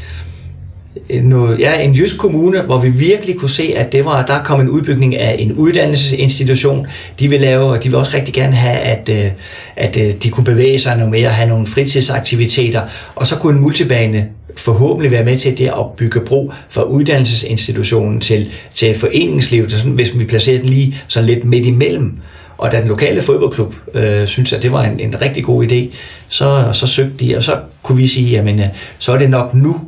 Øh, 1.13 1.25
noget, 1.25 1.59
ja, 1.59 1.81
en 1.81 1.95
jysk 1.95 2.19
kommune, 2.19 2.63
hvor 2.63 2.81
vi 2.81 2.91
virkelig 2.91 3.37
kunne 3.37 3.51
se, 3.51 3.75
at 3.77 3.93
det 3.93 4.05
var, 4.05 4.27
der 4.27 4.43
kom 4.43 4.61
en 4.61 4.69
udbygning 4.69 5.17
af 5.17 5.37
en 5.39 5.53
uddannelsesinstitution. 5.53 6.87
De 7.21 7.29
vil 7.29 7.41
lave, 7.41 7.65
og 7.65 7.85
de 7.85 7.89
vil 7.89 7.99
også 7.99 8.17
rigtig 8.17 8.35
gerne 8.35 8.53
have, 8.53 8.79
at, 8.79 9.09
øh, 9.09 9.31
at 9.77 9.97
øh, 9.97 10.15
de 10.23 10.31
kunne 10.31 10.45
bevæge 10.45 10.79
sig 10.79 10.97
noget 10.97 11.11
mere, 11.11 11.29
have 11.29 11.49
nogle 11.49 11.67
fritidsaktiviteter, 11.67 12.83
og 13.15 13.27
så 13.27 13.37
kunne 13.37 13.57
en 13.57 13.63
multibane 13.63 14.27
forhåbentlig 14.57 15.11
være 15.11 15.25
med 15.25 15.39
til 15.39 15.59
det 15.59 15.67
at 15.67 15.87
bygge 15.97 16.21
bro 16.21 16.53
fra 16.71 16.83
uddannelsesinstitutionen 16.83 18.21
til, 18.21 18.51
til 18.75 18.95
foreningslivet, 18.95 19.73
sådan, 19.73 19.93
hvis 19.93 20.19
vi 20.19 20.25
placerer 20.25 20.59
den 20.59 20.69
lige 20.69 20.97
sådan 21.09 21.27
lidt 21.27 21.45
midt 21.45 21.67
imellem. 21.67 22.13
Og 22.59 22.73
da 22.73 22.81
den 22.81 22.89
lokale 22.89 23.23
fodboldklub 23.23 23.75
øh, 23.95 24.27
synes, 24.27 24.53
at 24.53 24.63
det 24.63 24.73
var 24.73 24.85
en, 24.85 25.01
en 25.01 25.23
rigtig 25.23 25.45
god 25.45 25.67
idé, 25.67 25.95
så, 26.29 26.65
så 26.73 26.87
søgte 26.87 27.27
de, 27.27 27.37
og 27.37 27.45
så 27.45 27.57
kunne 27.83 27.99
vi 27.99 28.09
sige, 28.09 28.31
jamen 28.31 28.61
så 28.99 29.13
er 29.13 29.19
det 29.19 29.31
nok 29.31 29.55
nu, 29.55 29.81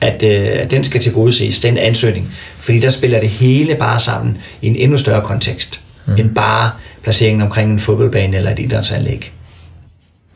at 0.00 0.22
øh, 0.22 0.70
den 0.70 0.84
skal 0.84 1.00
tilgodeses, 1.00 1.60
den 1.60 1.78
ansøgning. 1.78 2.32
Fordi 2.56 2.80
der 2.80 2.90
spiller 2.90 3.20
det 3.20 3.28
hele 3.28 3.74
bare 3.74 4.00
sammen 4.00 4.38
i 4.62 4.66
en 4.66 4.76
endnu 4.76 4.98
større 4.98 5.22
kontekst, 5.22 5.80
mm. 6.06 6.16
end 6.16 6.34
bare 6.34 6.70
placeringen 7.02 7.42
omkring 7.42 7.72
en 7.72 7.80
fodboldbane 7.80 8.36
eller 8.36 8.50
et 8.50 8.58
idrætsanlæg. 8.58 9.32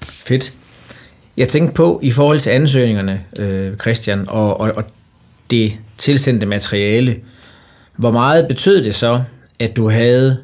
Fedt. 0.09 0.53
Jeg 1.37 1.49
tænkte 1.49 1.75
på, 1.75 2.01
i 2.03 2.11
forhold 2.11 2.41
til 2.41 2.51
ansøgningerne, 2.51 3.21
øh, 3.37 3.77
Christian, 3.77 4.25
og, 4.29 4.61
og, 4.61 4.73
og 4.77 4.85
det 5.51 5.73
tilsendte 5.99 6.47
materiale, 6.47 7.17
hvor 7.97 8.11
meget 8.11 8.49
betød 8.49 8.85
det 8.85 8.95
så, 8.95 9.23
at 9.59 9.77
du 9.77 9.91
havde, 9.91 10.39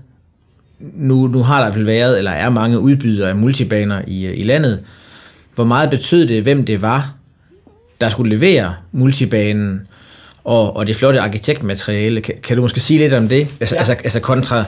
nu, 0.78 1.26
nu 1.26 1.42
har 1.42 1.64
der 1.64 1.72
vel 1.72 1.86
været, 1.86 2.18
eller 2.18 2.30
er 2.30 2.50
mange 2.50 2.78
udbydere 2.78 3.28
af 3.28 3.36
multibaner 3.36 4.02
i, 4.06 4.26
i 4.26 4.42
landet, 4.42 4.80
hvor 5.54 5.64
meget 5.64 5.90
betød 5.90 6.26
det, 6.26 6.42
hvem 6.42 6.64
det 6.64 6.82
var, 6.82 7.14
der 8.00 8.08
skulle 8.08 8.36
levere 8.36 8.74
multibanen 8.92 9.80
og, 10.44 10.76
og 10.76 10.86
det 10.86 10.96
flotte 10.96 11.20
arkitektmateriale. 11.20 12.20
Kan, 12.20 12.34
kan 12.42 12.56
du 12.56 12.62
måske 12.62 12.80
sige 12.80 12.98
lidt 12.98 13.12
om 13.12 13.28
det? 13.28 13.48
Altså, 13.60 13.74
ja. 13.74 13.78
altså, 13.78 13.92
altså 13.92 14.20
kontra 14.20 14.64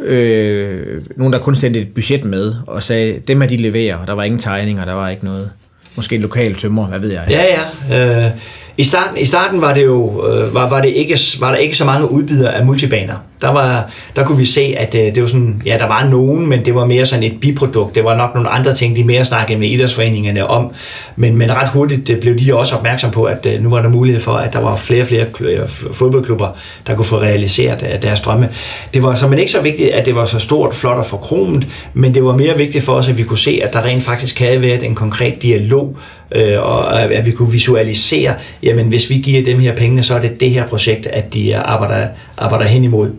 øh, 0.00 1.02
nogen, 1.16 1.32
der 1.32 1.38
kun 1.38 1.56
sendte 1.56 1.80
et 1.80 1.94
budget 1.94 2.24
med 2.24 2.54
og 2.66 2.82
sagde, 2.82 3.20
dem 3.28 3.40
her 3.40 3.48
de 3.48 3.56
leverer, 3.56 3.96
og 3.96 4.06
der 4.06 4.12
var 4.12 4.22
ingen 4.22 4.38
tegninger, 4.38 4.84
der 4.84 4.92
var 4.92 5.08
ikke 5.08 5.24
noget. 5.24 5.50
Måske 5.94 6.14
en 6.14 6.22
lokal 6.22 6.54
tømmer, 6.54 6.86
hvad 6.86 6.98
ved 6.98 7.12
jeg. 7.12 7.24
Ja, 7.30 7.44
ja. 7.90 8.26
Øh, 8.26 8.30
i, 8.76 8.84
starten, 8.84 9.18
I 9.18 9.24
starten 9.24 9.60
var 9.60 9.74
det 9.74 9.84
jo 9.84 10.28
øh, 10.28 10.54
var, 10.54 10.68
var, 10.68 10.80
det 10.80 10.88
ikke, 10.88 11.18
var 11.40 11.50
der 11.50 11.58
ikke 11.58 11.76
så 11.76 11.84
mange 11.84 12.10
udbydere 12.10 12.54
af 12.54 12.66
multibaner. 12.66 13.16
Der, 13.42 13.48
var, 13.48 13.90
der 14.16 14.24
kunne 14.24 14.38
vi 14.38 14.46
se, 14.46 14.74
at 14.78 14.94
øh, 14.94 15.14
det 15.14 15.20
var 15.20 15.26
sådan, 15.26 15.62
ja, 15.66 15.78
der 15.78 15.86
var 15.86 16.08
nogen, 16.10 16.48
men 16.48 16.64
det 16.64 16.74
var 16.74 16.86
mere 16.86 17.06
sådan 17.06 17.22
et 17.22 17.40
biprodukt. 17.40 17.94
Det 17.94 18.04
var 18.04 18.16
nok 18.16 18.34
nogle 18.34 18.48
andre 18.48 18.74
ting, 18.74 18.96
de 18.96 19.04
mere 19.04 19.24
snakkede 19.24 19.58
med 19.58 19.68
idrætsforeningerne 19.68 20.46
om. 20.46 20.72
Men, 21.16 21.36
men 21.36 21.56
ret 21.56 21.68
hurtigt 21.68 22.10
øh, 22.10 22.20
blev 22.20 22.38
de 22.38 22.54
også 22.54 22.76
opmærksom 22.76 23.10
på, 23.10 23.24
at 23.24 23.46
øh, 23.46 23.62
nu 23.62 23.70
var 23.70 23.82
der 23.82 23.88
mulighed 23.88 24.20
for, 24.20 24.32
at 24.32 24.52
der 24.52 24.60
var 24.60 24.76
flere 24.76 25.02
og 25.02 25.06
flere 25.06 25.26
øh, 25.40 25.68
fodboldklubber, 25.92 26.48
der 26.86 26.94
kunne 26.94 27.04
få 27.04 27.20
realiseret 27.20 27.86
øh, 27.92 28.02
deres 28.02 28.20
drømme. 28.20 28.48
Det 28.94 29.02
var 29.02 29.14
så 29.14 29.30
ikke 29.30 29.52
så 29.52 29.62
vigtigt, 29.62 29.90
at 29.90 30.06
det 30.06 30.14
var 30.14 30.26
så 30.26 30.38
stort, 30.38 30.74
flot 30.74 30.96
og 30.96 31.06
forkromet, 31.06 31.66
men 31.94 32.14
det 32.14 32.24
var 32.24 32.36
mere 32.36 32.56
vigtigt 32.56 32.84
for 32.84 32.92
os, 32.92 33.08
at 33.08 33.18
vi 33.18 33.22
kunne 33.22 33.38
se, 33.38 33.60
at 33.64 33.72
der 33.72 33.84
rent 33.84 34.02
faktisk 34.02 34.38
havde 34.38 34.62
været 34.62 34.82
en 34.82 34.94
konkret 34.94 35.42
dialog 35.42 35.96
øh, 36.34 36.58
og 36.62 37.04
øh, 37.04 37.18
at 37.18 37.26
vi 37.26 37.30
kunne 37.30 37.52
visualisere, 37.52 38.34
jamen 38.62 38.88
hvis 38.88 39.10
vi 39.10 39.14
giver 39.14 39.44
dem 39.44 39.60
her 39.60 39.76
penge, 39.76 40.02
så 40.02 40.14
er 40.14 40.20
det 40.20 40.40
det 40.40 40.50
her 40.50 40.66
projekt, 40.66 41.06
at 41.06 41.34
de 41.34 41.56
arbejder, 41.56 42.08
arbejder 42.36 42.64
hen 42.66 42.84
imod. 42.84 43.10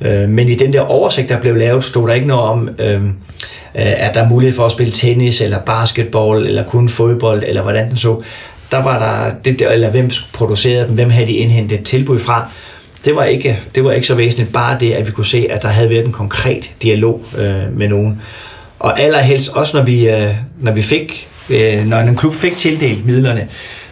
Øh, 0.00 0.28
men 0.28 0.48
i 0.48 0.54
den 0.54 0.72
der 0.72 0.80
oversigt, 0.80 1.28
der 1.28 1.40
blev 1.40 1.56
lavet, 1.56 1.84
stod 1.84 2.08
der 2.08 2.14
ikke 2.14 2.26
noget 2.26 2.42
om, 2.42 2.68
øh, 2.78 3.04
øh 3.04 3.10
at 3.74 4.14
der 4.14 4.22
er 4.22 4.28
mulighed 4.28 4.56
for 4.56 4.66
at 4.66 4.72
spille 4.72 4.92
tennis, 4.92 5.40
eller 5.40 5.58
basketball, 5.58 6.46
eller 6.46 6.64
kun 6.64 6.88
fodbold, 6.88 7.42
eller 7.46 7.62
hvordan 7.62 7.88
den 7.88 7.96
så. 7.96 8.22
Der 8.70 8.82
var 8.82 8.98
der, 8.98 9.34
det 9.44 9.58
der, 9.58 9.68
eller 9.68 9.90
hvem 9.90 10.10
producerede 10.32 10.86
dem, 10.86 10.94
hvem 10.94 11.10
havde 11.10 11.26
de 11.26 11.32
indhentet 11.32 11.84
tilbud 11.84 12.18
fra. 12.18 12.50
Det 13.04 13.16
var, 13.16 13.24
ikke, 13.24 13.58
det 13.74 13.84
var 13.84 13.92
ikke 13.92 14.06
så 14.06 14.14
væsentligt, 14.14 14.52
bare 14.52 14.76
det, 14.80 14.92
at 14.92 15.06
vi 15.06 15.10
kunne 15.10 15.26
se, 15.26 15.46
at 15.50 15.62
der 15.62 15.68
havde 15.68 15.90
været 15.90 16.04
en 16.04 16.12
konkret 16.12 16.70
dialog 16.82 17.22
øh, 17.38 17.78
med 17.78 17.88
nogen. 17.88 18.22
Og 18.78 19.00
allerhelst 19.00 19.48
også, 19.56 19.76
når 19.76 19.84
vi, 19.84 20.08
øh, 20.08 20.34
når 20.60 20.72
vi 20.72 20.82
fik 20.82 21.28
øh, 21.50 21.86
når 21.86 21.98
en 21.98 22.16
klub 22.16 22.34
fik 22.34 22.56
tildelt 22.56 23.06
midlerne, 23.06 23.48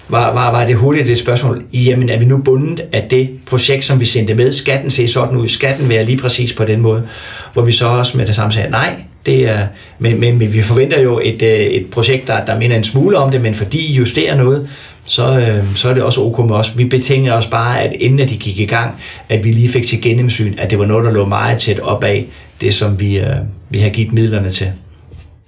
var, 0.09 0.35
var, 0.35 0.51
var 0.51 0.66
det 0.66 0.77
hurtigt 0.77 1.07
det 1.07 1.19
spørgsmål, 1.19 1.62
jamen 1.73 2.09
er 2.09 2.19
vi 2.19 2.25
nu 2.25 2.38
bundet 2.38 2.85
af 2.92 3.07
det 3.11 3.31
projekt, 3.47 3.85
som 3.85 4.01
vi 4.01 4.07
sendte 4.07 4.35
med? 4.35 4.53
Skatten 4.53 4.90
ser 4.90 5.09
sådan 5.09 5.37
ud, 5.37 5.49
skatten 5.49 5.88
være 5.88 6.05
lige 6.05 6.19
præcis 6.19 6.53
på 6.53 6.64
den 6.64 6.81
måde, 6.81 7.07
hvor 7.53 7.62
vi 7.62 7.73
så 7.73 7.87
også 7.87 8.16
med 8.16 8.27
det 8.27 8.35
samme 8.35 8.53
sagde, 8.53 8.71
nej, 8.71 8.95
det 9.27 9.49
er, 9.49 9.66
men, 9.99 10.21
men, 10.21 10.38
men 10.38 10.53
vi 10.53 10.62
forventer 10.62 11.01
jo 11.01 11.21
et, 11.25 11.42
øh, 11.42 11.59
et 11.59 11.87
projekt, 11.90 12.27
der, 12.27 12.45
der 12.45 12.59
minder 12.59 12.77
en 12.77 12.85
smule 12.85 13.19
om 13.19 13.31
det, 13.31 13.40
men 13.40 13.55
fordi 13.55 13.87
I 13.87 13.92
justerer 13.92 14.37
noget, 14.37 14.69
så, 15.05 15.38
øh, 15.40 15.77
så 15.77 15.88
er 15.88 15.95
det 15.95 16.03
også 16.03 16.21
ok 16.21 16.38
med 16.38 16.57
os. 16.57 16.79
Vi 16.79 16.85
betingede 16.85 17.35
os 17.35 17.47
bare, 17.47 17.83
at 17.83 17.92
inden 18.01 18.21
at 18.21 18.31
de 18.31 18.37
gik 18.37 18.59
i 18.59 18.66
gang, 18.66 18.95
at 19.29 19.45
vi 19.45 19.53
lige 19.53 19.69
fik 19.69 19.87
til 19.87 20.03
gennemsyn, 20.03 20.59
at 20.59 20.71
det 20.71 20.79
var 20.79 20.87
noget, 20.87 21.05
der 21.05 21.11
lå 21.11 21.27
meget 21.27 21.59
tæt 21.59 21.81
op 21.81 22.05
af 22.05 22.27
det, 22.61 22.75
som 22.75 23.01
vi, 23.01 23.19
øh, 23.19 23.37
vi 23.71 23.79
har 23.79 23.88
givet 23.88 24.12
midlerne 24.12 24.51
til. 24.51 24.73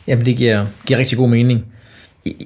Jamen, 0.07 0.27
det 0.27 0.37
giver, 0.37 0.67
giver 0.87 0.99
rigtig 0.99 1.19
god 1.19 1.29
mening. 1.29 1.65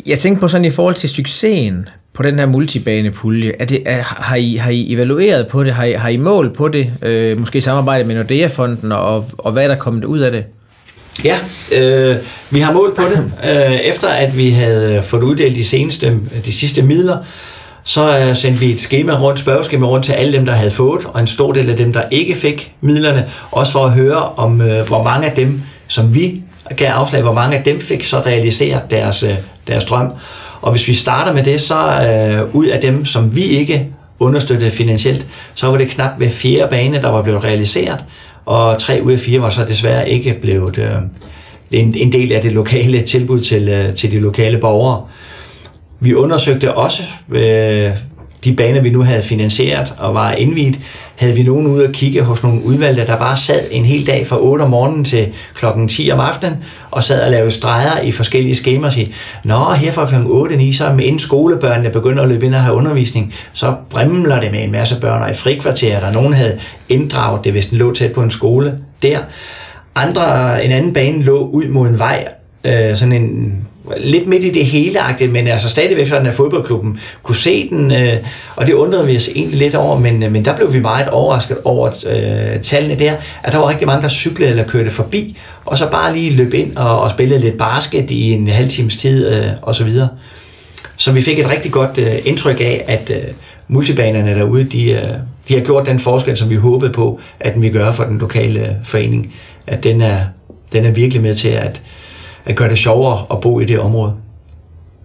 Jeg 0.07 0.19
tænker 0.19 0.41
på 0.41 0.49
sådan 0.49 0.65
i 0.65 0.71
forhold 0.71 0.95
til 0.95 1.09
succesen 1.09 1.89
på 2.15 2.23
den 2.23 2.39
her 2.39 2.47
multibanepulje. 2.47 3.53
Er 3.59 3.65
det, 3.65 3.83
er, 3.87 4.03
har, 4.03 4.37
I, 4.37 4.57
har 4.57 4.71
I 4.71 4.93
evalueret 4.93 5.49
på 5.49 5.65
det? 5.65 5.75
Har 5.75 5.85
I, 5.85 5.93
har 5.93 6.09
I 6.09 6.17
mål 6.17 6.55
på 6.55 6.69
det? 6.69 6.93
Øh, 7.03 7.41
måske 7.41 7.59
i 7.59 7.61
samarbejde 7.61 8.05
med 8.05 8.15
Nordea-fonden, 8.15 8.93
og, 8.93 9.25
og 9.39 9.53
hvad 9.53 9.65
er 9.65 9.69
der 9.69 9.77
kommet 9.77 10.05
ud 10.05 10.19
af 10.19 10.31
det? 10.31 10.45
Ja, 11.25 11.39
øh, 11.73 12.17
vi 12.51 12.61
har 12.61 12.73
målt 12.73 12.97
på 12.97 13.03
det. 13.03 13.33
Øh, 13.45 13.73
efter 13.73 14.09
at 14.09 14.37
vi 14.37 14.51
havde 14.51 15.03
fået 15.03 15.23
uddelt 15.23 15.57
de, 15.57 15.65
seneste, 15.65 16.19
de 16.45 16.53
sidste 16.53 16.83
midler, 16.83 17.17
så 17.85 18.19
øh, 18.19 18.37
sendte 18.37 18.61
vi 18.61 18.73
et 18.73 18.81
schema 18.81 19.21
rundt, 19.21 19.41
spørgeskema 19.41 19.87
rundt 19.87 20.05
til 20.05 20.13
alle 20.13 20.33
dem, 20.33 20.47
der 20.47 20.53
havde 20.53 20.71
fået, 20.71 21.05
og 21.05 21.21
en 21.21 21.27
stor 21.27 21.53
del 21.53 21.71
af 21.71 21.77
dem, 21.77 21.93
der 21.93 22.03
ikke 22.11 22.35
fik 22.35 22.73
midlerne, 22.81 23.29
også 23.51 23.73
for 23.73 23.85
at 23.85 23.93
høre 23.93 24.29
om, 24.37 24.61
øh, 24.61 24.87
hvor 24.87 25.03
mange 25.03 25.27
af 25.27 25.37
dem, 25.37 25.63
som 25.89 26.15
vi 26.15 26.43
gav 26.77 26.91
afslag, 26.91 27.23
hvor 27.23 27.35
mange 27.35 27.57
af 27.59 27.65
dem 27.65 27.81
fik 27.81 28.05
så 28.05 28.21
realiseret 28.21 28.83
deres, 28.91 29.23
øh, 29.23 29.35
deres 29.67 29.85
drøm. 29.85 30.11
Og 30.63 30.71
hvis 30.71 30.89
vi 30.89 30.95
starter 30.95 31.33
med 31.33 31.43
det, 31.43 31.61
så 31.61 31.77
øh, 31.77 32.55
ud 32.55 32.67
af 32.67 32.81
dem, 32.81 33.05
som 33.05 33.37
vi 33.37 33.43
ikke 33.43 33.87
understøttede 34.19 34.71
finansielt, 34.71 35.27
så 35.55 35.67
var 35.67 35.79
det 35.79 35.89
knap 35.89 36.11
hver 36.19 36.31
fjerde 36.31 36.71
bane, 36.71 37.03
der 37.03 37.09
var 37.09 37.23
blevet 37.23 37.45
realiseret, 37.45 38.05
og 38.45 38.79
tre 38.79 39.01
ud 39.03 39.13
af 39.13 39.19
fire 39.19 39.43
var 39.43 39.51
så 39.51 39.65
desværre 39.65 40.11
ikke 40.11 40.39
blevet 40.41 40.79
øh, 40.79 40.89
en, 41.71 41.95
en 41.95 42.13
del 42.13 42.33
af 42.33 42.43
det 42.43 42.53
lokale 42.53 43.03
tilbud 43.03 43.41
til, 43.41 43.69
øh, 43.69 43.95
til 43.95 44.13
de 44.13 44.19
lokale 44.19 44.59
borgere. 44.59 45.07
Vi 46.01 46.15
undersøgte 46.15 46.75
også 46.75 47.03
øh, 47.33 47.91
de 48.45 48.53
baner, 48.53 48.81
vi 48.81 48.91
nu 48.91 49.03
havde 49.03 49.23
finansieret 49.23 49.95
og 49.99 50.15
var 50.15 50.33
indviet, 50.33 50.81
havde 51.17 51.35
vi 51.35 51.43
nogen 51.43 51.67
ude 51.67 51.85
at 51.89 51.93
kigge 51.93 52.23
hos 52.23 52.43
nogle 52.43 52.65
udvalgte, 52.65 53.07
der 53.07 53.19
bare 53.19 53.37
sad 53.37 53.61
en 53.71 53.85
hel 53.85 54.07
dag 54.07 54.27
fra 54.27 54.41
8 54.41 54.63
om 54.63 54.71
morgenen 54.71 55.05
til 55.05 55.29
klokken 55.55 55.89
10 55.89 56.11
om 56.13 56.21
aftenen, 56.21 56.57
og 56.91 57.05
sad 57.05 57.25
og 57.25 57.31
lavede 57.31 57.51
streger 57.51 58.01
i 58.01 58.13
forskellige 58.13 58.55
skemaer 58.55 58.87
og 58.87 58.93
sige, 58.93 59.13
Nå, 59.45 59.73
her 59.73 59.93
fra 59.93 60.07
klokken 60.07 60.31
8 60.31 60.57
9, 60.57 60.73
så 60.73 60.89
inden 60.89 61.19
skolebørnene 61.19 61.91
begynder 61.91 62.23
at 62.23 62.29
løbe 62.29 62.47
ind 62.47 62.55
og 62.55 62.63
have 62.63 62.77
undervisning, 62.77 63.35
så 63.53 63.75
brimler 63.91 64.41
det 64.41 64.53
med 64.53 64.65
en 64.65 64.73
masse 64.73 65.01
børn, 65.01 65.23
og 65.23 65.31
i 65.31 65.35
frikvarter, 65.35 66.01
der 66.01 66.13
nogen 66.13 66.33
havde 66.33 66.59
inddraget 66.89 67.45
det, 67.45 67.53
hvis 67.53 67.69
den 67.69 67.79
lå 67.79 67.95
tæt 67.95 68.13
på 68.13 68.23
en 68.23 68.31
skole 68.31 68.79
der. 69.03 69.19
Andre, 69.95 70.65
en 70.65 70.71
anden 70.71 70.93
bane 70.93 71.23
lå 71.23 71.49
ud 71.49 71.69
mod 71.69 71.89
en 71.89 71.99
vej, 71.99 72.29
øh, 72.65 72.97
sådan 72.97 73.13
en 73.13 73.57
lidt 73.97 74.27
midt 74.27 74.45
i 74.45 74.51
det 74.51 74.67
hele 74.67 74.99
men 75.31 75.47
altså 75.47 75.69
stadigvæk 75.69 76.09
sådan, 76.09 76.27
at 76.27 76.35
fodboldklubben 76.35 76.99
kunne 77.23 77.37
se 77.37 77.69
den, 77.69 77.93
øh, 77.93 78.17
og 78.57 78.67
det 78.67 78.73
undrede 78.73 79.07
vi 79.07 79.17
os 79.17 79.29
egentlig 79.29 79.59
lidt 79.59 79.75
over, 79.75 79.99
men, 79.99 80.23
øh, 80.23 80.33
men 80.33 80.45
der 80.45 80.57
blev 80.57 80.73
vi 80.73 80.81
meget 80.81 81.09
overrasket 81.09 81.59
over 81.65 81.89
øh, 82.07 82.63
tallene 82.63 82.99
der, 82.99 83.15
at 83.43 83.53
der 83.53 83.59
var 83.59 83.69
rigtig 83.69 83.87
mange, 83.87 84.03
der 84.03 84.09
cyklede 84.09 84.51
eller 84.51 84.65
kørte 84.65 84.91
forbi, 84.91 85.39
og 85.65 85.79
så 85.79 85.91
bare 85.91 86.15
lige 86.15 86.31
løb 86.31 86.55
ind 86.55 86.77
og, 86.77 87.01
og 87.01 87.11
spillede 87.11 87.41
lidt 87.41 87.59
basket 87.59 88.11
i 88.11 88.33
en 88.33 88.49
halv 88.49 88.69
times 88.69 88.97
tid 88.97 89.33
øh, 89.35 89.47
og 89.63 89.75
så 89.75 89.85
videre. 89.85 90.09
Så 90.97 91.13
vi 91.13 91.23
fik 91.23 91.39
et 91.39 91.51
rigtig 91.51 91.73
godt 91.73 91.99
øh, 91.99 92.15
indtryk 92.25 92.61
af, 92.61 92.85
at 92.89 93.11
øh, 93.11 93.33
multibanerne 93.69 94.35
derude, 94.35 94.65
de, 94.65 94.91
øh, 94.91 95.09
de 95.49 95.55
har 95.55 95.61
gjort 95.61 95.87
den 95.87 95.99
forskel, 95.99 96.37
som 96.37 96.51
vi 96.51 96.55
håbede 96.55 96.93
på, 96.93 97.21
at 97.41 97.55
den 97.55 97.63
gør 97.63 97.73
gøre 97.73 97.93
for 97.93 98.05
den 98.05 98.19
lokale 98.19 98.61
øh, 98.61 98.75
forening. 98.85 99.35
At 99.67 99.85
den 99.85 100.01
er, 100.01 100.25
den 100.73 100.85
er 100.85 100.91
virkelig 100.91 101.23
med 101.23 101.35
til 101.35 101.49
at, 101.49 101.83
at 102.47 102.57
gøre 102.57 102.69
det 102.69 102.79
sjovere 102.79 103.19
at 103.31 103.41
bo 103.41 103.61
i 103.61 103.65
det 103.65 103.79
område. 103.79 104.13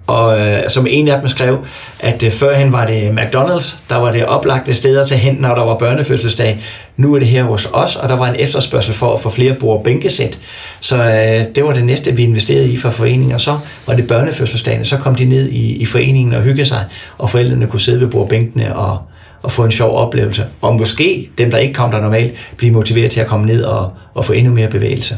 Og 0.08 0.39
øh, 0.39 0.69
som 0.69 0.88
en 0.89 1.08
af 1.08 1.19
dem 1.19 1.28
skrev, 1.28 1.65
at 2.00 2.23
øh, 2.23 2.32
førhen 2.32 2.71
var 2.71 2.86
det 2.86 3.10
McDonald's, 3.10 3.76
der 3.89 3.95
var 3.95 4.12
det 4.12 4.26
oplagte 4.26 4.73
steder 4.73 5.06
til 5.06 5.17
hen, 5.17 5.36
når 5.36 5.56
der 5.56 5.62
var 5.62 5.78
børnefødselsdag. 5.78 6.60
Nu 6.97 7.15
er 7.15 7.19
det 7.19 7.28
her 7.28 7.43
hos 7.43 7.65
os, 7.73 7.95
og 7.95 8.10
der 8.10 8.15
var 8.15 8.28
en 8.28 8.36
efterspørgsel 8.39 8.93
for 8.93 9.13
at 9.13 9.19
få 9.19 9.30
flere 9.30 9.54
bord 9.54 9.84
bænkesæt. 9.84 10.39
Så 10.80 11.04
øh, 11.04 11.56
det 11.56 11.63
var 11.63 11.73
det 11.73 11.86
næste, 11.86 12.15
vi 12.15 12.23
investerede 12.23 12.69
i 12.69 12.78
for 12.78 12.89
foreningen, 12.89 13.32
og 13.32 13.41
så 13.41 13.60
var 13.88 13.95
det 13.95 14.08
børnefødselsdagen, 14.08 14.86
så 14.86 14.97
kom 14.97 15.15
de 15.15 15.26
ned 15.26 15.50
i, 15.50 15.76
i 15.76 15.86
foreningen 15.86 16.34
og 16.34 16.41
hygge 16.41 16.65
sig, 16.65 16.86
og 17.17 17.30
forældrene 17.30 17.67
kunne 17.67 17.82
sidde 17.82 18.02
ved 18.02 18.08
bordbænkene 18.08 18.76
og, 18.76 19.00
og 19.41 19.52
få 19.52 19.65
en 19.65 19.71
sjov 19.71 19.97
oplevelse. 19.97 20.45
Og 20.62 20.76
måske 20.76 21.30
dem, 21.38 21.52
der 21.52 21.58
ikke 21.58 21.73
kom 21.73 21.91
der 21.91 22.02
normalt, 22.02 22.54
blive 22.58 22.73
motiveret 22.73 23.12
til 23.12 23.21
at 23.21 23.28
komme 23.28 23.45
ned 23.45 23.63
og, 23.63 23.91
og 24.13 24.26
få 24.26 24.34
endnu 24.34 24.54
mere 24.54 24.67
bevægelse. 24.67 25.15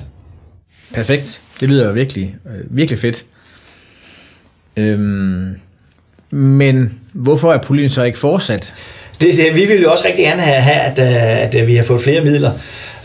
Perfekt. 0.94 1.42
Det 1.60 1.70
lyder 1.70 1.94
virkelig, 1.94 2.36
øh, 2.46 2.78
virkelig 2.78 3.00
fedt. 3.00 3.26
Øhm, 4.78 5.56
men 6.32 7.00
hvorfor 7.14 7.54
er 7.54 7.58
puljen 7.58 7.90
så 7.90 8.04
ikke 8.04 8.18
fortsat? 8.18 8.74
Det, 9.22 9.38
det, 9.38 9.56
vi 9.56 9.66
ville 9.66 9.84
jo 9.84 9.92
også 9.92 10.08
rigtig 10.08 10.26
gerne 10.26 10.42
have, 10.42 10.62
have 10.62 10.80
at, 10.80 11.00
øh, 11.00 11.44
at, 11.44 11.56
at 11.56 11.68
vi 11.68 11.76
har 11.76 11.84
fået 11.84 12.02
flere 12.02 12.22
midler, 12.22 12.52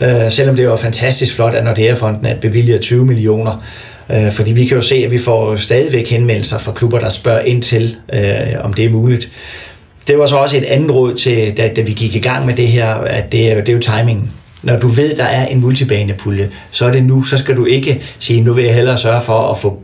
øh, 0.01 0.31
selvom 0.31 0.55
det 0.55 0.69
var 0.69 0.75
fantastisk 0.75 1.35
flot, 1.35 1.55
at 1.55 1.63
Nordea-fonden 1.63 2.25
at 2.25 2.39
bevilger 2.39 2.79
20 2.79 3.05
millioner. 3.05 3.63
Øh, 4.09 4.31
fordi 4.31 4.51
vi 4.51 4.65
kan 4.65 4.75
jo 4.77 4.81
se, 4.81 4.95
at 4.95 5.11
vi 5.11 5.17
får 5.17 5.55
stadigvæk 5.55 6.09
henvendelser 6.09 6.59
fra 6.59 6.71
klubber, 6.71 6.99
der 6.99 7.09
spørger 7.09 7.41
ind 7.41 7.63
til, 7.63 7.95
øh, 8.13 8.63
om 8.63 8.73
det 8.73 8.85
er 8.85 8.89
muligt. 8.89 9.31
Det 10.07 10.19
var 10.19 10.27
så 10.27 10.35
også 10.35 10.57
et 10.57 10.63
andet 10.63 10.91
råd 10.91 11.15
til, 11.15 11.57
da, 11.57 11.71
da 11.75 11.81
vi 11.81 11.93
gik 11.93 12.15
i 12.15 12.19
gang 12.19 12.45
med 12.45 12.55
det 12.55 12.67
her, 12.67 12.93
at 12.93 13.23
det, 13.31 13.57
det 13.57 13.69
er 13.69 13.73
jo 13.73 13.79
timingen 13.79 14.31
når 14.65 14.79
du 14.79 14.87
ved, 14.87 15.15
der 15.15 15.23
er 15.23 15.45
en 15.45 15.61
multibanepulje, 15.61 16.49
så 16.71 16.85
er 16.85 16.91
det 16.91 17.03
nu, 17.03 17.23
så 17.23 17.37
skal 17.37 17.55
du 17.55 17.65
ikke 17.65 18.01
sige, 18.19 18.41
nu 18.41 18.53
vil 18.53 18.63
jeg 18.63 18.73
hellere 18.73 18.97
sørge 18.97 19.21
for 19.21 19.51
at 19.51 19.59
få, 19.59 19.79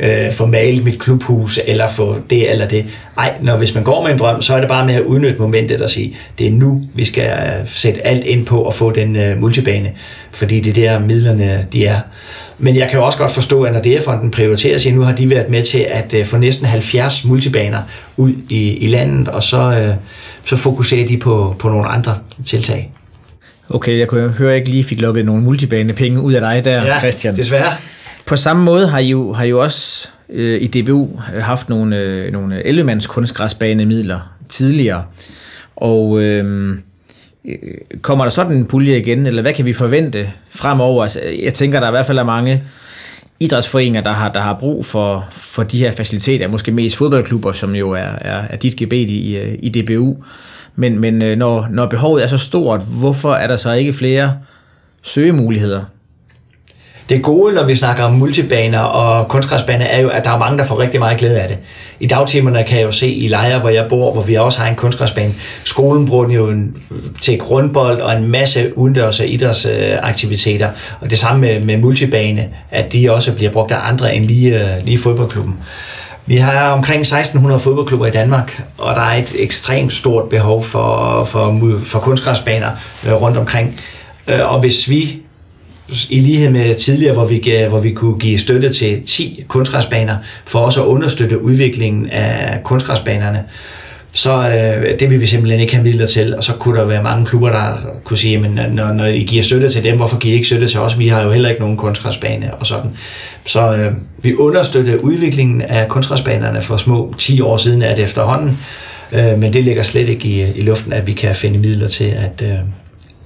øh, 0.00 0.32
få 0.32 0.46
malet 0.46 0.84
mit 0.84 0.98
klubhus, 0.98 1.60
eller 1.66 1.88
få 1.88 2.16
det 2.30 2.50
eller 2.50 2.68
det. 2.68 2.84
Ej, 3.18 3.34
når 3.42 3.56
hvis 3.56 3.74
man 3.74 3.84
går 3.84 4.02
med 4.02 4.12
en 4.12 4.18
drøm, 4.18 4.42
så 4.42 4.54
er 4.54 4.60
det 4.60 4.68
bare 4.68 4.86
med 4.86 4.94
at 4.94 5.02
udnytte 5.02 5.38
momentet 5.38 5.82
og 5.82 5.90
sige, 5.90 6.16
det 6.38 6.46
er 6.46 6.50
nu, 6.50 6.82
vi 6.94 7.04
skal 7.04 7.24
øh, 7.24 7.68
sætte 7.68 8.06
alt 8.06 8.24
ind 8.24 8.46
på 8.46 8.68
at 8.68 8.74
få 8.74 8.90
den 8.90 9.16
øh, 9.16 9.40
multibane, 9.40 9.92
fordi 10.32 10.60
det 10.60 10.84
er 10.84 10.92
der 10.92 11.06
midlerne, 11.06 11.66
de 11.72 11.86
er. 11.86 12.00
Men 12.58 12.76
jeg 12.76 12.88
kan 12.90 12.98
jo 12.98 13.06
også 13.06 13.18
godt 13.18 13.32
forstå, 13.32 13.62
at 13.62 13.72
når 13.72 13.80
DR-fonden 13.80 14.30
prioriterer 14.30 14.78
sig, 14.78 14.92
nu 14.92 15.00
har 15.00 15.12
de 15.12 15.30
været 15.30 15.48
med 15.48 15.62
til 15.62 15.86
at 15.88 16.14
øh, 16.14 16.26
få 16.26 16.36
næsten 16.36 16.66
70 16.66 17.24
multibaner 17.24 17.82
ud 18.16 18.32
i, 18.48 18.76
i 18.76 18.86
landet, 18.86 19.28
og 19.28 19.42
så, 19.42 19.80
øh, 19.80 19.94
så 20.44 20.56
fokuserer 20.56 21.06
de 21.06 21.18
på, 21.18 21.56
på 21.58 21.68
nogle 21.68 21.88
andre 21.88 22.18
tiltag. 22.46 22.95
Okay, 23.70 23.98
jeg 23.98 24.08
kunne 24.08 24.28
høre, 24.28 24.48
at 24.48 24.52
jeg 24.52 24.56
ikke 24.56 24.70
lige 24.70 24.84
fik 24.84 25.00
lukket 25.00 25.24
nogle 25.24 25.42
multibane 25.42 25.92
penge 25.92 26.20
ud 26.20 26.32
af 26.32 26.40
dig 26.40 26.64
der, 26.64 26.82
ja, 26.84 26.98
Christian. 26.98 27.36
desværre. 27.36 27.72
På 28.26 28.36
samme 28.36 28.64
måde 28.64 28.88
har 28.88 28.98
I 28.98 29.08
jo, 29.08 29.32
har 29.32 29.44
I 29.44 29.48
jo 29.48 29.62
også 29.62 30.08
øh, 30.28 30.62
i 30.62 30.66
DBU 30.66 31.20
haft 31.40 31.68
nogle, 31.68 31.96
øh, 31.96 32.32
nogle 32.32 32.56
11-mands 32.56 33.06
kunstgræsbanemidler 33.06 34.20
tidligere. 34.48 35.04
Og 35.76 36.22
øh, 36.22 36.74
kommer 38.02 38.24
der 38.24 38.30
sådan 38.30 38.56
en 38.56 38.66
pulje 38.66 38.98
igen, 38.98 39.26
eller 39.26 39.42
hvad 39.42 39.52
kan 39.52 39.66
vi 39.66 39.72
forvente 39.72 40.30
fremover? 40.50 41.02
Altså, 41.02 41.20
jeg 41.42 41.54
tænker, 41.54 41.80
der 41.80 41.88
i 41.88 41.90
hvert 41.90 42.06
fald 42.06 42.18
er 42.18 42.24
mange 42.24 42.62
idrætsforeninger, 43.40 44.00
der 44.00 44.12
har, 44.12 44.32
der 44.32 44.40
har 44.40 44.56
brug 44.58 44.86
for, 44.86 45.28
for 45.30 45.62
de 45.62 45.78
her 45.78 45.92
faciliteter, 45.92 46.48
måske 46.48 46.72
mest 46.72 46.96
fodboldklubber, 46.96 47.52
som 47.52 47.74
jo 47.74 47.90
er, 47.90 48.10
er, 48.20 48.42
er 48.50 48.56
dit 48.56 48.76
gebet 48.76 49.08
i, 49.08 49.54
i 49.54 49.68
DBU. 49.68 50.16
Men, 50.76 50.98
men 50.98 51.22
øh, 51.22 51.38
når, 51.38 51.66
når 51.70 51.86
behovet 51.86 52.22
er 52.22 52.26
så 52.26 52.38
stort, 52.38 52.82
hvorfor 53.00 53.32
er 53.32 53.46
der 53.46 53.56
så 53.56 53.72
ikke 53.72 53.92
flere 53.92 54.32
søgemuligheder? 55.02 55.82
Det 57.08 57.22
gode, 57.22 57.54
når 57.54 57.64
vi 57.64 57.76
snakker 57.76 58.04
om 58.04 58.12
multibaner 58.12 58.80
og 58.80 59.28
kunstgræsbaner, 59.28 59.84
er 59.84 60.00
jo, 60.00 60.08
at 60.08 60.24
der 60.24 60.30
er 60.30 60.38
mange, 60.38 60.58
der 60.58 60.64
får 60.64 60.80
rigtig 60.80 61.00
meget 61.00 61.18
glæde 61.18 61.40
af 61.40 61.48
det. 61.48 61.58
I 62.00 62.06
dagtimerne 62.06 62.64
kan 62.64 62.78
jeg 62.78 62.84
jo 62.84 62.90
se 62.90 63.08
i 63.08 63.28
lejre, 63.28 63.58
hvor 63.60 63.68
jeg 63.68 63.86
bor, 63.88 64.12
hvor 64.12 64.22
vi 64.22 64.34
også 64.34 64.60
har 64.60 64.68
en 64.68 64.76
kunstgræsbane. 64.76 65.34
Skolen 65.64 66.06
bruger 66.06 66.24
den 66.24 66.34
jo 66.34 66.54
til 67.22 67.38
grundbold 67.38 68.00
og 68.00 68.16
en 68.16 68.28
masse 68.28 68.78
udendørs 68.78 69.20
og 69.20 69.26
idrætsaktiviteter. 69.26 70.70
Og 71.00 71.10
det 71.10 71.18
samme 71.18 71.40
med, 71.40 71.60
med 71.60 71.76
multibane, 71.76 72.48
at 72.70 72.92
de 72.92 73.12
også 73.12 73.34
bliver 73.34 73.52
brugt 73.52 73.72
af 73.72 73.78
andre 73.82 74.14
end 74.14 74.24
lige, 74.24 74.76
øh, 74.76 74.84
lige 74.84 74.98
fodboldklubben. 74.98 75.56
Vi 76.28 76.36
har 76.36 76.70
omkring 76.70 77.00
1600 77.00 77.60
fodboldklubber 77.60 78.06
i 78.06 78.10
Danmark, 78.10 78.62
og 78.78 78.94
der 78.94 79.02
er 79.02 79.14
et 79.14 79.34
ekstremt 79.38 79.92
stort 79.92 80.28
behov 80.28 80.64
for, 80.64 81.24
for, 81.24 81.78
for 81.84 81.98
kunstgræsbaner 81.98 82.70
øh, 83.06 83.12
rundt 83.12 83.36
omkring. 83.36 83.80
Øh, 84.28 84.52
og 84.52 84.60
hvis 84.60 84.90
vi 84.90 85.22
i 86.10 86.20
lighed 86.20 86.50
med 86.50 86.74
tidligere, 86.74 87.14
hvor 87.14 87.24
vi, 87.24 87.66
hvor 87.68 87.78
vi 87.78 87.92
kunne 87.92 88.18
give 88.18 88.38
støtte 88.38 88.72
til 88.72 89.02
10 89.06 89.44
kunstgræsbaner, 89.48 90.16
for 90.46 90.58
også 90.58 90.82
at 90.82 90.86
understøtte 90.86 91.42
udviklingen 91.42 92.10
af 92.10 92.64
kunstgræsbanerne, 92.64 93.44
så 94.16 94.48
øh, 94.48 95.00
det 95.00 95.10
vil 95.10 95.20
vi 95.20 95.26
simpelthen 95.26 95.60
ikke 95.60 95.74
have 95.74 95.84
midler 95.84 96.06
til, 96.06 96.36
og 96.36 96.44
så 96.44 96.52
kunne 96.52 96.78
der 96.78 96.84
være 96.84 97.02
mange 97.02 97.26
klubber, 97.26 97.50
der 97.50 97.76
kunne 98.04 98.18
sige, 98.18 98.38
men 98.38 98.50
når, 98.50 98.92
når 98.92 99.04
I 99.04 99.22
giver 99.22 99.42
støtte 99.42 99.70
til 99.70 99.84
dem, 99.84 99.96
hvorfor 99.96 100.18
giver 100.18 100.32
I 100.32 100.36
ikke 100.36 100.46
støtte 100.46 100.68
til 100.68 100.80
os? 100.80 100.98
Vi 100.98 101.08
har 101.08 101.22
jo 101.22 101.32
heller 101.32 101.48
ikke 101.48 101.60
nogen 101.60 101.76
kunstgræsbane 101.76 102.54
og 102.54 102.66
sådan. 102.66 102.90
Så 103.44 103.74
øh, 103.74 103.92
vi 104.18 104.36
understøtter 104.36 104.96
udviklingen 104.96 105.62
af 105.62 105.88
kunstgræsbanerne 105.88 106.60
for 106.60 106.76
små 106.76 107.14
10 107.18 107.40
år 107.40 107.56
siden 107.56 107.82
af 107.82 107.96
det 107.96 108.04
efterhånden, 108.04 108.58
øh, 109.12 109.38
men 109.38 109.52
det 109.52 109.64
ligger 109.64 109.82
slet 109.82 110.08
ikke 110.08 110.28
i, 110.28 110.58
i 110.58 110.62
luften, 110.62 110.92
at 110.92 111.06
vi 111.06 111.12
kan 111.12 111.34
finde 111.34 111.58
midler 111.58 111.88
til 111.88 112.04
at, 112.04 112.42
øh, 112.42 112.58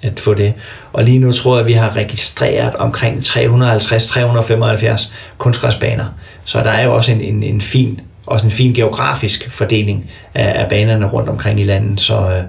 at 0.03 0.21
få 0.21 0.35
det. 0.35 0.53
Og 0.93 1.05
lige 1.05 1.19
nu 1.19 1.33
tror 1.33 1.57
jeg, 1.57 1.61
at 1.61 1.67
vi 1.67 1.73
har 1.73 1.97
registreret 1.97 2.75
omkring 2.75 3.19
350-375 3.19 5.13
kunstgræsbaner. 5.39 6.05
Så 6.45 6.59
der 6.59 6.71
er 6.71 6.85
jo 6.85 6.95
også 6.95 7.13
en, 7.13 7.21
en, 7.21 7.43
en 7.43 7.61
fin 7.61 8.01
også 8.31 8.47
en 8.47 8.51
fin 8.51 8.73
geografisk 8.73 9.51
fordeling 9.51 10.11
af, 10.35 10.63
af 10.63 10.69
banerne 10.69 11.07
rundt 11.07 11.29
omkring 11.29 11.61
i 11.61 11.65
landet. 11.65 12.01
Så 12.01 12.31
øh, 12.31 12.43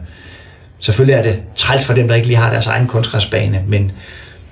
selvfølgelig 0.79 1.13
er 1.13 1.23
det 1.23 1.39
træls 1.55 1.85
for 1.85 1.93
dem, 1.93 2.07
der 2.07 2.15
ikke 2.15 2.27
lige 2.27 2.37
har 2.37 2.51
deres 2.51 2.67
egen 2.67 2.87
kunstgræsbane, 2.87 3.63
men 3.67 3.91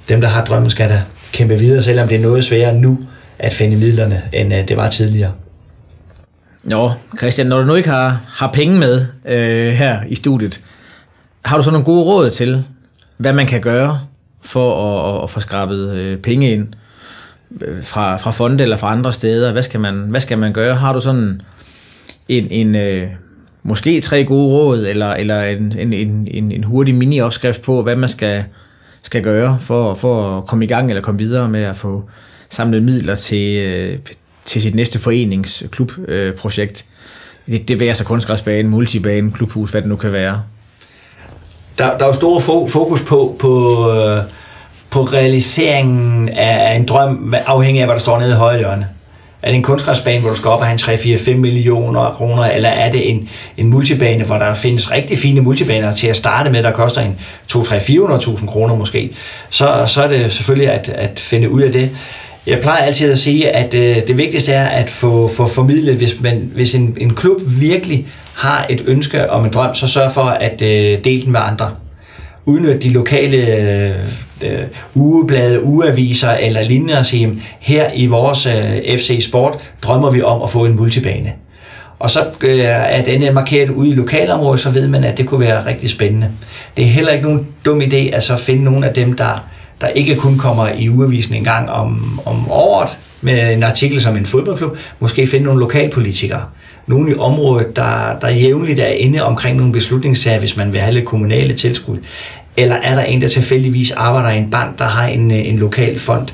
dem, 0.09 0.21
der 0.21 0.27
har 0.27 0.45
drømmen, 0.45 0.71
skal 0.71 0.89
da 0.89 1.01
kæmpe 1.31 1.59
videre, 1.59 1.83
selvom 1.83 2.07
det 2.07 2.17
er 2.17 2.21
noget 2.21 2.45
sværere 2.45 2.75
nu 2.75 2.99
at 3.39 3.53
finde 3.53 3.77
midlerne, 3.77 4.21
end 4.33 4.53
øh, 4.53 4.67
det 4.67 4.77
var 4.77 4.89
tidligere. 4.89 5.31
Nå, 6.63 6.91
Christian, 7.17 7.47
når 7.47 7.59
du 7.59 7.65
nu 7.65 7.75
ikke 7.75 7.89
har, 7.89 8.21
har 8.27 8.51
penge 8.51 8.79
med 8.79 9.05
øh, 9.25 9.73
her 9.73 9.99
i 10.07 10.15
studiet, 10.15 10.61
har 11.45 11.57
du 11.57 11.63
så 11.63 11.71
nogle 11.71 11.85
gode 11.85 12.03
råd 12.03 12.29
til, 12.29 12.63
hvad 13.17 13.33
man 13.33 13.47
kan 13.47 13.61
gøre 13.61 13.99
for 14.41 14.85
at, 14.85 15.15
at, 15.15 15.23
at 15.23 15.29
få 15.29 15.39
skrabet 15.39 15.95
øh, 15.95 16.17
penge 16.17 16.51
ind 16.51 16.73
fra, 17.83 18.17
fra 18.17 18.31
fonde 18.31 18.63
eller 18.63 18.77
fra 18.77 18.91
andre 18.91 19.13
steder? 19.13 19.51
Hvad 19.51 19.63
skal 19.63 19.79
man, 19.79 19.95
hvad 19.95 20.21
skal 20.21 20.37
man 20.37 20.53
gøre? 20.53 20.75
Har 20.75 20.93
du 20.93 21.01
sådan 21.01 21.41
en, 22.27 22.47
en 22.51 22.75
øh, 22.75 23.07
måske 23.63 24.01
tre 24.01 24.23
gode 24.25 24.53
råd, 24.53 24.87
eller, 24.87 25.13
eller 25.13 25.43
en, 25.43 25.73
en, 25.79 25.93
en, 25.93 26.51
en 26.51 26.63
hurtig 26.63 26.95
mini-opskrift 26.95 27.61
på, 27.61 27.81
hvad 27.81 27.95
man 27.95 28.09
skal, 28.09 28.43
skal 29.01 29.23
gøre 29.23 29.57
for, 29.59 29.93
for 29.93 30.37
at 30.37 30.45
komme 30.45 30.65
i 30.65 30.67
gang 30.67 30.89
eller 30.89 31.01
komme 31.01 31.19
videre 31.19 31.49
med 31.49 31.63
at 31.63 31.75
få 31.75 32.03
samlet 32.49 32.83
midler 32.83 33.15
til, 33.15 33.57
øh, 33.57 33.99
til 34.45 34.61
sit 34.61 34.75
næste 34.75 34.99
foreningsklubprojekt. 34.99 36.85
Øh, 37.47 37.53
det, 37.53 37.67
det 37.67 37.79
vil 37.79 37.95
så 37.95 38.03
kunstgræsbane, 38.03 38.69
multibane, 38.69 39.31
klubhus, 39.31 39.71
hvad 39.71 39.81
det 39.81 39.89
nu 39.89 39.95
kan 39.95 40.11
være. 40.11 40.43
Der, 41.77 41.97
der 41.97 42.03
er 42.03 42.07
jo 42.07 42.13
stor 42.13 42.39
fokus 42.67 43.03
på, 43.03 43.35
på, 43.39 43.83
øh, 43.91 44.23
på 44.91 45.03
realiseringen 45.03 46.29
af 46.29 46.75
en 46.75 46.85
drøm, 46.85 47.33
afhængig 47.45 47.81
af, 47.81 47.87
hvad 47.87 47.95
der 47.95 48.01
står 48.01 48.19
nede 48.19 48.31
i 48.31 48.35
højre 48.35 48.57
hjørne. 48.57 48.87
Er 49.41 49.47
det 49.47 49.55
en 49.55 49.63
kunstgræsbane, 49.63 50.21
hvor 50.21 50.29
du 50.29 50.35
skal 50.35 50.49
op 50.49 50.59
og 50.59 50.65
have 50.65 50.73
en 50.73 51.15
3-4-5 51.15 51.33
millioner 51.35 52.11
kroner, 52.11 52.43
eller 52.43 52.69
er 52.69 52.91
det 52.91 53.09
en, 53.09 53.29
en 53.57 53.69
multibane, 53.69 54.23
hvor 54.23 54.37
der 54.37 54.53
findes 54.53 54.91
rigtig 54.91 55.17
fine 55.17 55.41
multibaner 55.41 55.91
til 55.91 56.07
at 56.07 56.17
starte 56.17 56.49
med, 56.49 56.63
der 56.63 56.71
koster 56.71 57.01
en 57.01 57.19
2-3-400.000 57.51 58.45
kroner 58.45 58.75
måske, 58.75 59.15
så, 59.49 59.83
så 59.87 60.03
er 60.03 60.07
det 60.07 60.33
selvfølgelig 60.33 60.71
at, 60.71 60.89
at 60.89 61.19
finde 61.19 61.49
ud 61.49 61.61
af 61.61 61.71
det. 61.71 61.89
Jeg 62.47 62.59
plejer 62.59 62.83
altid 62.83 63.11
at 63.11 63.19
sige, 63.19 63.49
at 63.49 63.73
øh, 63.73 64.07
det 64.07 64.17
vigtigste 64.17 64.53
er 64.53 64.67
at 64.67 64.89
få, 64.89 65.27
få 65.27 65.47
formidlet, 65.47 65.95
hvis, 65.95 66.21
man, 66.21 66.51
hvis 66.55 66.75
en, 66.75 66.97
en 66.99 67.15
klub 67.15 67.41
virkelig 67.45 68.07
har 68.33 68.65
et 68.69 68.83
ønske 68.87 69.29
om 69.29 69.45
en 69.45 69.51
drøm, 69.53 69.75
så 69.75 69.87
sørg 69.87 70.11
for 70.11 70.23
at 70.23 70.61
øh, 70.61 71.03
dele 71.03 71.23
den 71.23 71.31
med 71.31 71.39
andre 71.43 71.71
udnytte 72.45 72.79
de 72.79 72.89
lokale 72.89 73.37
øh, 73.37 73.95
øh, 74.41 74.63
ugeblade, 74.95 75.63
ugeaviser 75.63 76.31
eller 76.31 76.61
lignende 76.61 76.97
og 76.97 77.05
sige, 77.05 77.41
her 77.59 77.91
i 77.95 78.05
vores 78.05 78.45
øh, 78.45 78.97
FC 78.97 79.25
Sport 79.27 79.73
drømmer 79.81 80.09
vi 80.09 80.21
om 80.21 80.41
at 80.41 80.49
få 80.49 80.65
en 80.65 80.75
multibane. 80.75 81.33
Og 81.99 82.09
så 82.09 82.19
øh, 82.41 82.59
er 82.65 83.03
den 83.03 83.33
markeret 83.33 83.69
ude 83.69 83.89
i 83.89 83.93
lokalområdet, 83.93 84.59
så 84.59 84.71
ved 84.71 84.87
man, 84.87 85.03
at 85.03 85.17
det 85.17 85.25
kunne 85.25 85.39
være 85.39 85.65
rigtig 85.65 85.89
spændende. 85.89 86.29
Det 86.77 86.85
er 86.85 86.89
heller 86.89 87.11
ikke 87.11 87.25
nogen 87.25 87.47
dum 87.65 87.81
idé 87.81 87.95
at 87.95 88.23
så 88.23 88.37
finde 88.37 88.63
nogle 88.63 88.87
af 88.87 88.93
dem, 88.93 89.13
der 89.13 89.49
der 89.81 89.87
ikke 89.87 90.15
kun 90.15 90.37
kommer 90.37 90.67
i 90.77 90.89
ugeavisen 90.89 91.35
en 91.35 91.43
gang 91.43 91.69
om, 91.69 92.19
om 92.25 92.51
året 92.51 92.97
med 93.21 93.53
en 93.53 93.63
artikel 93.63 94.01
som 94.01 94.17
en 94.17 94.25
fodboldklub, 94.25 94.77
måske 94.99 95.27
finde 95.27 95.45
nogle 95.45 95.59
lokalpolitikere, 95.59 96.43
nogen 96.89 97.11
i 97.11 97.13
området, 97.13 97.75
der, 97.75 98.19
der 98.21 98.29
jævnligt 98.29 98.79
er 98.79 98.87
inde 98.87 99.23
omkring 99.23 99.57
nogle 99.57 99.73
beslutningssager, 99.73 100.39
hvis 100.39 100.57
man 100.57 100.73
vil 100.73 100.81
have 100.81 100.93
lidt 100.93 101.05
kommunale 101.05 101.53
tilskud. 101.53 101.97
Eller 102.57 102.75
er 102.75 102.95
der 102.95 103.01
en, 103.01 103.21
der 103.21 103.27
tilfældigvis 103.27 103.91
arbejder 103.91 104.29
i 104.29 104.37
en 104.37 104.49
bank, 104.51 104.79
der 104.79 104.85
har 104.85 105.07
en, 105.07 105.31
øh, 105.31 105.47
en 105.47 105.57
lokal 105.57 105.99
fond, 105.99 106.27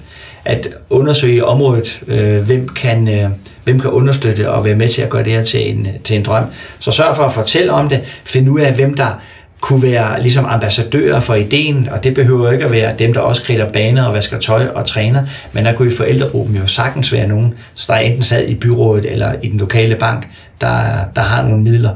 at 0.45 0.67
undersøge 0.89 1.45
området, 1.45 2.03
øh, 2.07 2.41
hvem, 2.41 2.69
kan, 2.69 3.07
øh, 3.07 3.29
hvem 3.63 3.79
kan 3.79 3.89
understøtte 3.89 4.51
og 4.51 4.65
være 4.65 4.75
med 4.75 4.89
til 4.89 5.01
at 5.01 5.09
gøre 5.09 5.23
det 5.23 5.33
her 5.33 5.43
til 5.43 5.69
en, 5.69 5.87
til 6.03 6.15
en 6.17 6.23
drøm. 6.23 6.43
Så 6.79 6.91
sørg 6.91 7.15
for 7.15 7.23
at 7.23 7.33
fortælle 7.33 7.71
om 7.71 7.89
det, 7.89 8.01
Find 8.23 8.49
ud 8.49 8.59
af, 8.59 8.73
hvem 8.73 8.93
der 8.93 9.21
kunne 9.61 9.83
være 9.83 10.21
ligesom 10.21 10.45
ambassadører 10.45 11.19
for 11.19 11.35
ideen, 11.35 11.89
og 11.91 12.03
det 12.03 12.13
behøver 12.13 12.51
ikke 12.51 12.65
at 12.65 12.71
være 12.71 12.95
dem, 12.99 13.13
der 13.13 13.19
også 13.19 13.43
kridter 13.43 13.71
baner 13.71 14.05
og 14.05 14.13
vasker 14.13 14.39
tøj 14.39 14.67
og 14.75 14.85
træner, 14.85 15.23
men 15.53 15.65
der 15.65 15.73
kunne 15.73 15.87
i 15.87 15.95
forældregruppen 15.95 16.55
jo 16.55 16.67
sagtens 16.67 17.13
være 17.13 17.27
nogen, 17.27 17.53
der 17.87 17.95
enten 17.95 18.23
sad 18.23 18.47
i 18.47 18.55
byrådet 18.55 19.11
eller 19.11 19.33
i 19.43 19.47
den 19.47 19.59
lokale 19.59 19.95
bank, 19.95 20.27
der, 20.61 21.05
der 21.15 21.21
har 21.21 21.41
nogle 21.41 21.63
midler. 21.63 21.91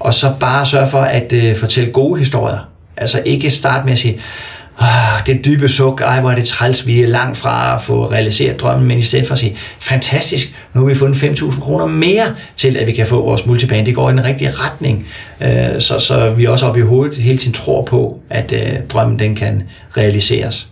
Og 0.00 0.14
så 0.14 0.32
bare 0.40 0.66
sørge 0.66 0.88
for 0.88 1.00
at 1.00 1.32
øh, 1.32 1.56
fortælle 1.56 1.92
gode 1.92 2.18
historier. 2.18 2.68
Altså 2.96 3.22
ikke 3.24 3.50
starte 3.50 3.84
med 3.84 3.92
at 3.92 3.98
sige, 3.98 4.20
oh, 4.80 5.26
det 5.26 5.44
dybe 5.44 5.68
suk, 5.68 6.00
ej 6.00 6.20
hvor 6.20 6.30
er 6.30 6.34
det 6.34 6.44
træls, 6.44 6.86
vi 6.86 7.02
er 7.02 7.08
langt 7.08 7.36
fra 7.36 7.74
at 7.74 7.82
få 7.82 8.10
realiseret 8.10 8.60
drømmen, 8.60 8.88
men 8.88 8.98
i 8.98 9.02
stedet 9.02 9.26
for 9.26 9.34
at 9.34 9.38
sige, 9.38 9.56
fantastisk, 9.80 10.66
nu 10.74 10.80
har 10.80 10.88
vi 10.88 10.94
fundet 10.94 11.16
5.000 11.16 11.60
kroner 11.60 11.86
mere 11.86 12.34
til, 12.56 12.76
at 12.76 12.86
vi 12.86 12.92
kan 12.92 13.06
få 13.06 13.24
vores 13.24 13.46
multibane. 13.46 13.86
Det 13.86 13.94
går 13.94 14.10
i 14.10 14.12
den 14.12 14.24
rigtige 14.24 14.50
retning, 14.50 15.06
øh, 15.40 15.80
så, 15.80 15.98
så 15.98 16.30
vi 16.30 16.46
også 16.46 16.66
op 16.66 16.76
i 16.76 16.80
hovedet 16.80 17.16
hele 17.16 17.38
tiden 17.38 17.52
tror 17.52 17.84
på, 17.84 18.20
at 18.30 18.52
øh, 18.52 18.72
drømmen 18.88 19.18
den 19.18 19.34
kan 19.34 19.62
realiseres. 19.96 20.68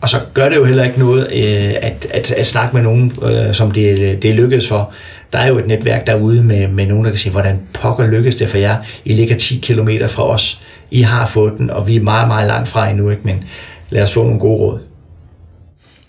Og 0.00 0.08
så 0.08 0.16
gør 0.34 0.48
det 0.48 0.56
jo 0.56 0.64
heller 0.64 0.84
ikke 0.84 0.98
noget 0.98 1.20
øh, 1.32 1.74
at, 1.82 2.06
at, 2.10 2.32
at 2.32 2.46
snakke 2.46 2.76
med 2.76 2.82
nogen, 2.82 3.12
øh, 3.22 3.54
som 3.54 3.70
det, 3.70 4.22
det 4.22 4.34
lykkedes 4.34 4.68
for. 4.68 4.92
Der 5.32 5.38
er 5.38 5.46
jo 5.46 5.58
et 5.58 5.66
netværk 5.66 6.06
derude 6.06 6.42
med, 6.42 6.68
med 6.68 6.86
nogen, 6.86 7.04
der 7.04 7.10
kan 7.10 7.18
sige, 7.18 7.32
hvordan 7.32 7.60
pokker 7.72 8.06
lykkes 8.06 8.36
det 8.36 8.48
for 8.48 8.58
jer? 8.58 8.76
I 9.04 9.12
ligger 9.12 9.36
10 9.36 9.58
km 9.58 9.88
fra 10.08 10.28
os 10.28 10.62
i 10.90 11.02
har 11.02 11.26
fået 11.26 11.52
den, 11.58 11.70
og 11.70 11.86
vi 11.86 11.96
er 11.96 12.00
meget, 12.00 12.28
meget 12.28 12.46
langt 12.46 12.68
fra 12.68 12.88
endnu, 12.88 13.10
ikke? 13.10 13.22
men 13.24 13.44
lad 13.90 14.02
os 14.02 14.12
få 14.12 14.24
nogle 14.24 14.38
gode 14.40 14.60
råd. 14.60 14.78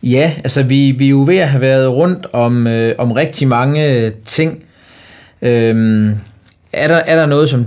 Ja, 0.03 0.33
altså 0.37 0.63
vi, 0.63 0.91
vi 0.91 1.05
er 1.05 1.09
jo 1.09 1.23
ved 1.27 1.37
at 1.37 1.49
have 1.49 1.61
været 1.61 1.89
rundt 1.89 2.27
om, 2.33 2.67
øh, 2.67 2.95
om 2.97 3.11
rigtig 3.11 3.47
mange 3.47 4.11
ting. 4.25 4.63
Øhm, 5.41 6.09
er, 6.73 6.87
der, 6.87 6.95
er 6.95 7.15
der 7.15 7.25
noget, 7.25 7.49
som 7.49 7.65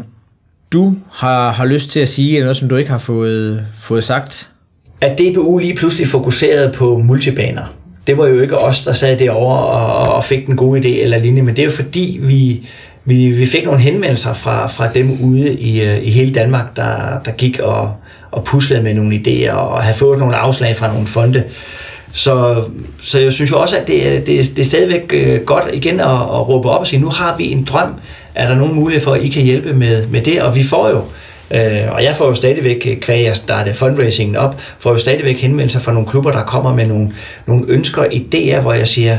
du 0.73 0.95
har, 1.13 1.53
har 1.53 1.65
lyst 1.65 1.91
til 1.91 2.01
at 2.01 2.09
sige, 2.09 2.35
eller 2.35 2.45
noget, 2.45 2.57
som 2.57 2.69
du 2.69 2.77
ikke 2.77 2.91
har 2.91 2.99
fået, 2.99 3.67
fået 3.75 4.05
sagt? 4.05 4.51
At 5.05 5.19
DBU 5.19 5.59
lige 5.59 5.75
pludselig 5.75 6.09
fokuserede 6.09 6.73
på 6.73 6.99
multibaner, 6.99 7.63
det 8.07 8.19
var 8.19 8.27
jo 8.27 8.41
ikke 8.41 8.59
os, 8.59 8.85
der 8.85 8.93
sad 8.93 9.17
derovre 9.17 9.59
og, 9.59 10.15
og 10.15 10.25
fik 10.25 10.47
den 10.47 10.57
gode 10.57 10.81
idé 10.81 11.03
eller 11.03 11.19
linje, 11.19 11.43
men 11.43 11.57
det 11.57 11.63
er 11.63 11.67
jo 11.67 11.71
fordi, 11.71 12.21
vi, 12.23 12.69
vi, 13.05 13.27
vi 13.27 13.47
fik 13.47 13.65
nogle 13.65 13.81
henvendelser 13.81 14.35
fra, 14.35 14.67
fra 14.67 14.93
dem 14.93 15.19
ude 15.23 15.61
i, 15.61 15.83
øh, 15.83 16.07
i 16.07 16.11
hele 16.11 16.35
Danmark, 16.35 16.77
der, 16.77 17.21
der 17.25 17.31
gik 17.31 17.59
og, 17.59 17.93
og 18.31 18.45
puslede 18.45 18.83
med 18.83 18.95
nogle 18.95 19.17
idéer 19.17 19.53
og 19.53 19.83
havde 19.83 19.99
fået 19.99 20.19
nogle 20.19 20.37
afslag 20.37 20.77
fra 20.77 20.93
nogle 20.93 21.07
fonde. 21.07 21.45
Så, 22.13 22.65
så 23.03 23.21
jeg 23.21 23.33
synes 23.33 23.51
jo 23.51 23.61
også, 23.61 23.77
at 23.77 23.87
det, 23.87 24.27
det, 24.27 24.27
det 24.27 24.59
er 24.59 24.65
stadigvæk 24.65 25.11
øh, 25.15 25.41
godt 25.41 25.65
igen 25.73 26.01
at, 26.01 26.07
at 26.07 26.49
råbe 26.49 26.71
op 26.71 26.81
og 26.81 26.87
sige, 26.87 27.01
nu 27.01 27.09
har 27.09 27.37
vi 27.37 27.53
en 27.53 27.65
drøm. 27.65 27.91
Er 28.35 28.49
der 28.49 28.57
nogen 28.57 28.75
mulighed 28.75 29.05
for, 29.05 29.13
at 29.13 29.23
I 29.23 29.29
kan 29.29 29.43
hjælpe 29.43 29.73
med, 29.73 30.07
med 30.07 30.21
det? 30.21 30.43
Og 30.43 30.55
vi 30.55 30.63
får 30.63 30.89
jo, 30.89 30.97
øh, 30.97 31.05
Øh, 31.55 31.93
og 31.93 32.05
jeg 32.05 32.17
får 32.17 32.27
jo 32.27 32.35
stadigvæk, 32.35 32.87
øh, 32.91 32.97
kvæg 32.97 33.25
jeg 33.25 33.37
startede 33.37 33.75
fundraisingen 33.75 34.37
op, 34.37 34.61
får 34.79 34.91
jo 34.91 34.99
stadigvæk 34.99 35.41
henvendelser 35.41 35.81
fra 35.81 35.93
nogle 35.93 36.09
klubber, 36.09 36.33
der 36.33 36.45
kommer 36.45 36.75
med 36.75 36.87
nogle, 36.87 37.11
nogle 37.47 37.65
ønsker 37.69 38.03
og 38.03 38.09
idéer, 38.13 38.61
hvor 38.61 38.73
jeg 38.73 38.89
siger, 38.89 39.19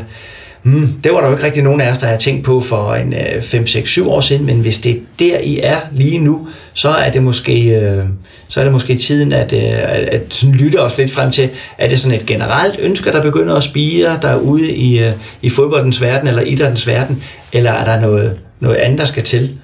Hmm, 0.66 0.94
det 1.04 1.14
var 1.14 1.22
der 1.22 1.28
jo 1.28 1.34
ikke 1.34 1.46
rigtig 1.46 1.64
nogen 1.64 1.82
af 1.82 1.92
os, 1.92 1.98
der 1.98 2.06
havde 2.06 2.20
tænkt 2.20 2.46
på 2.46 2.62
for 2.62 2.94
en 2.94 3.14
5, 3.42 3.68
6, 3.68 3.90
7 3.90 4.10
år 4.12 4.22
siden, 4.22 4.46
men 4.46 4.60
hvis 4.60 4.82
det 4.82 4.92
er 4.92 5.00
der, 5.20 5.38
I 5.38 5.60
er 5.64 5.80
lige 5.92 6.20
nu, 6.20 6.48
så 6.74 6.90
er 6.90 7.12
det 7.12 7.24
måske, 7.24 7.68
øh, 7.70 8.04
så 8.48 8.60
er 8.60 8.64
det 8.64 8.74
måske 8.74 8.98
tiden 8.98 9.34
at, 9.34 9.54
øh, 9.54 9.62
at, 9.64 10.10
at 10.10 10.22
sådan 10.30 10.56
lytte 10.56 10.82
os 10.82 10.98
lidt 10.98 11.12
frem 11.12 11.32
til, 11.32 11.50
er 11.78 11.90
det 11.90 12.00
sådan 12.00 12.18
et 12.18 12.26
generelt 12.26 12.80
ønske, 12.80 13.12
der 13.12 13.22
begynder 13.22 13.56
at 13.56 13.64
spire 13.64 14.20
derude 14.22 14.72
i, 14.72 15.00
øh, 15.00 15.12
i 15.42 15.50
fodboldens 15.50 16.02
verden 16.02 16.28
eller 16.28 16.42
idrættens 16.42 16.88
verden, 16.88 17.24
eller 17.54 17.72
er 17.72 17.86
der 17.86 18.00
noget, 18.00 18.38
noget 18.60 18.76
andet, 18.76 19.00
der 19.00 19.06
skal 19.06 19.24
til? 19.24 19.58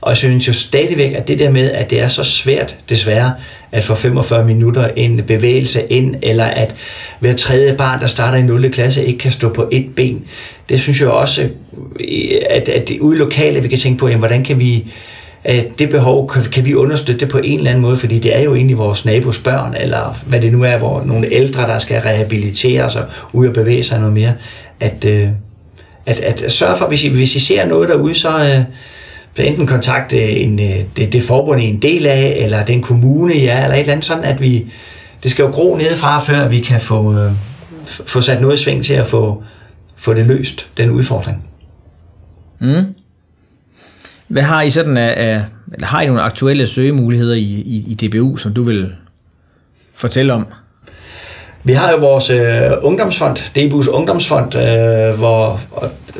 Og 0.00 0.10
jeg 0.10 0.16
synes 0.16 0.48
jo 0.48 0.52
stadigvæk, 0.52 1.12
at 1.12 1.28
det 1.28 1.38
der 1.38 1.50
med, 1.50 1.70
at 1.70 1.90
det 1.90 2.00
er 2.00 2.08
så 2.08 2.24
svært, 2.24 2.76
desværre, 2.88 3.32
at 3.72 3.84
få 3.84 3.94
45 3.94 4.44
minutter 4.44 4.88
en 4.96 5.22
bevægelse 5.26 5.80
ind, 5.90 6.14
eller 6.22 6.44
at 6.44 6.74
hver 7.20 7.36
tredje 7.36 7.74
barn, 7.74 8.00
der 8.00 8.06
starter 8.06 8.38
i 8.38 8.42
0. 8.42 8.70
klasse, 8.70 9.04
ikke 9.04 9.18
kan 9.18 9.32
stå 9.32 9.52
på 9.52 9.68
et 9.72 9.94
ben, 9.96 10.24
det 10.68 10.80
synes 10.80 11.00
jeg 11.00 11.08
også, 11.08 11.42
øh, 12.00 12.40
at, 12.50 12.68
at 12.68 12.88
det 12.88 12.98
ude 12.98 13.18
lokale, 13.18 13.62
vi 13.62 13.68
kan 13.68 13.78
tænke 13.78 13.98
på, 13.98 14.08
jamen, 14.08 14.18
hvordan 14.18 14.44
kan 14.44 14.58
vi, 14.58 14.92
at 15.44 15.66
det 15.78 15.90
behov, 15.90 16.30
kan, 16.30 16.42
kan 16.42 16.64
vi 16.64 16.74
understøtte 16.74 17.20
det 17.20 17.28
på 17.28 17.38
en 17.38 17.58
eller 17.58 17.70
anden 17.70 17.82
måde, 17.82 17.96
fordi 17.96 18.18
det 18.18 18.36
er 18.36 18.40
jo 18.40 18.54
egentlig 18.54 18.78
vores 18.78 19.04
nabos 19.04 19.38
børn, 19.38 19.74
eller 19.74 20.18
hvad 20.26 20.40
det 20.40 20.52
nu 20.52 20.62
er, 20.62 20.78
hvor 20.78 21.02
nogle 21.04 21.32
ældre, 21.32 21.62
der 21.62 21.78
skal 21.78 22.00
rehabiliteres 22.00 22.96
og 22.96 23.04
ud 23.32 23.46
og 23.46 23.54
bevæge 23.54 23.84
sig 23.84 23.98
noget 23.98 24.14
mere, 24.14 24.32
at, 24.80 25.04
øh, 25.04 25.28
at, 26.06 26.20
at 26.20 26.52
sørge 26.52 26.76
for, 26.78 26.86
hvis 26.86 27.04
I, 27.04 27.08
hvis 27.08 27.36
I 27.36 27.40
ser 27.40 27.66
noget 27.66 27.88
derude, 27.88 28.14
så, 28.14 28.64
så 29.36 29.42
enten 29.42 29.66
kontakte 29.66 30.30
en, 30.30 30.60
øh, 30.60 30.84
det, 30.96 31.12
det 31.12 31.22
forbund 31.22 31.60
I 31.60 31.64
en 31.64 31.82
del 31.82 32.06
af, 32.06 32.36
eller 32.38 32.64
den 32.64 32.82
kommune 32.82 33.34
I 33.34 33.46
er, 33.46 33.62
eller 33.62 33.74
et 33.74 33.80
eller 33.80 33.92
andet 33.92 34.06
sådan, 34.06 34.24
at 34.24 34.40
vi, 34.40 34.66
det 35.22 35.30
skal 35.30 35.42
jo 35.42 35.50
gro 35.50 35.76
nedefra, 35.76 36.20
før 36.20 36.48
vi 36.48 36.60
kan 36.60 36.80
få, 36.80 37.18
øh, 37.18 37.32
få 37.86 38.20
sat 38.20 38.40
noget 38.40 38.60
i 38.60 38.62
sving 38.62 38.84
til 38.84 38.94
at 38.94 39.06
få, 39.06 39.42
få 39.96 40.14
det 40.14 40.26
løst, 40.26 40.70
den 40.76 40.90
udfordring. 40.90 41.44
Mm. 42.58 42.84
Hvad 44.28 44.42
har 44.42 44.62
I 44.62 44.70
sådan 44.70 44.96
af, 44.96 45.14
af 45.16 45.44
eller 45.72 45.86
har 45.86 46.00
I 46.00 46.06
nogle 46.06 46.22
aktuelle 46.22 46.66
søgemuligheder 46.66 47.34
i, 47.34 47.62
i, 47.66 47.96
i 48.00 48.06
DBU, 48.06 48.36
som 48.36 48.54
du 48.54 48.62
vil 48.62 48.92
fortælle 49.94 50.32
om? 50.32 50.46
Vi 51.64 51.72
har 51.72 51.90
jo 51.90 51.96
vores 51.96 52.30
øh, 52.30 52.70
ungdomsfond, 52.82 53.36
DBU's 53.36 53.90
ungdomsfond, 53.90 54.54
øh, 54.54 55.18
hvor, 55.18 55.60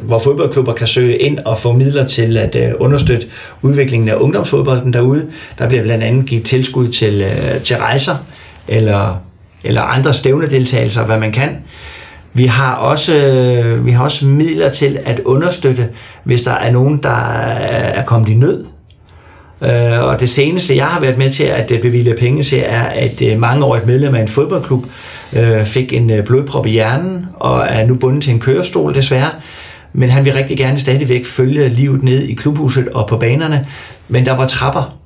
hvor 0.02 0.18
fodboldklubber 0.18 0.72
kan 0.72 0.86
søge 0.86 1.18
ind 1.18 1.38
og 1.38 1.58
få 1.58 1.72
midler 1.72 2.06
til 2.06 2.36
at 2.36 2.56
øh, 2.56 2.72
understøtte 2.78 3.26
udviklingen 3.62 4.08
af 4.08 4.14
ungdomsfodbolden 4.14 4.92
derude. 4.92 5.26
Der 5.58 5.68
bliver 5.68 5.82
blandt 5.82 6.04
andet 6.04 6.26
givet 6.26 6.44
tilskud 6.44 6.88
til, 6.88 7.22
øh, 7.22 7.60
til 7.62 7.76
rejser 7.76 8.16
eller, 8.68 9.22
eller 9.64 9.82
andre 9.82 10.14
stævnedeltagelser, 10.14 11.04
hvad 11.04 11.18
man 11.18 11.32
kan. 11.32 11.56
Vi 12.32 12.46
har 12.46 12.74
også, 12.74 13.16
øh, 13.16 13.86
vi 13.86 13.90
har 13.90 14.04
også 14.04 14.26
midler 14.26 14.70
til 14.70 14.98
at 15.04 15.20
understøtte, 15.20 15.88
hvis 16.24 16.42
der 16.42 16.52
er 16.52 16.70
nogen, 16.70 17.02
der 17.02 17.16
er 17.30 18.04
kommet 18.04 18.28
i 18.28 18.34
nød. 18.34 18.64
Øh, 19.62 20.04
og 20.04 20.20
det 20.20 20.28
seneste, 20.28 20.76
jeg 20.76 20.86
har 20.86 21.00
været 21.00 21.18
med 21.18 21.30
til 21.30 21.44
at 21.44 21.70
øh, 21.70 21.82
bevilge 21.82 22.14
penge 22.14 22.44
til, 22.44 22.62
er, 22.66 22.82
at 22.82 23.22
øh, 23.22 23.38
mange 23.38 23.64
år 23.64 23.76
et 23.76 23.86
medlem 23.86 24.14
af 24.14 24.20
en 24.20 24.28
fodboldklub 24.28 24.84
øh, 25.32 25.66
fik 25.66 25.92
en 25.92 26.10
øh, 26.10 26.24
blodprop 26.24 26.66
i 26.66 26.70
hjernen 26.70 27.26
og 27.34 27.66
er 27.68 27.86
nu 27.86 27.94
bundet 27.94 28.22
til 28.22 28.32
en 28.32 28.40
kørestol 28.40 28.94
desværre. 28.94 29.30
Men 29.92 30.10
han 30.10 30.24
vil 30.24 30.32
rigtig 30.32 30.58
gerne 30.58 30.78
stadigvæk 30.78 31.26
følge 31.26 31.68
livet 31.68 32.02
ned 32.02 32.22
i 32.22 32.34
klubhuset 32.34 32.88
og 32.88 33.06
på 33.06 33.16
banerne. 33.16 33.66
Men 34.08 34.26
der 34.26 34.32
var 34.32 34.46
trapper, 34.46 35.00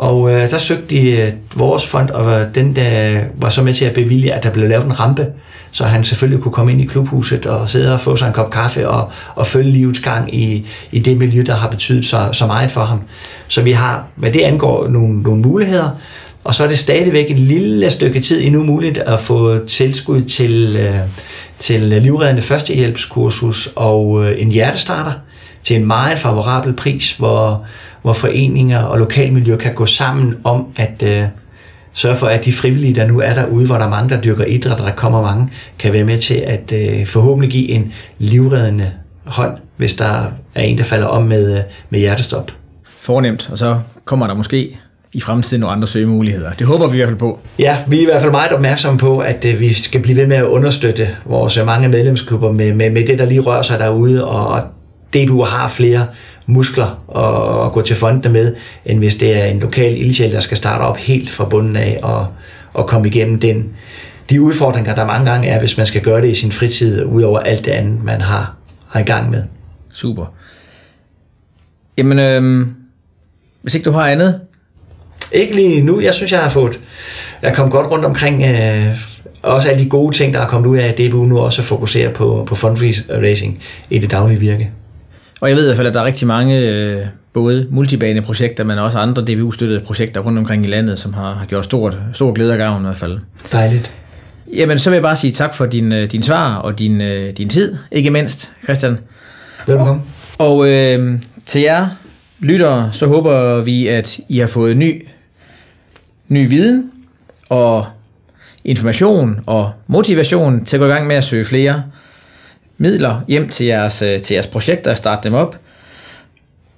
og 0.00 0.30
øh, 0.30 0.50
der 0.50 0.58
søgte 0.58 0.86
de 0.96 1.10
øh, 1.10 1.32
vores 1.54 1.86
fond, 1.86 2.10
og 2.10 2.40
øh, 2.40 2.54
den 2.54 2.76
der 2.76 3.20
var 3.34 3.48
så 3.48 3.62
med 3.62 3.74
til 3.74 3.84
at 3.84 3.94
bevilge, 3.94 4.32
at 4.32 4.42
der 4.42 4.50
blev 4.50 4.68
lavet 4.68 4.84
en 4.84 5.00
rampe, 5.00 5.26
så 5.70 5.84
han 5.84 6.04
selvfølgelig 6.04 6.42
kunne 6.42 6.52
komme 6.52 6.72
ind 6.72 6.80
i 6.80 6.84
klubhuset 6.84 7.46
og 7.46 7.68
sidde 7.68 7.92
og 7.92 8.00
få 8.00 8.16
sig 8.16 8.26
en 8.26 8.32
kop 8.32 8.50
kaffe 8.50 8.88
og, 8.88 9.12
og 9.34 9.46
følge 9.46 9.70
livets 9.70 10.00
gang 10.00 10.34
i, 10.34 10.66
i 10.92 10.98
det 10.98 11.16
miljø, 11.16 11.42
der 11.46 11.54
har 11.54 11.68
betydet 11.68 12.06
så, 12.06 12.28
så 12.32 12.46
meget 12.46 12.70
for 12.70 12.84
ham. 12.84 13.00
Så 13.48 13.62
vi 13.62 13.72
har, 13.72 14.04
hvad 14.14 14.32
det 14.32 14.40
angår, 14.40 14.88
nogle, 14.88 15.22
nogle 15.22 15.42
muligheder, 15.42 15.90
og 16.44 16.54
så 16.54 16.64
er 16.64 16.68
det 16.68 16.78
stadigvæk 16.78 17.30
et 17.30 17.38
lille 17.38 17.90
stykke 17.90 18.20
tid 18.20 18.42
endnu 18.42 18.64
muligt 18.64 18.98
at 18.98 19.20
få 19.20 19.64
tilskud 19.64 20.22
til, 20.22 20.76
øh, 20.76 20.98
til 21.58 21.80
livreddende 21.80 22.42
førstehjælpskursus 22.42 23.72
og 23.76 24.24
øh, 24.24 24.42
en 24.42 24.48
hjertestarter 24.52 25.12
til 25.64 25.76
en 25.76 25.86
meget 25.86 26.18
favorabel 26.18 26.72
pris, 26.72 27.16
hvor, 27.16 27.64
hvor 28.02 28.12
foreninger 28.12 28.82
og 28.82 28.98
lokalmiljø 28.98 29.56
kan 29.56 29.74
gå 29.74 29.86
sammen 29.86 30.34
om 30.44 30.66
at 30.76 31.02
øh, 31.02 31.24
sørge 31.92 32.16
for, 32.16 32.26
at 32.26 32.44
de 32.44 32.52
frivillige, 32.52 32.94
der 32.94 33.06
nu 33.06 33.20
er 33.20 33.34
derude, 33.34 33.66
hvor 33.66 33.76
der 33.76 33.84
er 33.84 33.90
mange, 33.90 34.10
der 34.10 34.20
dyrker 34.20 34.44
idræt, 34.44 34.78
der 34.78 34.94
kommer 34.94 35.22
mange, 35.22 35.48
kan 35.78 35.92
være 35.92 36.04
med 36.04 36.18
til 36.18 36.34
at 36.34 36.72
øh, 36.72 37.06
forhåbentlig 37.06 37.50
give 37.50 37.68
en 37.68 37.92
livreddende 38.18 38.90
hånd, 39.24 39.56
hvis 39.76 39.94
der 39.94 40.24
er 40.54 40.62
en, 40.62 40.78
der 40.78 40.84
falder 40.84 41.06
om 41.06 41.24
med, 41.24 41.56
øh, 41.56 41.62
med 41.90 42.00
hjertestop. 42.00 42.52
Fornemt, 42.84 43.50
og 43.50 43.58
så 43.58 43.78
kommer 44.04 44.26
der 44.26 44.34
måske 44.34 44.78
i 45.12 45.20
fremtiden 45.20 45.60
nogle 45.60 45.76
andre 45.76 45.88
søgemuligheder. 45.88 46.52
Det 46.52 46.66
håber 46.66 46.86
vi 46.88 46.92
i 46.92 46.96
hvert 46.96 47.08
fald 47.08 47.18
på. 47.18 47.38
Ja, 47.58 47.76
vi 47.88 47.96
er 47.98 48.02
i 48.02 48.04
hvert 48.04 48.20
fald 48.20 48.32
meget 48.32 48.52
opmærksomme 48.52 48.98
på, 48.98 49.18
at 49.18 49.44
øh, 49.44 49.60
vi 49.60 49.72
skal 49.74 50.02
blive 50.02 50.16
ved 50.16 50.26
med 50.26 50.36
at 50.36 50.44
understøtte 50.44 51.08
vores 51.24 51.64
mange 51.64 51.88
medlemsklubber 51.88 52.52
med, 52.52 52.72
med, 52.72 52.90
med 52.90 53.06
det, 53.06 53.18
der 53.18 53.24
lige 53.24 53.40
rører 53.40 53.62
sig 53.62 53.78
derude, 53.78 54.24
og 54.24 54.62
DBU 55.14 55.42
har 55.42 55.68
flere 55.68 56.06
muskler 56.46 57.02
at, 57.16 57.66
at 57.66 57.72
gå 57.72 57.82
til 57.82 57.96
fondene 57.96 58.32
med, 58.32 58.54
end 58.86 58.98
hvis 58.98 59.16
det 59.16 59.36
er 59.36 59.44
en 59.44 59.60
lokal 59.60 60.00
ildsjæl, 60.00 60.32
der 60.32 60.40
skal 60.40 60.56
starte 60.56 60.82
op 60.82 60.96
helt 60.96 61.30
fra 61.30 61.44
bunden 61.44 61.76
af 61.76 62.00
og, 62.02 62.26
og 62.72 62.86
komme 62.86 63.08
igennem 63.08 63.40
den, 63.40 63.68
de 64.30 64.42
udfordringer, 64.42 64.94
der 64.94 65.06
mange 65.06 65.30
gange 65.30 65.48
er, 65.48 65.60
hvis 65.60 65.76
man 65.76 65.86
skal 65.86 66.02
gøre 66.02 66.20
det 66.20 66.28
i 66.28 66.34
sin 66.34 66.52
fritid, 66.52 67.04
udover 67.04 67.38
alt 67.38 67.64
det 67.64 67.70
andet, 67.70 68.04
man 68.04 68.20
har, 68.20 68.54
har 68.88 69.00
i 69.00 69.04
gang 69.04 69.30
med. 69.30 69.42
Super. 69.92 70.26
Jamen, 71.98 72.18
øh, 72.18 72.66
hvis 73.62 73.74
ikke 73.74 73.84
du 73.84 73.90
har 73.90 74.08
andet? 74.08 74.40
Ikke 75.32 75.54
lige 75.54 75.82
nu. 75.82 76.00
Jeg 76.00 76.14
synes, 76.14 76.32
jeg 76.32 76.40
har 76.40 76.48
fået... 76.48 76.80
Jeg 77.42 77.54
kommet 77.54 77.72
godt 77.72 77.90
rundt 77.90 78.04
omkring 78.04 78.44
øh, 78.44 78.96
også 79.42 79.68
alle 79.68 79.84
de 79.84 79.88
gode 79.88 80.16
ting, 80.16 80.34
der 80.34 80.40
er 80.40 80.46
kommet 80.46 80.68
ud 80.68 80.76
af, 80.76 80.88
at 80.88 80.98
DBU 80.98 81.24
nu 81.24 81.38
også 81.38 81.62
fokuserer 81.62 82.12
på, 82.12 82.44
på 82.48 82.54
fundraising 82.54 83.62
i 83.90 83.98
det 83.98 84.10
daglige 84.10 84.40
virke. 84.40 84.70
Og 85.40 85.48
jeg 85.48 85.56
ved 85.56 85.64
i 85.64 85.66
hvert 85.66 85.76
fald, 85.76 85.88
at 85.88 85.94
der 85.94 86.00
er 86.00 86.04
rigtig 86.04 86.26
mange 86.26 86.58
øh, 86.58 87.06
både 87.32 87.66
multibaneprojekter, 87.70 88.64
men 88.64 88.78
også 88.78 88.98
andre 88.98 89.22
DBU-støttede 89.22 89.80
projekter 89.80 90.20
rundt 90.20 90.38
omkring 90.38 90.64
i 90.64 90.68
landet, 90.68 90.98
som 90.98 91.14
har, 91.14 91.34
har 91.34 91.46
gjort 91.46 91.64
stort, 91.64 91.96
stor 92.12 92.32
glæde 92.32 92.52
og 92.52 92.58
gavn 92.58 92.82
i 92.82 92.84
hvert 92.84 92.96
fald. 92.96 93.18
Dejligt. 93.52 93.92
Jamen, 94.56 94.78
så 94.78 94.90
vil 94.90 94.94
jeg 94.94 95.02
bare 95.02 95.16
sige 95.16 95.32
tak 95.32 95.54
for 95.54 95.66
din, 95.66 95.92
øh, 95.92 96.12
din 96.12 96.22
svar 96.22 96.56
og 96.56 96.78
din, 96.78 97.00
øh, 97.00 97.36
din 97.36 97.48
tid, 97.48 97.76
ikke 97.92 98.10
mindst, 98.10 98.52
Christian. 98.64 98.98
Velkommen. 99.66 100.02
Og 100.38 100.70
øh, 100.70 101.18
til 101.46 101.60
jer 101.60 101.86
lyttere, 102.40 102.88
så 102.92 103.06
håber 103.06 103.60
vi, 103.60 103.86
at 103.86 104.18
I 104.28 104.38
har 104.38 104.46
fået 104.46 104.76
ny, 104.76 105.06
ny 106.30 106.48
viden 106.48 106.90
og 107.48 107.86
information 108.64 109.40
og 109.46 109.72
motivation 109.86 110.64
til 110.64 110.76
at 110.76 110.80
gå 110.80 110.86
i 110.86 110.90
gang 110.90 111.06
med 111.06 111.16
at 111.16 111.24
søge 111.24 111.44
flere 111.44 111.82
midler 112.78 113.20
hjem 113.28 113.48
til 113.48 113.66
jeres, 113.66 114.02
øh, 114.02 114.20
til 114.20 114.34
jeres 114.34 114.46
projekter 114.46 114.90
og 114.90 114.96
starte 114.96 115.28
dem 115.28 115.34
op. 115.34 115.58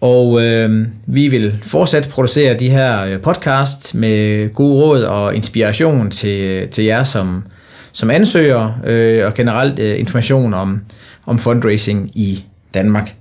Og 0.01 0.43
øh, 0.43 0.87
vi 1.07 1.29
vil 1.29 1.59
fortsat 1.63 2.09
producere 2.09 2.59
de 2.59 2.71
her 2.71 3.05
øh, 3.05 3.21
podcast 3.21 3.95
med 3.95 4.49
gode 4.55 4.83
råd 4.83 5.03
og 5.03 5.37
inspiration 5.37 6.11
til, 6.11 6.41
øh, 6.41 6.69
til 6.69 6.85
jer 6.85 7.05
som, 7.05 7.45
som 7.93 8.11
ansøger 8.11 8.81
øh, 8.87 9.27
og 9.27 9.35
generelt 9.35 9.79
øh, 9.79 10.01
information 10.01 10.55
om, 10.55 10.81
om 11.27 11.39
fundraising 11.39 12.11
i 12.15 12.45
Danmark. 12.75 13.15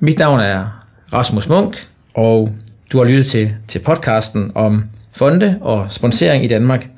Mit 0.00 0.18
navn 0.18 0.40
er 0.40 0.84
Rasmus 1.12 1.48
Munk, 1.48 1.86
og 2.14 2.52
du 2.92 2.98
har 2.98 3.04
lyttet 3.04 3.26
til, 3.26 3.54
til 3.68 3.78
podcasten 3.78 4.52
om 4.54 4.84
fonde 5.18 5.58
og 5.60 5.86
sponsering 5.92 6.44
i 6.44 6.48
Danmark, 6.48 6.88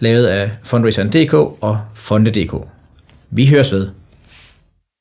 lavet 0.00 0.26
af 0.26 0.50
fundraiseren.dk 0.62 1.34
og 1.34 1.80
fonde.dk. 1.94 2.54
Vi 3.30 3.46
høres 3.46 3.72
ved. 3.72 3.88